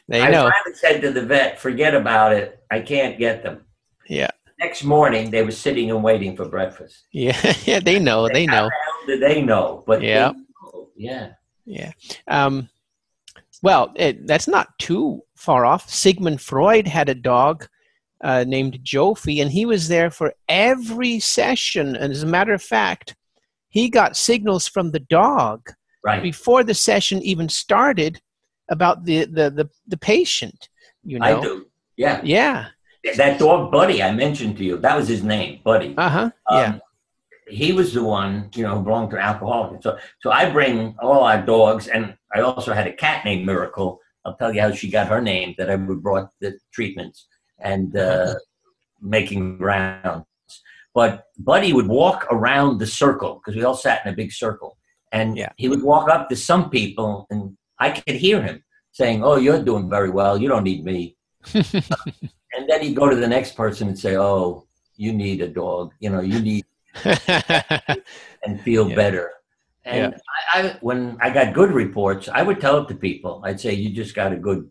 [0.08, 0.50] they I know.
[0.50, 2.60] finally said to the vet, forget about it.
[2.72, 3.66] I can't get them.
[4.08, 4.30] Yeah.
[4.60, 7.04] Next morning, they were sitting and waiting for breakfast.
[7.12, 7.38] Yeah.
[7.66, 7.80] Yeah.
[7.84, 8.28] They know.
[8.28, 8.66] They How know.
[8.70, 9.84] the hell did they know?
[9.88, 10.32] But they Yeah.
[10.32, 10.90] know.
[10.96, 11.30] yeah.
[11.66, 11.92] Yeah.
[12.28, 12.70] Um,
[13.62, 15.90] well, it, that's not too far off.
[15.90, 17.68] Sigmund Freud had a dog
[18.24, 21.96] uh, named Jofi, and he was there for every session.
[21.96, 23.16] And as a matter of fact,
[23.70, 25.70] he got signals from the dog
[26.06, 26.22] Right.
[26.22, 28.20] before the session even started
[28.70, 30.68] about the the the, the patient.
[31.06, 31.26] You know.
[31.26, 31.66] I do.
[31.96, 32.20] Yeah.
[32.24, 32.68] Yeah.
[33.16, 35.94] That dog, Buddy, I mentioned to you, that was his name, Buddy.
[35.98, 36.32] Uh huh.
[36.50, 36.80] Um, yeah.
[37.48, 39.84] He was the one, you know, who belonged to alcoholics.
[39.84, 44.00] So, so I bring all our dogs, and I also had a cat named Miracle.
[44.26, 45.54] I'll tell you how she got her name.
[45.58, 47.28] That I would brought the treatments
[47.60, 48.36] and uh,
[49.02, 50.26] making rounds.
[50.94, 54.78] But Buddy would walk around the circle because we all sat in a big circle,
[55.12, 55.50] and Yeah.
[55.58, 59.62] he would walk up to some people, and I could hear him saying, "Oh, you're
[59.64, 60.38] doing very well.
[60.38, 61.18] You don't need me."
[61.54, 65.94] and then he'd go to the next person and say, "Oh, you need a dog.
[66.00, 66.66] You know, you need."
[68.44, 68.96] and feel Yeah.
[68.96, 69.32] better.
[69.86, 70.16] And
[70.54, 73.42] I, I, when I got good reports, I would tell it to people.
[73.44, 74.70] I'd say, "You just got a good,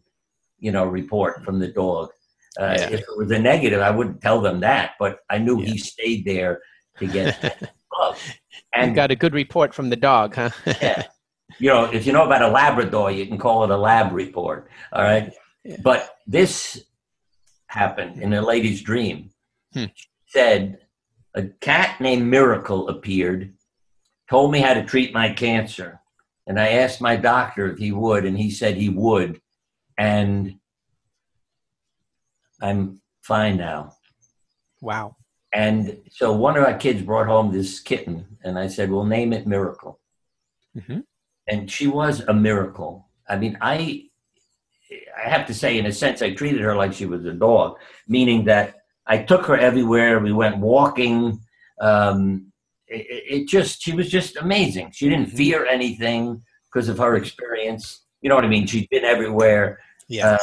[0.58, 2.10] you know, report from the dog."
[2.58, 2.88] Uh, Yeah.
[2.90, 5.66] If it was a negative, I wouldn't tell them that, but I knew Yeah.
[5.72, 6.60] he stayed there
[6.98, 7.36] to get
[7.98, 8.18] love.
[8.26, 10.50] you And got a good report from the dog, huh?
[10.80, 11.02] yeah,
[11.58, 14.68] you know, if you know about a Labrador, you can call it a lab report.
[14.94, 15.30] All right,
[15.64, 15.76] Yeah.
[15.82, 16.84] but this
[17.66, 19.30] happened in a lady's dream.
[19.74, 19.86] Hmm.
[19.94, 20.78] She said
[21.34, 23.54] a cat named Miracle appeared,
[24.28, 26.00] told me how to treat my cancer,
[26.46, 29.40] and I asked my doctor if he would, and he said he would,
[29.98, 30.58] and
[32.60, 33.96] I'm fine now.
[34.80, 35.16] wow.
[35.54, 39.32] And so one of our kids brought home this kitten, and I said, "Well, name
[39.32, 40.00] it Miracle."
[40.86, 41.00] hmm
[41.48, 43.08] and she was a miracle.
[43.28, 44.04] I mean, I
[45.16, 47.78] I have to say, in a sense, I treated her like she was a dog,
[48.06, 50.20] meaning that I took her everywhere.
[50.20, 51.40] We went walking.
[51.80, 52.52] Um,
[52.86, 53.06] it,
[53.40, 54.90] it just she was just amazing.
[54.92, 55.36] She didn't Mhm.
[55.36, 58.04] fear anything because of her experience.
[58.20, 58.66] You know what I mean?
[58.66, 60.38] She'd been everywhere Yeah.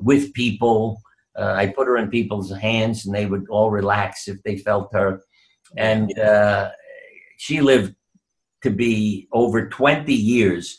[0.00, 1.00] with people.
[1.38, 4.88] Uh, I put her in people's hands, and they would all relax if they felt
[4.92, 5.20] her.
[5.76, 6.70] And uh,
[7.36, 7.94] she lived
[8.62, 10.78] to be over 20 years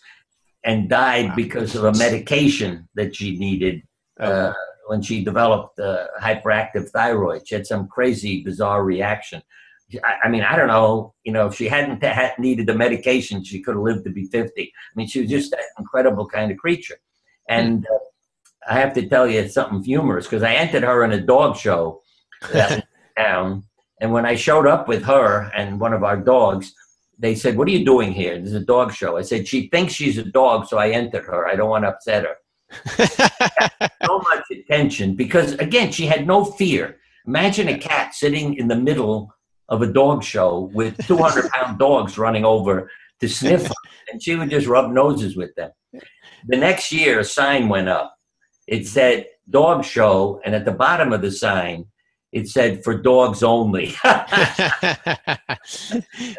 [0.63, 1.35] and died Wow.
[1.35, 3.83] because of a medication that she needed
[4.19, 4.53] Oh, uh,
[4.87, 7.47] when she developed uh, hyperactive thyroid.
[7.47, 9.41] She had some crazy, bizarre reaction.
[10.03, 11.13] I, I mean, I don't know.
[11.23, 14.25] You know, if she hadn't had needed the medication, she could have lived to be
[14.25, 14.61] 50.
[14.61, 16.97] I mean, she was just an incredible kind of creature.
[17.49, 17.99] And uh,
[18.69, 21.57] I have to tell you it's something humorous because I entered her in a dog
[21.57, 22.01] show
[23.17, 23.63] town.
[23.99, 26.73] And when I showed up with her and one of our dogs,
[27.19, 28.37] they said, What are you doing here?
[28.37, 29.17] There's a dog show.
[29.17, 31.47] I said, She thinks she's a dog, so I entered her.
[31.47, 32.35] I don't want to upset her
[32.97, 36.97] so much attention because again she had no fear.
[37.25, 39.33] Imagine a cat sitting in the middle
[39.69, 42.89] of a dog show with 200 pound dogs running over
[43.19, 43.71] to sniff
[44.11, 45.71] and she would just rub noses with them.
[46.47, 48.15] The next year a sign went up.
[48.67, 48.85] It mm-hmm.
[48.85, 51.85] said dog show and at the bottom of the sign
[52.33, 53.95] it said for dogs only.
[54.03, 54.25] And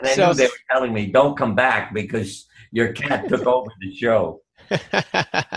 [0.05, 3.71] i So- knew they were telling me don't come back because your cat took over
[3.81, 4.43] the show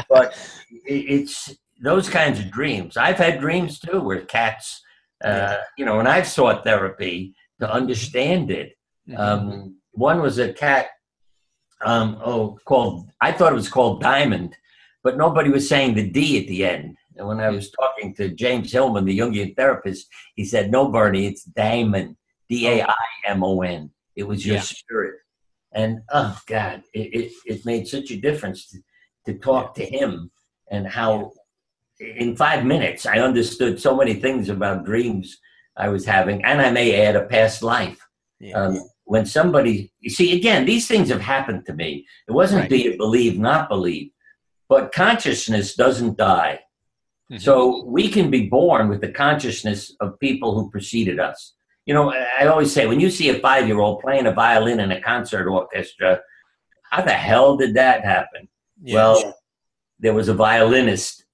[0.10, 0.38] but
[0.86, 2.98] it's those kinds of dreams.
[2.98, 4.82] I've had dreams too where cats,
[5.24, 8.74] uh, you know, and I've sought therapy to understand it.
[9.10, 9.20] Mm-hmm.
[9.20, 10.88] Um, one was a cat,
[11.84, 14.56] um, oh, called, I thought it was called Diamond,
[15.04, 16.98] but nobody was saying the D at the end.
[17.18, 21.26] And when I was talking to James Hillman, the Jungian therapist, he said, No, Bernie,
[21.26, 22.16] it's Daimon,
[22.50, 22.94] D A I
[23.26, 23.92] M O N.
[24.16, 24.62] It was your Yeah.
[24.62, 25.16] spirit.
[25.74, 28.80] And oh, God, it, it, it made such a difference to,
[29.26, 30.32] to talk to him
[30.70, 31.32] and how
[32.00, 35.40] in five minutes I understood so many things about dreams
[35.78, 38.00] I was having, and I may add a past life.
[38.40, 38.54] Yeah.
[38.60, 42.06] Um, when somebody, you see, again, these things have happened to me.
[42.28, 42.70] It wasn't Right.
[42.70, 44.12] do you believe, not believe,
[44.70, 46.60] but consciousness doesn't die.
[47.32, 47.42] Mhm.
[47.42, 51.54] So we can be born with the consciousness of people who preceded us.
[51.86, 54.80] You know, I always say when you see a five year old playing a violin
[54.80, 56.22] in a concert orchestra,
[56.90, 58.48] how the hell did that happen?
[58.82, 58.96] Yeah.
[58.96, 59.36] Well,
[60.00, 61.26] there was a violinist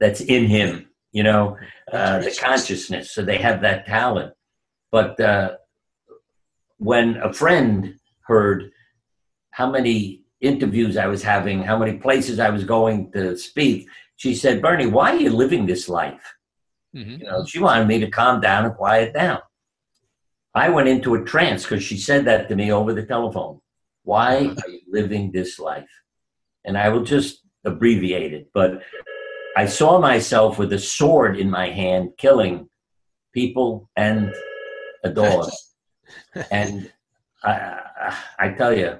[0.00, 1.56] that's in him, you know,
[1.92, 3.12] uh, the consciousness.
[3.12, 4.34] So they have that talent.
[4.90, 5.56] But uh,
[6.78, 8.70] when a friend heard
[9.50, 14.34] how many interviews I was having, how many places I was going to speak, she
[14.34, 16.34] said, Bernie, why are you living this life?
[16.94, 17.20] Mhm.
[17.20, 19.40] You know, she wanted me to calm down and quiet down.
[20.54, 23.60] I went into a trance because she said that to me over the telephone.
[24.02, 25.88] Why are you living this life?
[26.64, 28.82] And I will just abbreviate it, but
[29.56, 32.68] I saw myself with a sword in my hand killing
[33.34, 34.34] people and
[35.04, 35.50] a dog.
[36.50, 36.92] and
[37.42, 38.98] I, I tell you,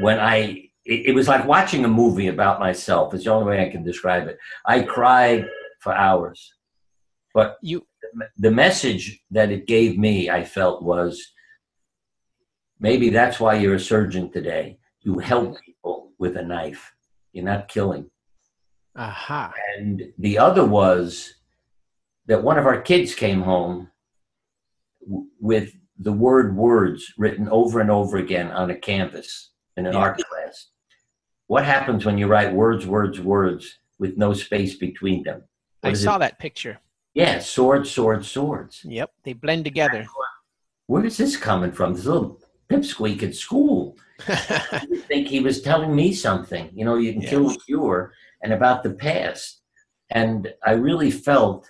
[0.00, 3.14] when I, it, it was like watching a movie about myself.
[3.14, 4.38] It's the only way I can describe it.
[4.66, 5.48] I cried
[5.80, 6.54] for hours.
[7.32, 7.86] But You
[8.38, 11.32] the message that it gave me, I felt, was
[12.78, 14.78] maybe that's why you're a surgeon today.
[15.00, 15.73] You help people
[16.24, 16.94] with a knife.
[17.34, 18.10] You're not killing.
[18.96, 19.52] aha.
[19.76, 21.34] And the other was
[22.26, 23.90] that one of our kids came home
[25.06, 25.68] w- with
[25.98, 30.68] the word words written over and over again on a canvas in an art class.
[31.46, 35.42] What happens when you write words, words, words with no space between them?
[35.82, 36.20] What I saw it?
[36.20, 36.78] that picture.
[37.12, 38.80] Yeah, swords, swords, swords.
[38.84, 40.06] Yep, they blend together.
[40.86, 41.92] Where is this coming from?
[41.94, 42.40] This little
[42.78, 43.96] pipsqueak at school.
[44.28, 46.70] I think he was telling me something.
[46.72, 47.30] You know, you can Yeah.
[47.30, 49.60] kill a cure and about the past.
[50.10, 51.68] And I really felt,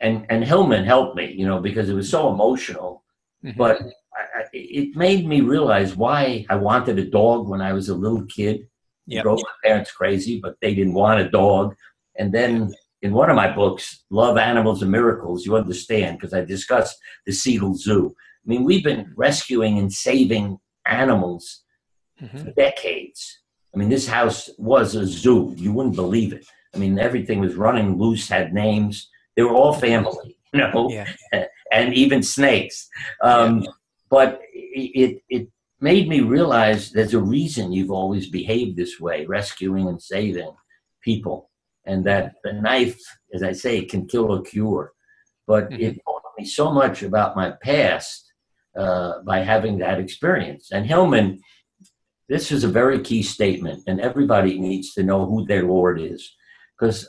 [0.00, 3.04] and and Hillman helped me, you know, because it was so emotional.
[3.44, 3.56] Mhm.
[3.56, 3.76] But
[4.20, 7.94] I, I, it made me realize why I wanted a dog when I was a
[7.94, 8.68] little kid.
[9.08, 9.22] Yep.
[9.22, 11.76] drove my parents crazy, but they didn't want a dog.
[12.18, 16.40] And then in one of my books, Love Animals and Miracles, you understand, because I
[16.44, 18.16] discussed the Siegel Zoo.
[18.46, 21.64] I mean, we've been rescuing and saving animals
[22.22, 22.44] Mhm.
[22.44, 23.40] for decades.
[23.74, 25.52] I mean, this house was a zoo.
[25.56, 26.46] You wouldn't believe it.
[26.74, 29.10] I mean, everything was running loose, had names.
[29.34, 31.06] They were all family, you know, Yeah.
[31.72, 32.88] and even snakes.
[33.22, 33.66] Um,
[34.08, 35.48] But it, it
[35.80, 40.52] made me realize there's a reason you've always behaved this way, rescuing and saving
[41.02, 41.50] people.
[41.86, 43.00] And that the knife,
[43.34, 44.92] as I say, can kill or cure.
[45.48, 45.80] But Mhm.
[45.80, 48.25] it taught me so much about my past
[48.76, 50.70] uh, by having that experience.
[50.72, 51.40] And Hillman,
[52.28, 56.34] this is a very key statement, and everybody needs to know who their Lord is.
[56.78, 57.08] Because.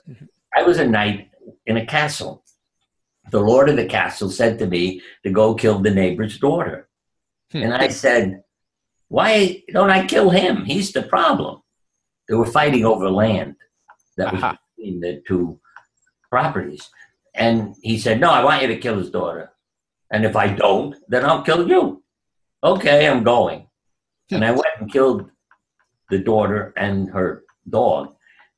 [0.57, 1.29] I was a knight
[1.65, 2.43] in a castle.
[3.31, 6.89] The Lord of the castle said to me to go kill the neighbor's daughter.
[7.51, 7.63] Hmm.
[7.63, 8.43] And I said,
[9.09, 10.65] Why don't I kill him?
[10.65, 11.61] He's the problem.
[12.27, 13.55] They were fighting over land
[14.17, 14.57] that was Aha.
[14.75, 15.59] between the two
[16.29, 16.89] properties.
[17.35, 19.51] And he said, No, I want you to kill his daughter.
[20.11, 22.03] And if I don't, then I'll kill you.
[22.63, 23.67] Okay, I'm going.
[24.31, 25.29] And I went and killed
[26.09, 28.13] the daughter and her dog,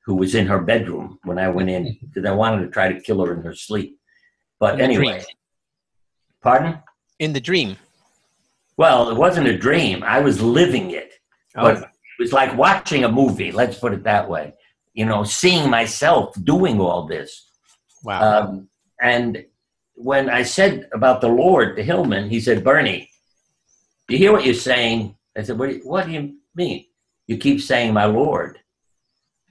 [0.06, 3.00] who was in her bedroom when I went in, because I wanted to try to
[3.02, 3.98] kill her in her sleep.
[4.60, 5.24] But anyway,
[6.42, 6.80] pardon?
[7.20, 7.78] In the dream.
[8.78, 10.04] Well, it wasn't a dream.
[10.04, 11.14] I was living it.
[11.56, 11.90] Oh, But it
[12.20, 14.54] was like watching a movie, let's put it that way.
[14.94, 17.50] You know, seeing myself doing all this.
[18.04, 18.42] wow.
[18.44, 18.70] Um,
[19.02, 19.46] and
[20.00, 23.10] when I said about the Lord to Hillman, he said, Bernie,
[24.08, 25.18] you hear what you're saying?
[25.38, 26.86] I said, what do you, what do you mean?
[27.28, 28.60] You keep saying my Lord.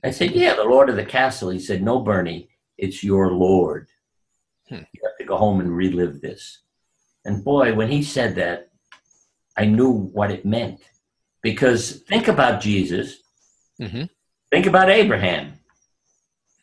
[0.02, 1.50] I said, yeah, the Lord of the castle.
[1.50, 2.48] He said, no, Bernie,
[2.78, 3.88] it's your Lord.
[4.70, 4.76] Hmm.
[4.94, 6.62] You have to go home and relive this.
[7.26, 8.70] And boy, when he said that,
[9.54, 10.80] I knew what it meant.
[11.42, 13.18] Because think about Jesus.
[13.78, 14.04] hmm
[14.50, 15.58] Think about Abraham.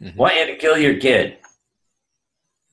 [0.02, 0.16] Mhm.
[0.16, 1.38] Why had to kill your kid?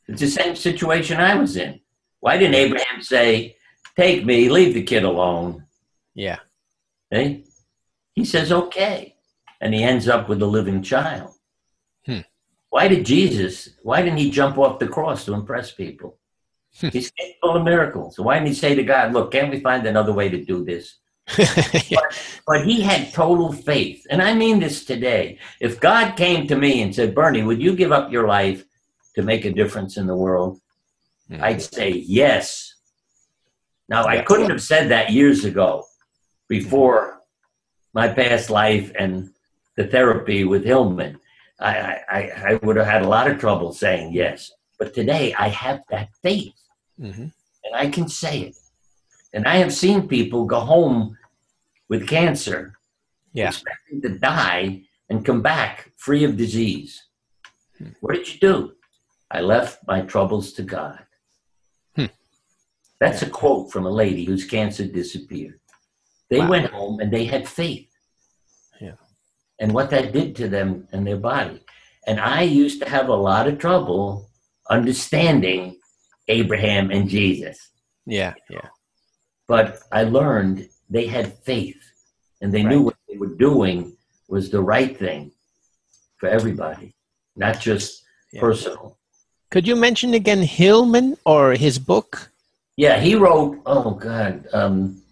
[0.09, 1.81] It's the same situation I was in.
[2.21, 3.57] Why didn't Abraham say,
[3.97, 5.67] Take me, leave the kid alone?
[6.15, 6.39] Yeah.
[7.11, 7.39] Eh?
[8.15, 9.17] He says, Okay.
[9.61, 11.35] And he ends up with a living child.
[12.07, 12.21] Hmm.
[12.71, 16.19] Why did Jesus, why didn't he jump off the cross to impress people?
[16.81, 16.89] Hmm.
[16.89, 18.17] He's capable of miracles.
[18.17, 20.65] So why didn't he say to God, Look, can't we find another way to do
[20.65, 20.99] this?
[21.89, 22.01] yeah.
[22.47, 24.07] But he had total faith.
[24.11, 25.39] And I mean this today.
[25.61, 28.65] If God came to me and said, Bernie, would you give up your life
[29.15, 30.61] to make a difference in the world?
[31.31, 31.41] Mhm.
[31.43, 32.75] I'd say yes.
[33.89, 35.85] Now, I couldn't have said that years ago
[36.49, 37.21] before
[37.95, 39.31] my past life and
[39.77, 41.19] the therapy with Hillman.
[41.61, 44.51] I, I, I- would have had a lot of trouble saying yes.
[44.79, 46.55] But today I have that faith
[47.01, 47.33] Mhm.
[47.65, 48.55] and I can say it.
[49.35, 51.17] And I have seen people go home
[51.89, 52.75] with cancer,
[53.33, 53.49] Yeah.
[53.49, 57.03] expecting to die and come back free of disease.
[57.79, 57.91] Hmm.
[58.01, 58.77] What did you do?
[59.33, 60.99] I left my troubles to God.
[61.97, 62.07] Hmm.
[63.01, 65.59] That's a quote from a lady whose cancer disappeared.
[66.29, 66.51] They Wow.
[66.51, 67.89] went home and they had faith.
[68.81, 68.97] Yeah.
[69.59, 71.65] And what that did to them and their body.
[72.07, 74.29] And I used to have a lot of trouble
[74.69, 75.79] understanding
[76.29, 77.71] Abraham and Jesus.
[78.07, 78.35] Yeah.
[78.51, 78.69] Yeah.
[79.49, 81.83] But I learned they had faith
[82.43, 83.97] and they knew what they were doing
[84.29, 85.33] was the right thing
[86.19, 86.95] for everybody,
[87.37, 88.41] not just Yeah.
[88.41, 88.99] personal.
[89.53, 92.31] Could you mention again Hillman or his book?
[92.79, 95.03] Yeah, he wrote, oh God, um,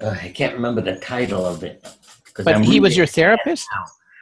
[0.00, 1.84] uh, I can't remember the title of it.
[2.36, 3.66] But I'm he was your therapist?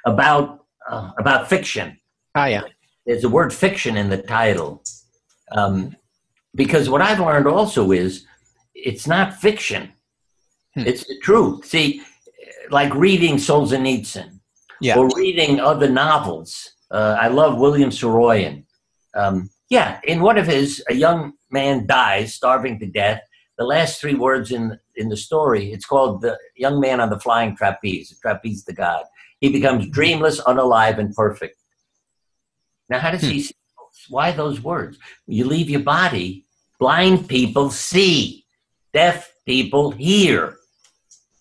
[0.07, 1.99] about uh, about fiction.
[2.35, 2.63] Ah, yeah.
[3.05, 4.83] There's the word fiction in the title,
[5.53, 5.95] um,
[6.55, 8.25] because what I've learned also is
[8.75, 9.93] it's not fiction;
[10.75, 10.87] Hmm.
[10.87, 11.67] it's the truth.
[11.67, 12.01] See,
[12.71, 14.41] like reading Solzhenitsyn
[14.81, 14.97] Yeah.
[14.99, 16.71] or reading other novels.
[16.91, 18.65] Uh, I love William Saroyan.
[19.15, 23.23] Um, yeah, in one of his, a young man dies, starving to death.
[23.59, 27.21] The last three words in in the story, it's called "The Young Man on the
[27.21, 29.05] Flying Trapeze." The trapeze to God.
[29.41, 31.57] He becomes dreamless, unalive, and perfect.
[32.89, 33.43] Now, how does he?
[33.43, 33.55] see
[34.09, 34.99] Why those words?
[35.27, 36.47] You leave your body.
[36.79, 38.47] Blind people see.
[38.93, 40.57] Deaf people hear.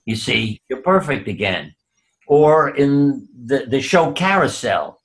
[0.05, 1.73] You see, you're perfect again.
[2.27, 4.98] Or in the, the show Carousel,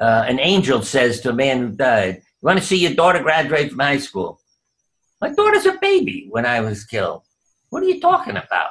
[0.00, 3.22] uh, an angel says to a man who died, You want to see your daughter
[3.22, 4.40] graduate from high school?
[5.20, 7.22] My daughter's a baby when I was killed.
[7.68, 8.70] What are you talking about?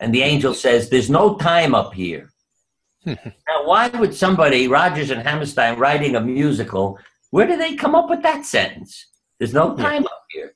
[0.00, 2.32] And the angel says, There's no time up here.
[3.06, 3.16] now,
[3.64, 6.98] why would somebody, Rogers and Hammerstein, writing a musical,
[7.30, 9.06] where did they come up with that sentence?
[9.38, 10.54] There's no time up here.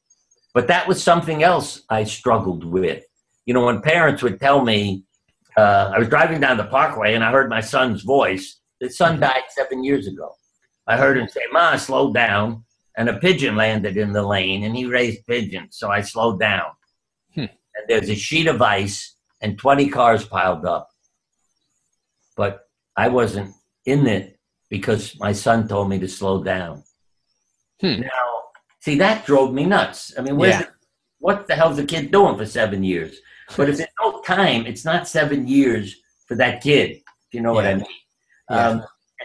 [0.54, 3.04] But that was something else I struggled with.
[3.46, 5.04] You know, when parents would tell me,
[5.56, 8.60] uh, I was driving down the parkway and I heard my son's voice.
[8.82, 10.34] His son died seven years ago.
[10.88, 12.64] I heard him say, Ma, slow down.
[12.96, 15.76] And a pigeon landed in the lane and he raised pigeons.
[15.78, 16.72] So I slowed down.
[17.34, 17.40] Hmm.
[17.74, 20.90] And there's a sheet of ice and 20 cars piled up.
[22.36, 23.54] But I wasn't
[23.86, 24.38] in it
[24.68, 26.82] because my son told me to slow down.
[27.80, 28.00] Hmm.
[28.00, 28.42] Now,
[28.80, 30.12] see, that drove me nuts.
[30.18, 30.62] I mean, where's Yeah.
[30.62, 30.68] the,
[31.20, 33.16] what the hell's the kid doing for seven years?
[33.56, 35.96] But if there's no time, it's not seven years
[36.26, 37.86] for that kid, if you know what I mean.
[38.52, 38.68] Yeah.
[38.68, 38.84] Um,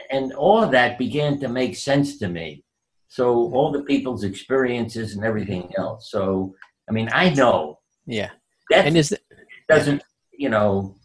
[0.09, 2.63] and all of that began to make sense to me.
[3.09, 6.11] So all the people's experiences and everything else.
[6.11, 6.53] So,
[6.89, 8.31] I mean, I know Yeah.
[8.69, 9.21] that And is it,
[9.69, 10.01] doesn't,
[10.37, 10.95] you know,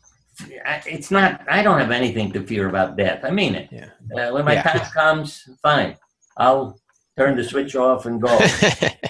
[0.86, 3.20] it's not, I don't have anything to fear about death.
[3.24, 3.69] I mean it.
[3.73, 3.90] yeah.
[4.16, 4.62] Uh, when my Yeah.
[4.62, 5.97] time comes, fine.
[6.36, 6.78] I'll
[7.19, 8.39] turn the switch off and go.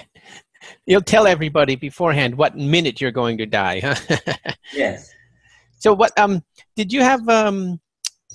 [0.85, 3.95] You'll tell everybody beforehand what minute you're going to die, huh?
[4.73, 5.09] yes.
[5.79, 6.43] so what um
[6.75, 7.79] did you have um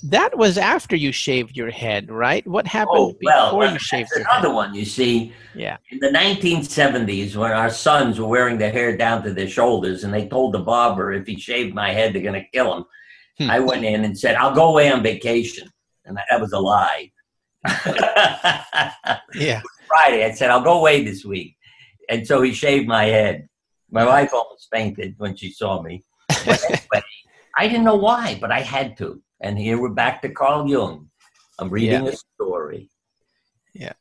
[0.04, 2.46] that was after you shaved your head, right?
[2.46, 4.38] What happened Oh, well, before well, you shaved your head?
[4.38, 4.74] another one.
[4.74, 5.76] You see, Yeah.
[5.90, 10.12] in the 1970s, when our sons were wearing their hair down to their shoulders, and
[10.12, 12.84] they told the barber if he shaved my head, they're going to kill him.
[13.38, 13.50] Hmm.
[13.50, 15.68] I went in and said, "I'll go away on vacation,"
[16.04, 17.10] and that was a lie.
[19.34, 19.60] Yeah.
[19.86, 21.56] Friday, I said, "I'll go away this week,"
[22.10, 23.48] and so he shaved my head.
[23.90, 26.04] My wife almost fainted when she saw me.
[26.46, 26.80] Anyway,
[27.56, 29.22] I didn't know why, but I had to.
[29.40, 31.10] And here we're back to Carl Jung.
[31.58, 32.10] I'm reading Yeah.
[32.10, 32.90] a story.
[33.74, 33.92] Yeah.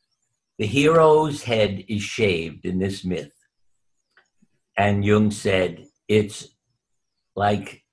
[0.58, 3.32] The hero's head is shaved in this myth.
[4.76, 6.48] And Jung said it's
[7.36, 7.84] like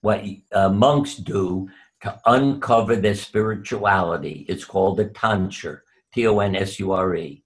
[0.00, 1.68] what uh, monks do
[2.02, 4.46] to uncover their spirituality.
[4.48, 5.82] It's called a tonsure,
[6.14, 7.42] T O N S U R E.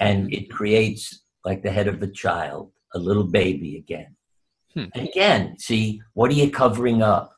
[0.00, 4.16] And it creates like the head of a child, a little baby again.
[4.74, 4.86] Hmm.
[4.94, 7.32] And again, see, what are you covering up?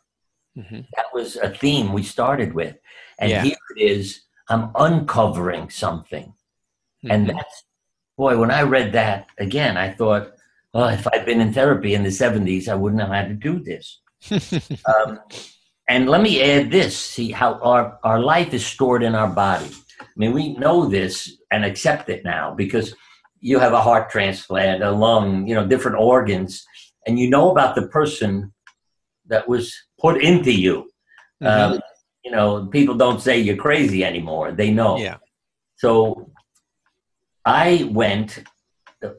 [0.57, 0.87] Mhm.
[0.97, 2.77] That was a theme we started with.
[3.19, 3.43] And Yeah.
[3.43, 6.35] here it is I'm uncovering something.
[7.09, 7.33] And Mhm.
[7.35, 7.65] that's,
[8.19, 10.33] boy, when I read that again, I thought,
[10.75, 13.59] well, if I'd been in therapy in the 70s, I wouldn't have had to do
[13.61, 14.01] this.
[14.87, 15.21] Um,
[15.89, 19.71] and let me add this see how our, our life is stored in our body.
[20.01, 22.95] I mean, we know this and accept it now because
[23.41, 26.65] you have a heart transplant, a lung, you know, different organs,
[27.07, 28.53] and you know about the person
[29.27, 30.91] that was put into you.
[31.41, 31.81] Um,
[32.25, 34.53] you know, people don't say you're crazy anymore.
[34.53, 34.97] They know.
[34.97, 35.19] yeah.
[35.77, 36.31] So
[37.45, 38.43] I went,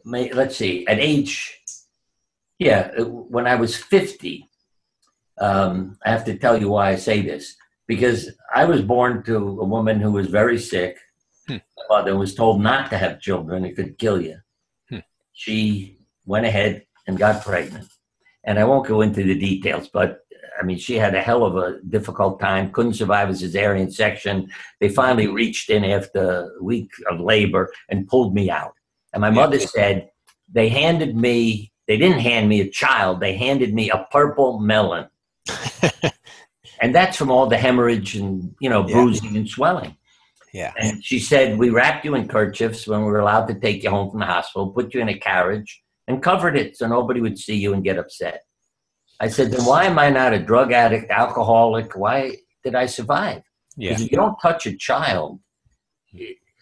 [0.05, 1.59] let's see, at age,
[2.57, 4.49] yeah, when I was 50,
[5.39, 7.55] um, I have to tell you why I say this.
[7.87, 10.97] Because I was born to a woman who was very sick.
[11.47, 11.57] Hmm.
[11.77, 14.37] My mother was told not to have children, it could kill you.
[14.89, 14.99] Hmm.
[15.33, 17.87] She went ahead and got pregnant.
[18.43, 20.24] And I won't go into the details, but
[20.59, 24.49] I mean, she had a hell of a difficult time, couldn't survive a cesarean section.
[24.79, 28.73] They finally reached in after a week of labor and pulled me out.
[29.13, 30.09] And my mother said,
[30.51, 35.07] they handed me, they didn't hand me a child, they handed me a purple melon.
[36.81, 38.93] and that's from all the hemorrhage and, you know, Yeah.
[38.93, 39.95] bruising and swelling.
[40.53, 40.71] Yeah.
[40.79, 43.89] And she said, We wrapped you in kerchiefs when we were allowed to take you
[43.89, 47.37] home from the hospital, put you in a carriage, and covered it so nobody would
[47.37, 48.44] see you and get upset.
[49.19, 51.95] I said, Then why am I not a drug addict, alcoholic?
[51.95, 53.43] Why did I survive?
[53.77, 55.39] Because if you don't touch a child,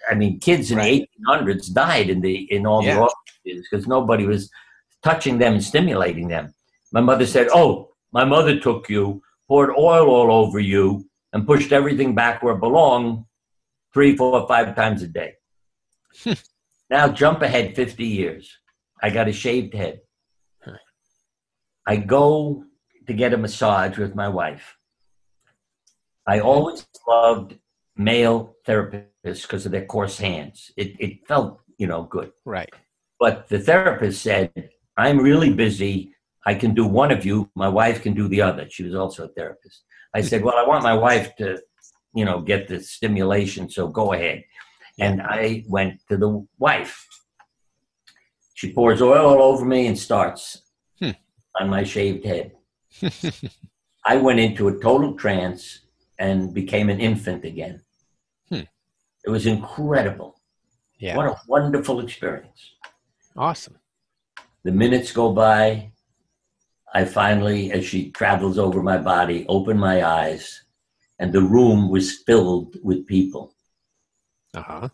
[0.09, 1.07] I mean, kids in Right.
[1.17, 2.95] the 1800s died in the in all Yeah.
[2.95, 4.49] the orphanages because nobody was
[5.03, 6.53] touching them and stimulating them.
[6.91, 11.71] My mother said, "Oh, my mother took you, poured oil all over you, and pushed
[11.71, 13.25] everything back where it belonged,
[13.93, 15.33] three, four, five times a day."
[16.89, 18.57] now jump ahead 50 years.
[19.01, 20.01] I got a shaved head.
[21.85, 22.63] I go
[23.07, 24.77] to get a massage with my wife.
[26.25, 27.57] I always loved
[27.97, 30.71] male therapists because of their coarse hands.
[30.77, 32.31] It, it felt, you know, good.
[32.45, 32.69] Right.
[33.19, 36.13] But the therapist said, I'm really busy.
[36.45, 37.49] I can do one of you.
[37.55, 38.67] My wife can do the other.
[38.69, 39.83] She was also a therapist.
[40.13, 41.59] I said, Well, I want my wife to,
[42.13, 44.43] you know, get the stimulation, so go ahead.
[44.99, 47.07] And I went to the wife.
[48.53, 50.62] She pours oil all over me and starts.
[51.59, 52.51] On my shaved head.
[54.05, 55.79] I went into a total trance
[56.19, 57.81] and became an infant again.
[58.49, 58.61] Hmm.
[59.25, 60.39] It was incredible.
[60.99, 61.15] yeah.
[61.17, 62.71] What a wonderful experience.
[63.35, 63.77] awesome.
[64.63, 65.91] The minutes go by.
[66.93, 70.63] I finally, as she travels over my body, open my eyes,
[71.19, 73.55] and the room was filled with people.
[74.53, 74.89] Uh huh.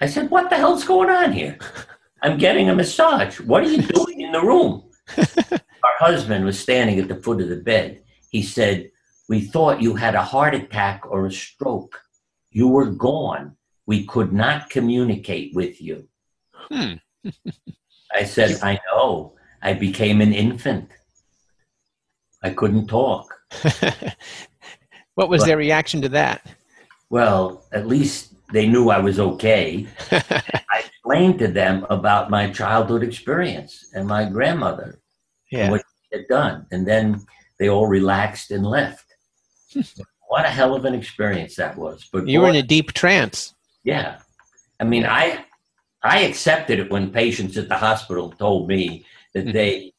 [0.00, 1.58] I said, What the hell's going on here?
[2.22, 3.40] I'm getting a massage.
[3.40, 4.89] What are you doing in the room?
[5.18, 8.02] Our husband was standing at the foot of the bed.
[8.30, 8.90] He said,
[9.28, 12.00] We thought you had a heart attack or a stroke.
[12.50, 13.56] You were gone.
[13.86, 16.06] We could not communicate with you.
[16.54, 16.94] Hmm.
[18.14, 19.34] I said, I know.
[19.62, 20.90] I became an infant.
[22.42, 23.34] I couldn't talk.
[25.14, 26.46] what was But- their reaction to that?
[27.10, 29.86] Well, at least they knew I was okay.
[30.12, 34.99] I explained to them about my childhood experience and my grandmother and
[35.50, 35.70] yeah.
[35.70, 35.82] what
[36.12, 36.66] had done.
[36.70, 37.24] And then
[37.58, 39.06] they all relaxed and left.
[40.28, 42.08] what a hell of an experience that was.
[42.12, 43.54] But You were in a deep trance.
[43.84, 44.18] yeah.
[44.80, 45.44] I mean, I
[46.02, 49.04] I accepted it when patients at the hospital told me
[49.34, 49.52] that Mhm.
[49.52, 49.92] they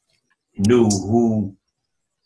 [0.57, 1.55] knew who,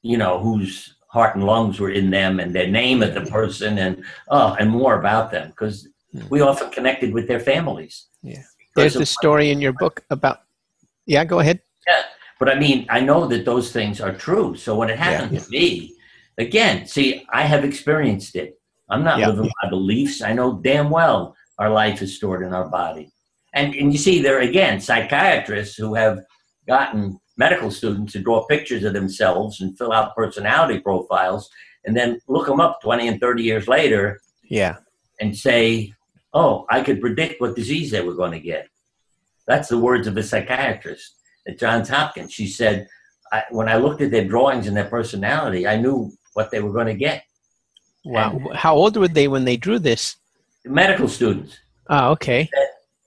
[0.01, 3.77] you know, whose heart and lungs were in them and their name of the person
[3.77, 6.27] and oh, and more about them because Hmm.
[6.29, 8.07] we often connected with their families.
[8.23, 8.43] Yeah.
[8.77, 10.37] There's a story in your book about.
[11.05, 11.59] Yeah, go ahead.
[12.39, 14.55] But I mean, I know that those things are true.
[14.55, 15.95] So when it happened to me,
[16.37, 18.59] again, see, I have experienced it.
[18.89, 19.29] I'm not Yeah.
[19.29, 20.21] living my beliefs.
[20.21, 23.09] I know damn well our life is stored in our body.
[23.53, 26.19] And and you see, there again, psychiatrists who have
[26.67, 31.49] gotten medical students to draw pictures of themselves and fill out personality profiles
[31.85, 34.75] and then look them up 20 and 30 years later Yeah.
[35.21, 35.93] and say,
[36.33, 38.67] oh, I could predict what disease they were going to get.
[39.47, 41.14] That's the words of a psychiatrist
[41.47, 42.33] at Johns Hopkins.
[42.33, 42.87] She said,
[43.31, 46.71] I, when I looked at their drawings and their personality, I knew what they were
[46.73, 47.23] going to get.
[48.03, 48.39] Wow.
[48.53, 50.17] How old were they when they drew this?
[50.65, 51.57] Medical students,
[51.89, 52.49] Oh, okay.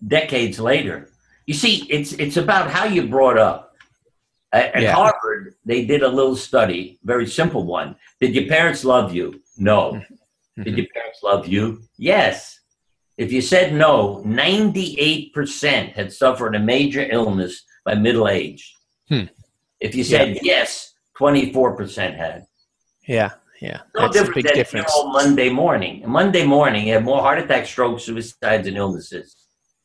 [0.06, 1.10] decades later.
[1.46, 3.74] You see, it's it's about how you're brought up.
[4.52, 4.94] At, at Yeah.
[4.94, 7.96] Harvard, they did a little study, very simple one.
[8.20, 9.40] Did your parents love you?
[9.56, 10.00] No.
[10.56, 10.76] Did Mhm.
[10.78, 11.82] your parents love you?
[11.96, 12.60] Yes.
[13.16, 18.76] If you said no, 98% had suffered a major illness by middle age.
[19.08, 19.24] Hmm.
[19.80, 22.44] If you said yes, 24% had.
[23.06, 23.30] Yeah.
[23.62, 23.80] Yeah.
[23.96, 24.92] No That's a big than difference.
[25.06, 26.02] Monday morning.
[26.06, 29.34] Monday morning, you have more heart attacks, strokes, suicides, and illnesses.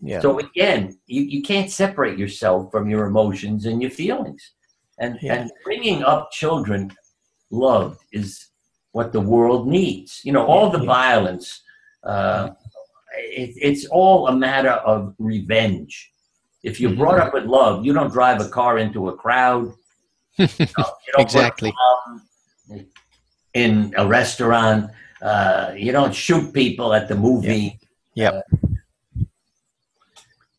[0.01, 0.19] Yeah.
[0.19, 4.41] So again, you, you can't separate yourself from your emotions and your feelings.
[4.99, 5.35] And, Yeah.
[5.35, 6.91] and bringing up children
[7.49, 8.49] loved is
[8.91, 10.21] what the world needs.
[10.25, 10.85] You know, all the Yeah.
[11.01, 11.47] violence,
[12.03, 12.49] uh,
[13.41, 16.12] it, it's all a matter of revenge.
[16.63, 16.97] If you're Mhm.
[16.97, 19.73] brought up with love, you don't drive a car into a crowd.
[20.37, 21.73] You know, you don't put a Exactly.
[23.53, 24.89] In a restaurant,
[25.21, 27.79] uh, you don't shoot people at the movie.
[28.15, 28.47] Yep.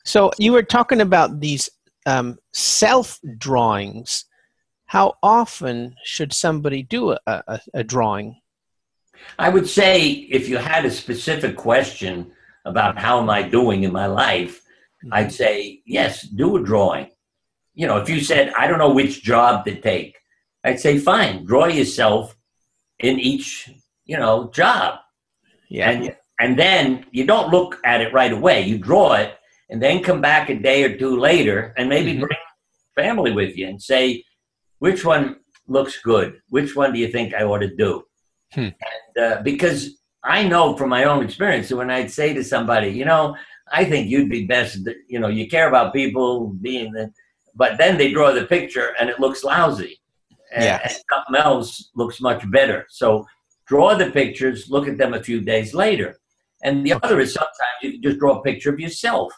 [0.05, 1.69] So you were talking about these
[2.07, 4.27] um, self drawings.
[4.87, 8.41] How often should somebody do a, a, a drawing?
[9.39, 12.31] I would say if you had a specific question
[12.65, 14.61] about how am I doing in my life,
[15.13, 17.09] I'd say, yes, do a drawing.
[17.75, 20.17] You know, if you said, I don't know which job to take,
[20.63, 22.37] I'd say, fine, draw yourself
[23.01, 23.71] in each,
[24.05, 25.01] you know, job.
[25.69, 25.91] Yeah.
[25.91, 28.63] And, and then you don't look at it right away.
[28.63, 29.35] You draw it
[29.71, 32.21] and then come back a day or two later and maybe Mhm.
[32.21, 32.39] bring
[32.95, 34.25] family with you and say,
[34.79, 35.37] which one
[35.67, 36.41] looks good?
[36.49, 38.05] Which one do you think I ought to do?
[38.53, 38.69] Hmm.
[39.17, 42.89] And uh, because I know from my own experience that when I'd say to somebody,
[42.89, 43.37] you know,
[43.73, 44.79] I think you'd be best,
[45.09, 47.13] you know, you care about people being the,
[47.55, 50.01] but then they draw the picture and it looks lousy.
[50.55, 50.81] And, Yeah.
[50.85, 52.87] and something else looks much better.
[52.91, 53.27] So
[53.67, 56.19] draw the pictures, look at them a few days later.
[56.63, 59.33] And the other is sometimes you can just draw a picture of yourself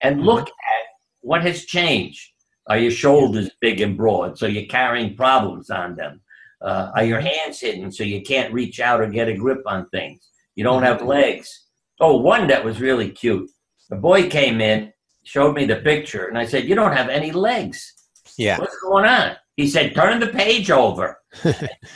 [0.00, 0.24] and Mhm.
[0.24, 0.86] look at
[1.20, 2.30] what has changed.
[2.68, 6.20] Are your shoulders big and broad so you're carrying problems on them?
[6.60, 9.88] Uh, are your hands hidden so you can't reach out or get a grip on
[9.88, 10.30] things?
[10.54, 11.61] You don't have legs.
[12.02, 13.48] Oh, one that was really cute.
[13.92, 14.92] A boy came in,
[15.22, 17.94] showed me the picture, and I said, You don't have any legs.
[18.36, 18.58] Yeah.
[18.58, 19.36] What's going on?
[19.56, 21.18] He said, Turn the page over.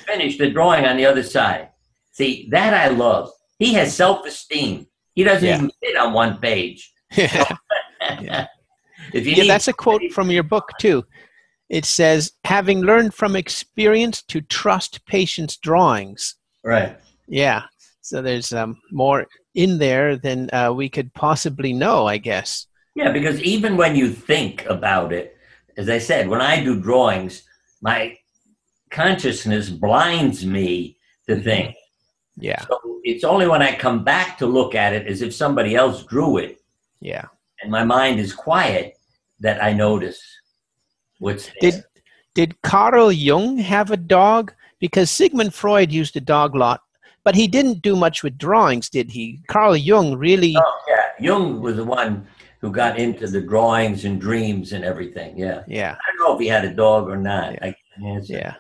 [0.06, 1.70] Finish the drawing on the other side.
[2.12, 3.30] See, that I love.
[3.58, 4.86] He has self esteem.
[5.14, 5.56] He doesn't Yeah.
[5.56, 6.92] even fit on one page.
[7.16, 7.56] yeah.
[9.12, 11.04] Yeah, need that's a quote from your book too.
[11.68, 16.34] It says, "Having learned from experience to trust patients' drawings."
[16.64, 16.96] right.
[17.28, 17.62] Yeah.
[18.06, 19.26] So there's um, more
[19.56, 22.68] in there than uh, we could possibly know, I guess.
[22.94, 25.36] Yeah, because even when you think about it,
[25.76, 27.42] as I said, when I do drawings,
[27.82, 28.16] my
[28.90, 31.74] consciousness blinds me to things.
[32.36, 32.60] Yeah.
[32.68, 36.04] So it's only when I come back to look at it as if somebody else
[36.04, 36.60] drew it
[37.00, 37.24] Yeah.
[37.60, 38.96] and my mind is quiet
[39.40, 40.20] that I notice
[41.18, 41.72] what's there.
[41.72, 41.84] Did
[42.34, 44.52] did Carl Jung have a dog?
[44.78, 46.82] Because Sigmund Freud used a dog lot,
[47.26, 49.40] but he didn't do much with drawings, did he?
[49.48, 50.54] Carl Jung really.
[50.56, 51.06] Oh, yeah.
[51.18, 52.24] Jung was the one
[52.60, 55.36] who got into the drawings and dreams and everything.
[55.36, 55.64] Yeah.
[55.66, 55.96] Yeah.
[56.00, 57.54] I don't know if he had a dog or not.
[57.54, 57.58] Yeah.
[57.62, 58.32] I can't answer.
[58.34, 58.54] Yeah.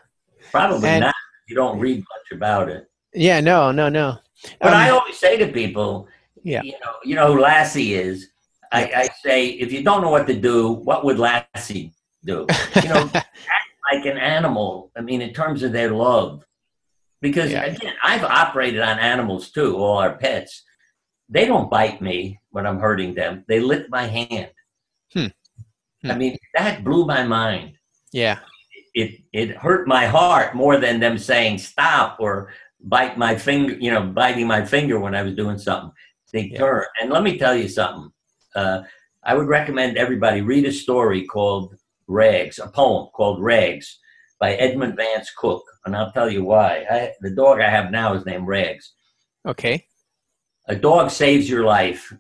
[0.50, 1.14] Probably And- not.
[1.48, 2.90] You don't read much about it.
[3.14, 3.38] Yeah.
[3.40, 3.70] No.
[3.70, 3.88] No.
[3.88, 4.18] No.
[4.60, 6.08] But Um, I always say to people,
[6.42, 6.62] Yeah.
[6.62, 8.30] you know, you know who Lassie is.
[8.72, 11.92] I, I say, if you don't know what to do, what would Lassie
[12.24, 12.46] do?
[12.82, 13.28] You know, act
[13.92, 14.90] like an animal.
[14.96, 16.44] I mean, in terms of their love,
[17.28, 17.64] because Yeah.
[17.64, 19.76] again, I've operated on animals too.
[19.76, 20.52] All our pets,
[21.28, 22.18] they don't bite me
[22.50, 23.44] when I'm hurting them.
[23.48, 24.50] They lick my hand.
[25.12, 25.26] Hmm.
[26.02, 26.10] Hmm.
[26.12, 27.76] I mean, that blew my mind
[28.12, 28.38] yeah.
[28.94, 32.34] it it hurt my heart more than them saying stop or
[32.80, 35.90] bite my finger you know biting my finger when i was doing something
[36.32, 36.58] they Yeah.
[36.58, 38.10] turn and let me tell you something
[38.60, 38.78] uh,
[39.24, 41.74] i would recommend everybody read a story called
[42.06, 43.98] rags a poem called rags
[44.40, 48.14] by edmund vance cooke and i'll tell you why I, the dog i have now
[48.14, 48.92] is named rags
[49.46, 49.86] Okay.
[50.68, 52.12] a dog saves your life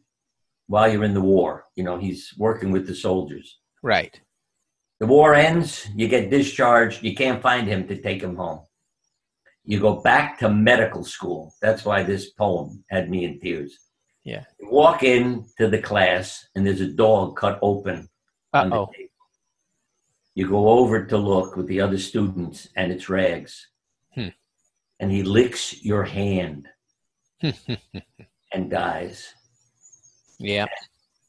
[0.68, 4.20] while you're in the war you know he's working with the soldiers Right.
[4.98, 8.62] The war ends, you get discharged, you can't find him to take him home.
[9.64, 11.54] You go back to medical school.
[11.62, 13.78] That's why this poem had me in tears.
[14.24, 14.42] Yeah.
[14.58, 18.08] You walk in to the class and there's a dog cut open
[18.52, 18.90] Uh on the oh.
[18.92, 19.05] table.
[20.36, 23.68] You go over to look with the other students and it's rags.
[24.14, 24.28] Hmm.
[25.00, 26.68] And he licks your hand
[27.40, 29.32] and dies.
[30.38, 30.66] yeah.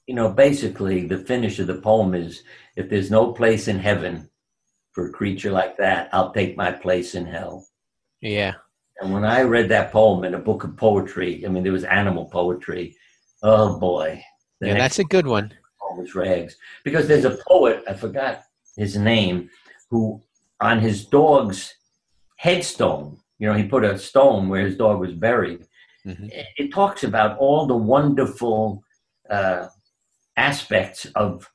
[0.07, 2.43] you know, basically the finish of the poem is
[2.75, 4.29] if there's no place in heaven
[4.91, 7.65] for a creature like that, I'll take my place in hell.
[8.19, 8.55] Yeah.
[8.99, 11.85] And when I read that poem in a book of poetry, I mean, there was
[11.85, 12.97] animal poetry.
[13.41, 14.21] Oh boy.
[14.59, 14.73] Yeah.
[14.73, 15.53] That's a good one.
[15.95, 16.57] was Rags.
[16.83, 18.43] Because there's a poet, I forgot
[18.77, 19.49] his name,
[19.89, 20.21] who
[20.61, 21.73] on his dog's
[22.37, 25.65] headstone, you know, he put a stone where his dog was buried.
[26.05, 26.29] Mhm.
[26.57, 28.83] It, talks about all the wonderful
[29.29, 29.67] uh,
[30.37, 31.49] aspects of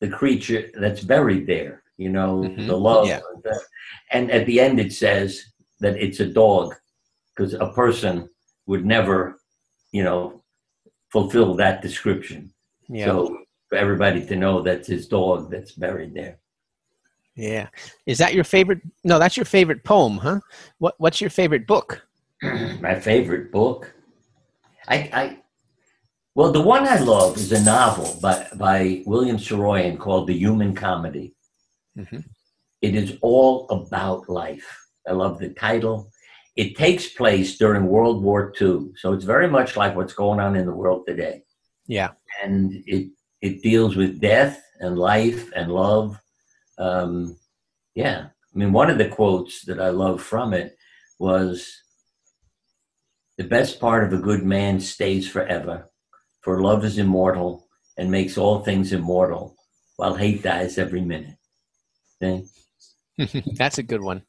[0.00, 2.66] the creature that's buried there, you know, Mhm.
[2.66, 3.06] the love.
[3.06, 3.20] Yeah.
[3.32, 3.60] and the-
[4.12, 5.44] And at the end, it says
[5.80, 6.74] that it's a dog
[7.30, 8.28] because a person
[8.66, 9.38] would never,
[9.92, 10.42] you know,
[11.12, 12.52] fulfill that description.
[12.88, 13.06] Yeah.
[13.06, 13.38] So
[13.70, 16.38] for everybody to know that's his dog that's buried there.
[17.36, 17.68] yeah.
[18.04, 18.80] Is that your favorite?
[19.04, 20.40] No, that's your favorite poem, huh?
[20.78, 22.02] What What's your favorite book?
[22.80, 23.92] My favorite book.
[24.88, 25.38] I, I
[26.34, 30.74] well, the one I love is a novel by by William Saroyan called The Human
[30.74, 31.34] Comedy.
[31.96, 32.24] Mhm.
[32.82, 34.68] It is all about life.
[35.08, 36.10] I love the title.
[36.56, 40.56] It takes place during World War II, so it's very much like what's going on
[40.56, 41.42] in the world today.
[41.86, 42.10] Yeah.
[42.44, 43.10] and it
[43.42, 46.20] it deals with death and life and love.
[46.78, 47.36] Um,
[47.94, 50.76] yeah, I mean, one of the quotes that I love from it
[51.18, 51.70] was,
[53.38, 55.90] "The best part of a good man stays forever,
[56.42, 59.56] for love is immortal and makes all things immortal,
[59.96, 61.36] while hate dies every minute."
[63.56, 64.22] That's a good one.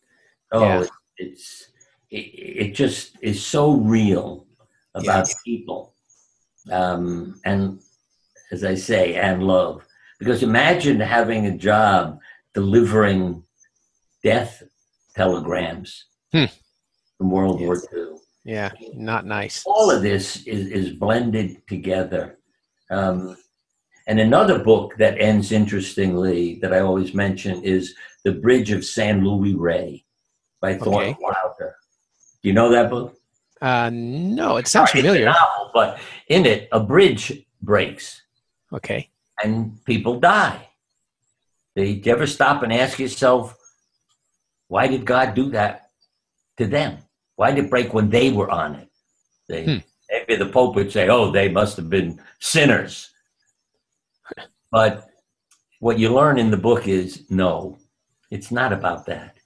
[0.52, 0.86] Oh, Yeah.
[1.18, 1.68] it's
[2.10, 2.26] it,
[2.66, 4.48] it just is so real
[4.96, 5.96] about people,
[6.70, 7.80] um, and
[8.52, 9.86] as I say, and love.
[10.20, 12.20] Because imagine having a job
[12.54, 13.44] delivering
[14.24, 14.62] death
[15.16, 16.46] telegrams Hmm.
[17.18, 17.68] from World Yes.
[17.68, 18.18] War II.
[18.44, 18.72] Yeah.
[18.94, 19.64] Not nice.
[19.66, 22.38] All of this is, is blended together.
[22.90, 23.38] Um,
[24.08, 29.24] and another book that ends interestingly that I always mention is The Bridge of San
[29.24, 30.04] Luis Rey
[30.60, 31.18] by Thornton Okay.
[31.22, 31.76] Wilder.
[32.42, 33.16] Do you know that book?
[33.62, 35.26] Uh, no, it sounds It's a familiar.
[35.26, 38.24] novel, but in it, a bridge breaks
[38.74, 39.10] Okay.
[39.44, 40.68] and people die.
[41.76, 43.56] You ever stop and ask yourself,
[44.68, 45.90] why did God do that
[46.58, 46.98] to them?
[47.36, 48.90] Why did it break when they were on it?
[49.48, 49.78] They, hmm.
[50.10, 53.10] Maybe the Pope would say, oh, they must have been sinners.
[54.70, 55.10] But
[55.80, 57.78] what you learn in the book is no,
[58.30, 59.38] it's not about that.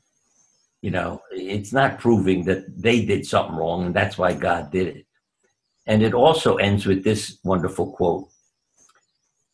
[0.81, 4.87] You know, it's not proving that they did something wrong and that's why God did
[4.87, 5.05] it.
[5.85, 8.29] And it also ends with this wonderful quote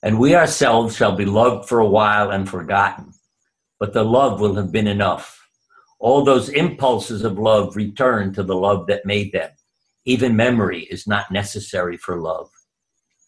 [0.03, 3.13] And we ourselves shall be loved for a while and forgotten,
[3.79, 5.47] but the love will have been enough.
[5.99, 9.51] All those impulses of love return to the love that made them.
[10.05, 12.49] Even memory is not necessary for love.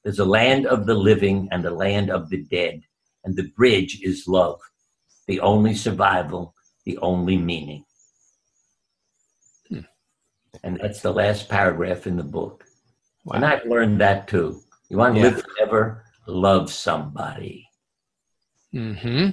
[0.04, 2.82] There's a land of the living and a land of the dead,
[3.24, 4.60] and the bridge is love,
[5.28, 6.56] the only survival,
[6.86, 7.86] the only meaning.
[9.70, 9.80] Hmm.
[10.64, 12.66] And that's the last paragraph in the book.
[13.24, 13.36] Wow.
[13.36, 14.62] And I've learned that too.
[14.90, 15.28] You want to yeah.
[15.28, 17.68] live forever, love somebody.
[18.72, 19.30] Hmm.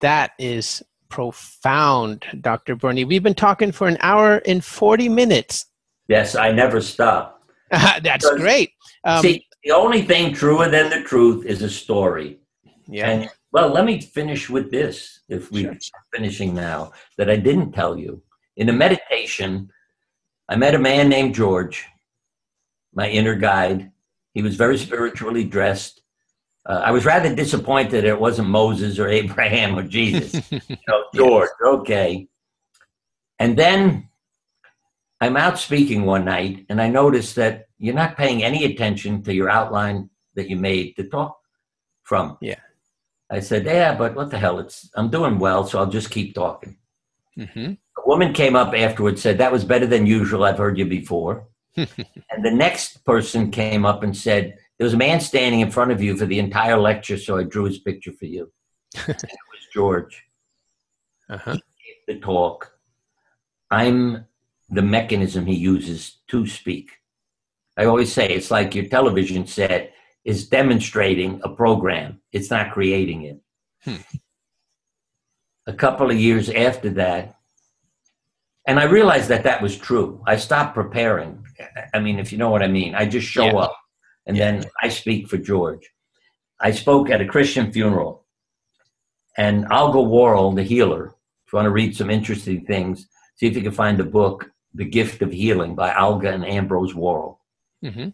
[0.00, 2.76] That is profound, Dr.
[2.76, 3.04] Bernie.
[3.04, 5.66] We've been talking for an hour and 40 minutes.
[6.08, 7.42] Yes, I never stop.
[7.70, 8.72] That's great.
[9.04, 12.38] Um, see, the only thing truer than the truth is a story.
[12.86, 13.10] Yeah.
[13.10, 15.74] And, well, let me finish with this, if we sure.
[16.14, 18.22] finishing now, that I didn't tell you.
[18.56, 19.70] In a meditation,
[20.48, 21.84] I met a man named George,
[22.94, 23.90] my inner guide.
[24.36, 26.02] He was very spiritually dressed.
[26.66, 30.52] Uh, I was rather disappointed it wasn't Moses or Abraham or Jesus.
[30.68, 32.28] you know, George, okay.
[33.38, 34.10] And then
[35.22, 39.32] I'm out speaking one night and I noticed that you're not paying any attention to
[39.32, 41.38] your outline that you made to talk
[42.02, 42.36] from.
[42.42, 42.60] Yeah.
[43.30, 44.58] I said, yeah, but what the hell?
[44.58, 46.76] It's I'm doing well, so I'll just keep talking.
[47.38, 47.72] Mm-hmm.
[47.72, 50.44] A woman came up afterwards, said that was better than usual.
[50.44, 51.48] I've heard you before.
[51.76, 55.90] And the next person came up and said, there was a man standing in front
[55.90, 58.52] of you for the entire lecture, so I drew his picture for you.
[58.94, 60.24] it was George.
[61.28, 61.56] Uh-huh.
[62.06, 62.72] the talk.
[63.70, 64.26] I'm
[64.68, 66.90] the mechanism he uses to speak.
[67.76, 69.92] I always say it's like your television set
[70.24, 73.40] is demonstrating a program, it's not creating it.
[73.84, 73.96] Hmm.
[75.66, 77.36] A couple of years after that,
[78.66, 80.22] and I realized that that was true.
[80.26, 81.45] I stopped preparing.
[81.94, 83.56] I mean, if you know what I mean, I just show yeah.
[83.56, 83.76] up
[84.26, 84.52] and yeah.
[84.52, 85.90] then I speak for George.
[86.60, 88.24] I spoke at a Christian funeral,
[89.36, 91.14] and Olga Worrall, the healer,
[91.46, 93.06] if you want to read some interesting things,
[93.36, 96.94] see if you can find the book, The Gift of Healing by Olga and Ambrose
[96.94, 97.40] Worrall.
[97.84, 98.08] Mm-hmm.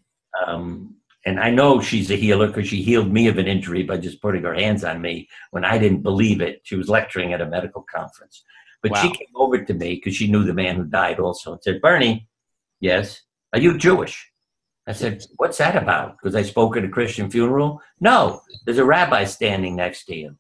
[0.45, 3.99] Um, and I know she's a healer because she healed me of an injury by
[3.99, 6.63] just putting her hands on me when I didn't believe it.
[6.65, 8.43] She was lecturing at a medical conference.
[8.83, 9.03] But wow.
[9.03, 11.81] she came over to me because she knew the man who died also and said,
[11.81, 12.27] Bernie,
[12.81, 13.23] yes,
[13.53, 14.31] are you Jewish?
[14.87, 16.17] I said, What's that about?
[16.17, 17.81] Because I spoke at a Christian funeral?
[18.01, 20.37] No, there's a rabbi standing next to you.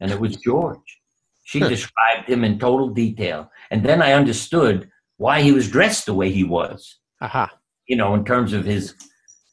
[0.00, 1.00] And it was George.
[1.44, 3.50] She described him in total detail.
[3.70, 6.98] And then I understood why he was dressed the way he was.
[7.20, 7.44] Aha.
[7.44, 7.56] Uh-huh.
[7.86, 8.94] You know, in terms of his,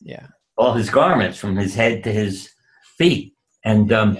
[0.02, 0.28] yeah,
[0.58, 2.50] all his garments from his head to his
[2.98, 3.34] feet.
[3.66, 4.20] And um,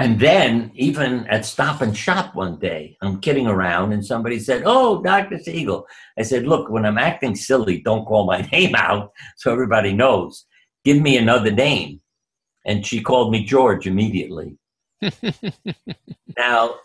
[0.00, 4.62] and then, even at Stop and Shop one day, I'm kidding around, and somebody said,
[4.64, 5.38] Oh, Dr.
[5.38, 5.86] Siegel.
[6.18, 10.46] I said, Look, when I'm acting silly, don't call my name out so everybody knows.
[10.86, 12.00] Give me another name.
[12.64, 14.56] And she called me George immediately.
[16.38, 16.76] now,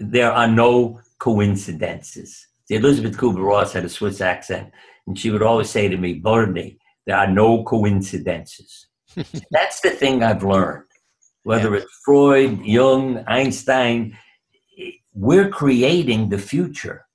[0.00, 2.46] there are no coincidences.
[2.64, 4.72] See, Elisabeth Kubler Ross had a Swiss accent,
[5.06, 8.86] and she would always say to me, Bernie, there are no coincidences.
[9.50, 10.85] That's the thing I've learned
[11.46, 11.82] whether yeah.
[11.82, 14.18] it's Freud, Jung, Einstein,
[15.14, 17.06] we're creating the future.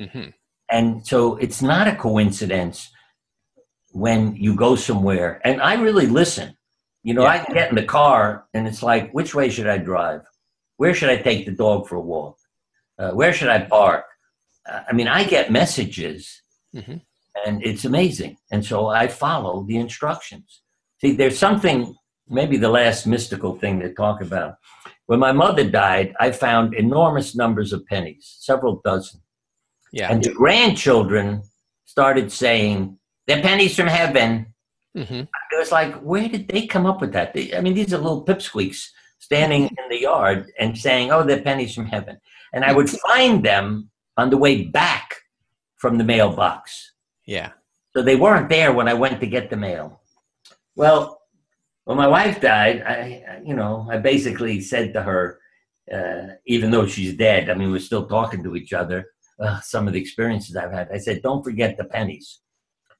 [0.00, 0.30] Mm-hmm.
[0.68, 2.90] And so it's not a coincidence
[3.92, 5.40] when you go somewhere.
[5.44, 6.56] And I really listen.
[7.04, 7.44] You know, yeah.
[7.48, 10.22] I get in the car and it's like, which way should I drive?
[10.78, 12.36] Where should I take the dog for a walk?
[12.98, 14.06] Uh, where should I park?
[14.68, 16.42] Uh, I mean, I get messages
[16.74, 16.96] mm-hmm.
[17.46, 18.38] and it's amazing.
[18.50, 20.62] And so I follow the instructions.
[21.00, 21.94] See, there's something
[22.30, 24.56] maybe the last mystical thing to talk about.
[25.06, 29.20] When my mother died, I found enormous numbers of pennies, several dozen.
[29.92, 30.12] Yeah.
[30.12, 31.42] And the grandchildren
[31.86, 34.54] started saying, they're pennies from heaven.
[34.96, 35.20] Mm-hmm.
[35.20, 37.32] It was like, where did they come up with that?
[37.32, 38.88] They, I mean, these are little pipsqueaks
[39.18, 42.18] standing in the yard and saying, oh, they're pennies from heaven.
[42.52, 45.14] And I would find them on the way back
[45.76, 46.92] from the mailbox.
[47.24, 47.52] Yeah.
[47.96, 50.00] So they weren't there when I went to get the mail.
[50.76, 51.17] Well,
[51.88, 55.40] when my wife died, I, you know, I basically said to her,
[55.90, 59.06] uh, even though she's dead, I mean, we're still talking to each other.
[59.40, 62.40] Uh, some of the experiences I've had, I said, don't forget the pennies.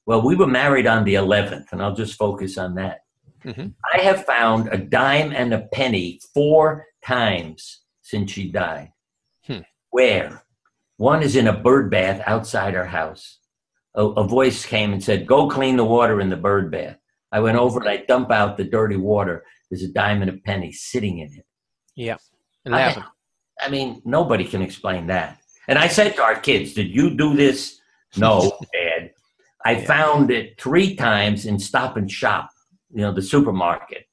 [0.07, 3.01] Well, we were married on the 11th, and I'll just focus on that.
[3.45, 3.67] Mm-hmm.
[3.93, 8.91] I have found a dime and a penny four times since she died.
[9.45, 9.59] Hmm.
[9.91, 10.43] Where?
[10.97, 13.37] One is in a bird bath outside her house.
[13.93, 16.98] A, a voice came and said, Go clean the water in the bird bath.
[17.31, 19.43] I went over and I dump out the dirty water.
[19.69, 21.45] There's a dime and a penny sitting in it.
[21.95, 22.17] Yeah.
[22.65, 23.03] I, Eleven.
[23.61, 25.37] I mean, nobody can explain that.
[25.67, 27.79] And I said to our kids, Did you do this?
[28.17, 29.11] No, Dad.
[29.65, 29.85] I Yeah.
[29.85, 32.49] found it three times in Stop and Shop,
[32.91, 34.05] you know, the supermarket.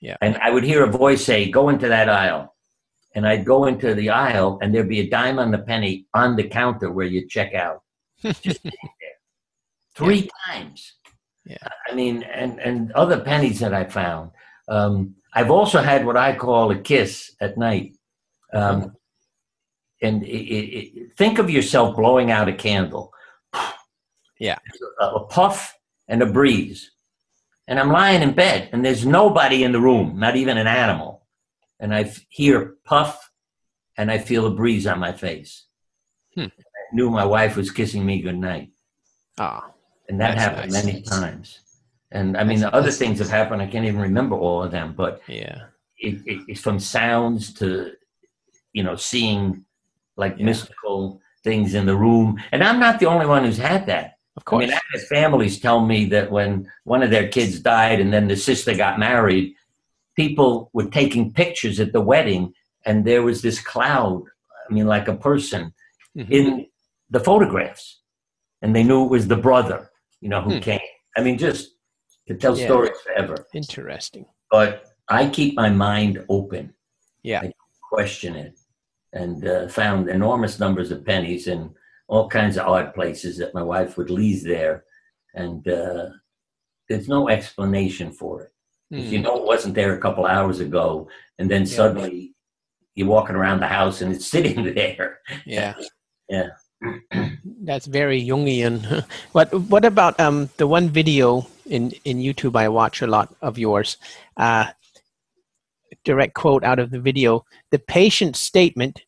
[0.00, 0.16] Yeah.
[0.22, 2.54] And I would hear a voice say, Go into that aisle.
[3.16, 6.34] And I'd go into the aisle, and there'd be a dime on the penny on
[6.34, 7.82] the counter where you check out.
[8.22, 9.10] Just sitting there.
[9.94, 10.94] Three times.
[11.44, 11.68] Yeah.
[11.90, 14.30] I mean, and, and other pennies that I found.
[14.68, 17.96] Um, I've also had what I call a kiss at night.
[18.52, 18.94] Um,
[20.00, 23.12] and it, it, it, think of yourself blowing out a candle.
[24.38, 24.58] Yeah.
[25.00, 25.76] A, a puff
[26.08, 26.90] and a breeze.
[27.66, 31.26] And I'm lying in bed, and there's nobody in the room, not even an animal.
[31.80, 33.30] And I hear puff,
[33.96, 35.64] and I feel a breeze on my face.
[36.34, 36.42] Hmm.
[36.42, 38.70] I knew my wife was kissing me goodnight.
[39.38, 39.70] Ah,
[40.08, 40.84] And that That's happened nice.
[40.84, 41.60] many times.
[42.12, 43.62] And I mean, That's- the other that's- things have happened.
[43.62, 45.62] I can't even remember all of them, but yeah.
[45.98, 47.92] it, it, it's from sounds to,
[48.72, 49.64] you know, seeing
[50.16, 50.44] like Yeah.
[50.46, 52.40] mystical things in the room.
[52.52, 54.18] And I'm not the only one who's had that.
[54.36, 54.66] Of I course.
[54.66, 58.36] mean, I families tell me that when one of their kids died and then the
[58.36, 59.54] sister got married,
[60.16, 62.52] people were taking pictures at the wedding
[62.86, 64.22] and there was this cloud,
[64.68, 65.72] I mean, like a person
[66.16, 66.30] Mhm.
[66.30, 66.66] in
[67.10, 68.00] the photographs.
[68.62, 69.90] And they knew it was the brother,
[70.24, 70.60] you know, who Hmm.
[70.70, 70.80] came.
[71.16, 71.62] I mean, just
[72.26, 72.66] to tell Yeah.
[72.66, 73.36] stories forever.
[73.52, 74.24] Interesting.
[74.50, 74.70] But
[75.08, 76.74] I keep my mind open
[77.22, 77.40] Yeah.
[77.42, 77.52] I
[77.94, 78.58] question it
[79.12, 81.74] and uh, found enormous numbers of pennies in
[82.08, 84.84] all kinds of odd places that my wife would leave there.
[85.34, 86.06] And uh,
[86.88, 88.50] there's no explanation for it.
[88.90, 89.24] If you Hmm.
[89.24, 92.34] know it wasn't there a couple hours ago, and then suddenly
[92.94, 95.18] you're walking around the house and it's sitting there.
[95.44, 95.74] Yeah.
[96.30, 96.48] Yeah.
[97.62, 99.04] That's very Jungian.
[99.32, 103.58] what What about um the one video in in YouTube I watch a lot of
[103.58, 103.96] yours?
[104.36, 104.66] Uh,
[106.04, 109.02] direct quote out of the video: "The patient statement: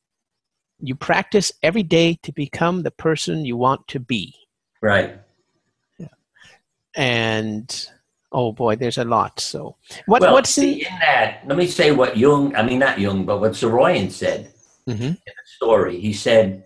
[0.80, 4.34] You practice every day to become the person you want to be."
[4.80, 5.18] Right.
[6.96, 7.68] And
[8.32, 9.40] oh boy, there's a lot.
[9.40, 9.76] So
[10.06, 13.24] what well, what's see, in that, let me say what Jung, I mean, not Jung,
[13.24, 14.52] but what Saroyan said.
[14.88, 15.00] Mhm.
[15.00, 16.00] In the story.
[16.00, 16.65] He said,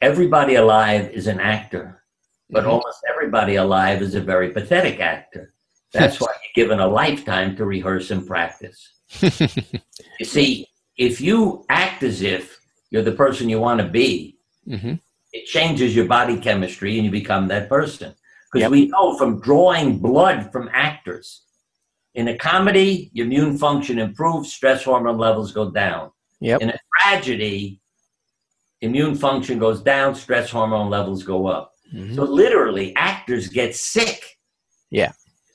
[0.00, 2.02] Everybody alive is an actor,
[2.50, 2.68] but Mhm.
[2.68, 5.52] almost everybody alive is a very pathetic actor.
[5.92, 8.80] That's why you're given a lifetime to rehearse and practice.
[10.20, 10.66] You see,
[10.96, 12.58] if you act as if
[12.90, 15.00] you're the person you want to be, Mhm.
[15.32, 18.14] it changes your body chemistry and you become that person.
[18.46, 18.70] Because Yep.
[18.70, 21.42] we know from drawing blood from actors,
[22.14, 26.10] in a comedy, your immune function improves, stress hormone levels go down.
[26.40, 26.62] Yep.
[26.62, 27.80] In a tragedy,
[28.80, 31.72] immune function goes down, stress hormone levels go up.
[31.94, 32.14] Mhm.
[32.14, 34.22] So literally, actors get sick.
[34.90, 35.12] Yeah.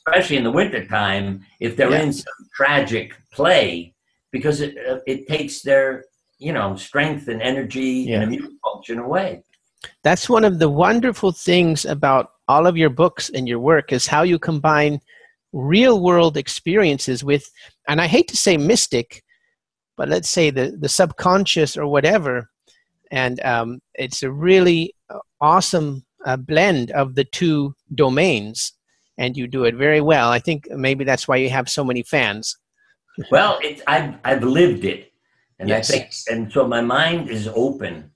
[0.08, 2.02] Especially in the wintertime, if they're Yeah.
[2.04, 3.94] in some tragic play,
[4.32, 6.06] because it, uh, it takes their,
[6.40, 8.22] you know, strength and energy Yeah.
[8.22, 9.44] and immune function away.
[10.04, 14.08] That's one of the wonderful things about all of your books and your work is
[14.08, 15.00] how you combine
[15.54, 17.50] real world experiences with,
[17.88, 19.24] and I hate to say mystic,
[19.96, 22.50] but let's say the, the subconscious or whatever.
[23.12, 28.74] And um, it's a really uh, awesome uh, blend of the two domains,
[29.18, 30.30] and you do it very well.
[30.30, 32.58] I think maybe that's why you have so many fans.
[33.30, 35.12] Well, it's I've I've lived it,
[35.60, 35.92] and Yes.
[35.92, 38.10] I think, and so my mind is open.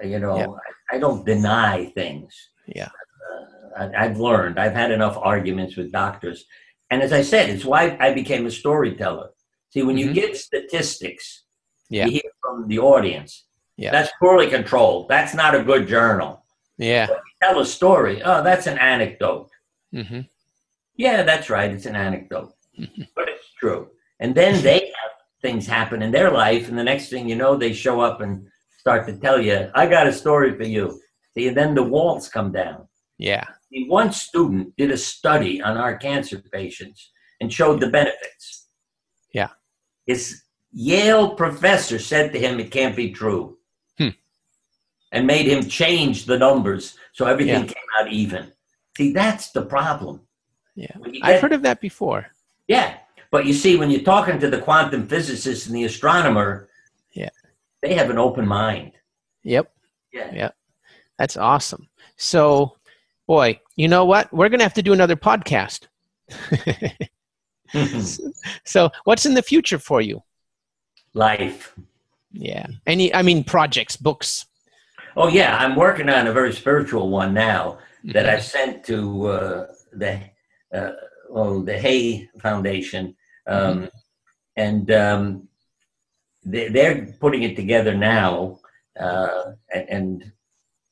[0.00, 0.46] Uh, You know, Yeah.
[0.92, 2.30] I, I don't deny things.
[2.66, 2.90] Yeah.
[3.26, 4.56] Uh, I, I've learned.
[4.60, 6.44] I've had enough arguments with doctors,
[6.90, 9.30] and as I said, it's why I became a storyteller.
[9.70, 10.04] See, when Mhm.
[10.04, 11.42] you give statistics,
[11.88, 12.04] Yeah.
[12.06, 13.46] you hear from the audience.
[13.80, 13.92] Yeah.
[13.92, 15.08] That's poorly controlled.
[15.08, 16.44] That's not a good journal.
[16.76, 17.06] Yeah.
[17.42, 18.22] Tell a story.
[18.22, 19.48] Oh, that's an anecdote.
[19.90, 20.20] hmm
[20.96, 21.70] Yeah, that's right.
[21.70, 22.52] It's an anecdote,
[23.16, 23.88] but it's true.
[24.20, 27.56] And then they have things happen in their life, and the next thing you know,
[27.56, 28.46] they show up and
[28.82, 31.00] start to tell you, "I got a story for you."
[31.32, 32.86] See, and then the walls come down.
[33.16, 33.44] Yeah.
[33.70, 37.00] See, one student did a study on our cancer patients
[37.40, 38.68] and showed the benefits.
[39.32, 39.52] Yeah.
[40.06, 40.42] His
[40.72, 43.56] Yale professor said to him, "It can't be true,".
[45.12, 47.66] And made him change the numbers so everything Yeah.
[47.66, 48.52] came out even.
[48.96, 50.20] See, that's the problem.
[50.74, 50.88] Yeah.
[51.06, 52.26] You I've heard of that before.
[52.68, 52.94] yeah,
[53.30, 56.68] but you see, when you're talking to the quantum physicist and the astronomer,
[57.12, 57.30] Yeah.
[57.82, 58.92] they have an open mind.
[59.44, 59.72] Yep.
[60.12, 60.30] Yeah.
[60.34, 60.50] Yeah.
[61.18, 61.88] That's awesome.
[62.16, 62.76] So,
[63.26, 64.32] boy, you know what?
[64.32, 65.86] We're going to have to do another podcast.
[68.64, 70.22] so, what's in the future for you?
[71.12, 71.74] life.
[72.32, 72.66] Yeah.
[72.86, 74.46] Any, I mean, projects, books.
[75.16, 78.34] Oh yeah, I'm working on a very spiritual one now that Mhm.
[78.34, 80.20] I sent to uh, the
[80.72, 80.92] uh,
[81.30, 83.16] oh the Hay Foundation,
[83.46, 83.90] um,
[84.56, 85.48] and um,
[86.44, 88.60] they, they're putting it together now,
[88.98, 90.32] uh, and,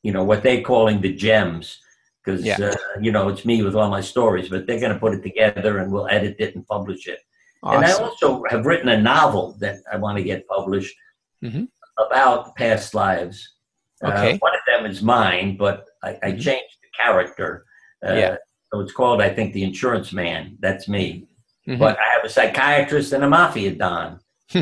[0.03, 1.81] you know what they're calling the gems
[2.24, 2.59] because Yeah.
[2.61, 5.23] uh, you know it's me with all my stories, but they're going to put it
[5.23, 7.20] together and we'll edit it and publish it.
[7.62, 10.97] And I also have written a novel that I want to get published
[11.43, 11.69] Mhm.
[11.99, 13.55] about past lives.
[14.05, 14.35] Okay.
[14.35, 16.41] Uh, one of them is mine, but I, I Mhm.
[16.41, 17.65] changed the character.
[18.07, 18.37] Uh, Yeah.
[18.73, 20.57] So it's called, I think, The Insurance Man.
[20.61, 21.27] That's me.
[21.66, 21.79] Mhm.
[21.79, 24.20] But I have a psychiatrist and a mafia don.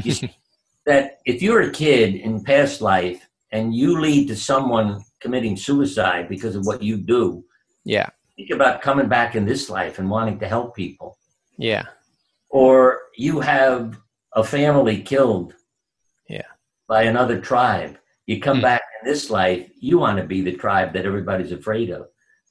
[0.86, 6.28] That if you're a kid in past life and you lead to someone committing suicide
[6.28, 7.44] because of what you do,
[7.84, 8.08] yeah.
[8.36, 11.18] think about coming back in this life and wanting to help people.
[11.58, 11.84] Yeah.
[12.50, 13.98] or you have
[14.34, 15.54] a family killed
[16.28, 16.46] Yeah.
[16.86, 18.62] by another tribe you come Hmm.
[18.70, 22.02] back this life you want to be the tribe that everybody's afraid of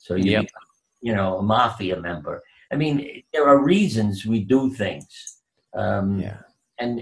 [0.06, 0.42] so you Yep.
[0.46, 0.68] become,
[1.08, 2.36] you know a mafia member
[2.74, 2.96] i mean
[3.34, 5.06] there are reasons we do things
[5.84, 6.38] um, Yeah.
[6.84, 6.94] and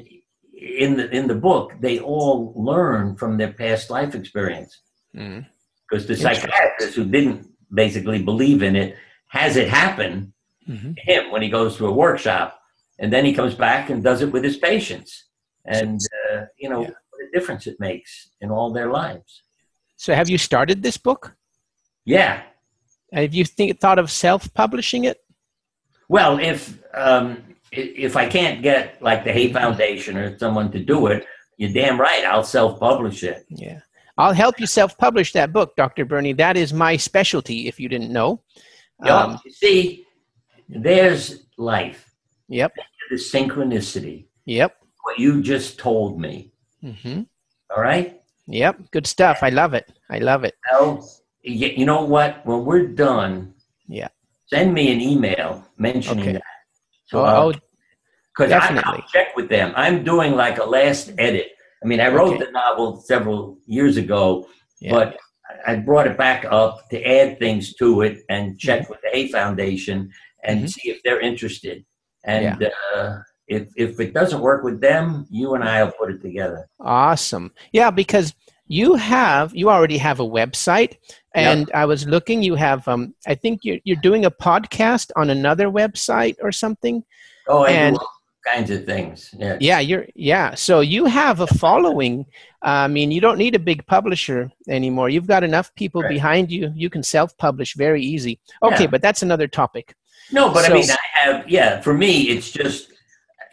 [0.85, 2.37] in the in the book they all
[2.71, 4.73] learn from their past life experience
[5.15, 5.45] Mm.
[5.83, 7.41] because the psychiatrist who didn't
[7.83, 8.89] basically believe in it
[9.39, 10.13] has it happen
[10.73, 10.91] Mhm.
[11.09, 12.49] him when he goes to a workshop
[12.99, 15.11] and then he comes back and does it with his patients
[15.79, 16.95] and uh, you know Yeah.
[17.33, 19.43] Difference it makes in all their lives
[19.97, 21.35] So have you started this book?
[22.05, 22.43] yeah
[23.11, 25.17] Have you think, thought of self-publishing it?
[26.09, 26.61] well if
[26.93, 27.25] um,
[27.79, 31.25] i- if i can't get like the hay foundation or someone to do it
[31.57, 33.79] you're damn right i'll self-publish it Yeah.
[34.15, 36.05] I'll help you self-publish that book, Dr.
[36.05, 36.33] Bernie.
[36.33, 38.43] That is my specialty, if you didn't know.
[39.03, 40.05] Yeah, Um, you see
[40.69, 42.13] there's life
[42.47, 42.71] yep.
[43.09, 44.77] the synchronicity Yep.
[45.03, 46.52] what you just told me
[46.83, 47.21] hmm
[47.75, 48.91] all right Yep.
[48.91, 49.37] Good stuff.
[49.41, 49.87] I love it.
[50.09, 50.53] I love it.
[50.69, 51.09] Well,
[51.43, 52.45] you know what?
[52.45, 53.53] When we're done,
[53.87, 54.09] Yeah.
[54.47, 56.33] send me an email mentioning Okay.
[56.33, 56.43] that.
[57.05, 57.53] So, Oh, oh,
[58.35, 58.99] because I, definitely.
[59.01, 59.71] I'll check with them.
[59.77, 61.51] I'm doing like a last edit.
[61.81, 62.43] I mean, I wrote Okay.
[62.45, 64.45] the novel several years ago,
[64.81, 64.91] yeah.
[64.91, 65.17] but
[65.65, 68.91] I brought it back up to add things to it and check Mm-hmm.
[68.91, 70.11] with the Hay Foundation
[70.43, 70.69] and Mhm.
[70.69, 71.85] see if they're interested.
[72.25, 73.19] And uh,
[73.53, 76.67] if if it doesn't work with them, you and I will put it together.
[76.79, 77.51] Awesome.
[77.71, 78.33] Yeah, because
[78.67, 80.93] you have you already have a website
[81.35, 85.29] and I was looking you have um I think you're you're doing a podcast on
[85.29, 87.03] another website or something.
[87.47, 88.09] Oh, I And- all
[88.53, 89.17] kinds of things.
[89.37, 89.57] Yeah.
[89.69, 90.53] Yeah, you're yeah.
[90.55, 92.25] So you have a following.
[92.61, 95.09] I mean, you don't need a big publisher anymore.
[95.09, 96.09] You've got enough people Right.
[96.15, 96.71] behind you.
[96.83, 98.39] You can self-publish very easy.
[98.61, 98.91] Okay, Yeah.
[98.93, 99.93] but that's another topic.
[100.31, 102.92] No, but So- I mean, I have, yeah, for me, it's just,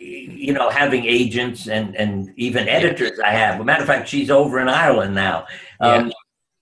[0.00, 3.56] you know, having agents and, and even editors I have.
[3.56, 5.46] As a matter of fact, she's over in Ireland now.
[5.80, 6.12] Um,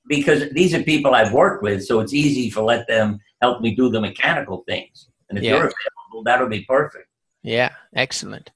[0.08, 3.74] Because these are people I've worked with, so it's easy to let them help me
[3.74, 5.08] do the mechanical things.
[5.28, 5.50] And if Yeah.
[5.50, 7.06] you're available, that'll be perfect.
[7.42, 8.50] Yeah, excellent.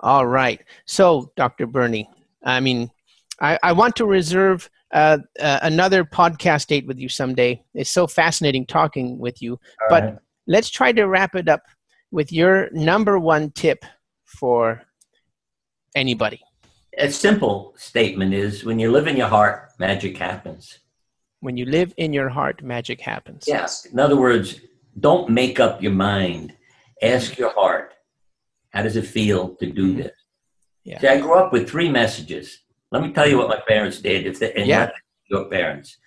[0.00, 0.60] All right.
[0.86, 1.66] So, Dr.
[1.66, 2.08] Bernie,
[2.44, 2.90] I mean,
[3.40, 7.60] I, I want to reserve uh, uh, another podcast date with you someday.
[7.74, 9.52] It's so fascinating talking with you.
[9.54, 10.16] All But- right.
[10.48, 11.62] Let's try to wrap it up
[12.12, 13.84] with your number one tip
[14.26, 14.82] for
[15.94, 16.40] anybody.
[16.98, 20.78] a simple statement is when you live in your heart, magic happens.
[21.40, 23.44] When you live in your heart, magic happens.
[23.46, 23.84] Yes.
[23.84, 24.60] In other words,
[24.98, 26.54] don't make up your mind.
[27.02, 27.92] Ask your heart,
[28.70, 29.96] how does it feel to do Mhm.
[30.02, 30.12] this?
[30.84, 30.98] Yeah.
[31.00, 32.60] See, I grew up with three messages.
[32.90, 34.26] Let me tell you what my parents did.
[34.26, 34.90] If they, and Yeah.
[35.28, 35.98] your parents,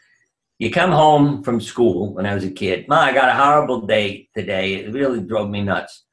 [0.58, 2.88] you come home from school when I was a kid.
[2.88, 4.74] Ma, I got a horrible day today.
[4.76, 6.06] It really drove me nuts.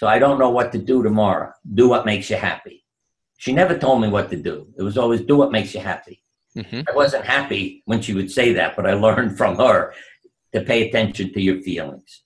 [0.00, 1.52] So I don't know what to do tomorrow.
[1.74, 2.86] Do what makes you happy.
[3.36, 4.66] She never told me what to do.
[4.78, 6.22] It was always do what makes you happy.
[6.54, 9.92] hmm I wasn't happy when she would say that, but I learned from her
[10.54, 12.22] to pay attention to your feelings.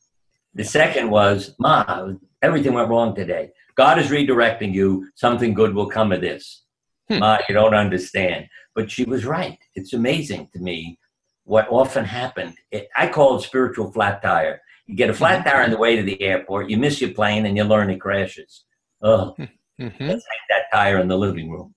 [0.55, 3.51] The second was, Ma, everything went wrong today.
[3.75, 5.09] God is redirecting you.
[5.17, 6.63] Something good will come of this.
[7.09, 7.19] Hmm.
[7.19, 8.47] Ma, you don't understand.
[8.77, 9.59] But she was right.
[9.75, 11.01] It's amazing to me
[11.43, 12.55] what often happened.
[12.71, 14.61] It, I call it spiritual flat tire.
[14.87, 17.47] You get a flat tire on the way to the airport, you miss your plane,
[17.47, 18.65] and you learn it crashes.
[19.03, 19.35] Oh,
[19.79, 21.75] hmm let's take that tire in the living room.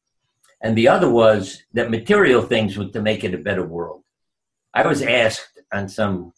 [0.62, 4.04] And the other was that material things were to make it a better world.
[4.74, 6.34] I was asked on some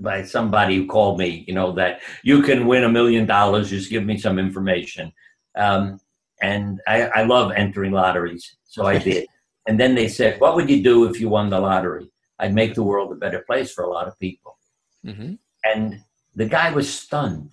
[0.00, 3.90] by somebody who called me, you know, that you can win a million dollars, just
[3.90, 5.12] give me some information.
[5.56, 6.00] Um,
[6.42, 9.26] and I, I love entering lotteries, so I did.
[9.66, 12.10] And then they said, What would you do if you won the lottery?
[12.38, 14.58] I'd make the world a better place for a lot of people.
[15.04, 15.34] hmm
[15.64, 16.02] And
[16.34, 17.50] the guy was stunned.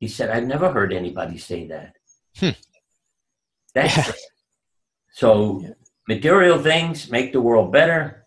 [0.00, 1.94] He said, I've never heard anybody say that.
[2.36, 2.50] Hmm.
[3.74, 4.12] That's yeah.
[5.12, 5.70] so yeah.
[6.08, 8.24] material things make the world better.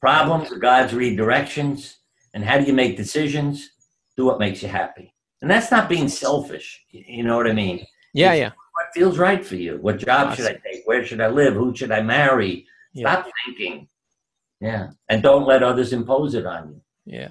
[0.00, 1.96] Problems are God's redirections.
[2.34, 3.70] And how do you make decisions?
[4.16, 5.14] Do what makes you happy.
[5.40, 6.84] And that's not being selfish.
[6.90, 7.86] You know what I mean?
[8.12, 8.48] Yeah, it's yeah.
[8.48, 9.78] What feels right for you?
[9.80, 10.36] What job awesome.
[10.44, 10.82] should I take?
[10.84, 11.54] Where should I live?
[11.54, 12.66] Who should I marry?
[12.92, 13.12] Yeah.
[13.12, 13.88] Stop thinking.
[14.60, 14.90] Yeah.
[15.08, 16.80] And don't let others impose it on you.
[17.04, 17.28] Yeah.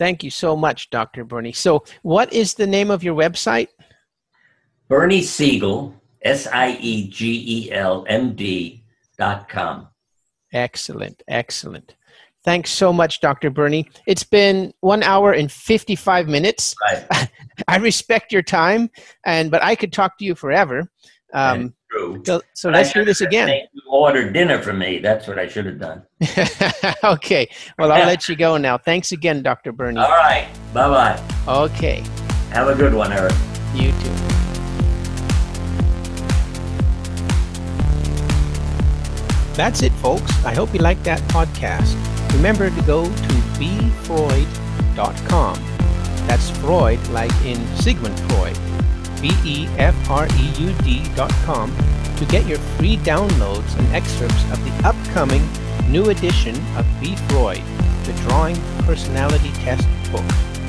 [0.00, 1.24] Thank you so much, Dr.
[1.26, 1.52] Bernie.
[1.52, 3.68] So, what is the name of your website?
[4.88, 8.82] Bernie Siegel, S I E G E L M D
[9.18, 9.88] dot com.
[10.54, 11.22] Excellent.
[11.28, 11.96] Excellent.
[12.44, 13.50] Thanks so much, Dr.
[13.50, 13.90] Bernie.
[14.06, 16.74] It's been one hour and 55 minutes.
[16.80, 17.30] Right.
[17.68, 18.88] I respect your time,
[19.26, 20.90] and but I could talk to you forever.
[21.32, 22.22] Um, true.
[22.24, 23.48] So, so let's do this again.
[23.48, 24.98] You ordered dinner for me.
[24.98, 26.02] That's what I should have done.
[27.04, 27.48] okay.
[27.78, 28.78] Well, I'll let you go now.
[28.78, 29.72] Thanks again, Dr.
[29.72, 30.00] Bernie.
[30.00, 30.48] All right.
[30.74, 31.22] Bye bye.
[31.48, 32.04] Okay.
[32.50, 33.32] Have a good one, Eric.
[33.74, 34.30] You too.
[39.54, 40.32] That's it, folks.
[40.44, 41.94] I hope you liked that podcast.
[42.32, 45.54] Remember to go to befreud.com.
[46.26, 48.56] That's Freud like in Sigmund Freud.
[49.20, 51.74] B-E-F-R-E-U-D dot com
[52.16, 55.42] to get your free downloads and excerpts of the upcoming
[55.88, 57.62] new edition of Be Freud,
[58.04, 60.59] the Drawing Personality Test book.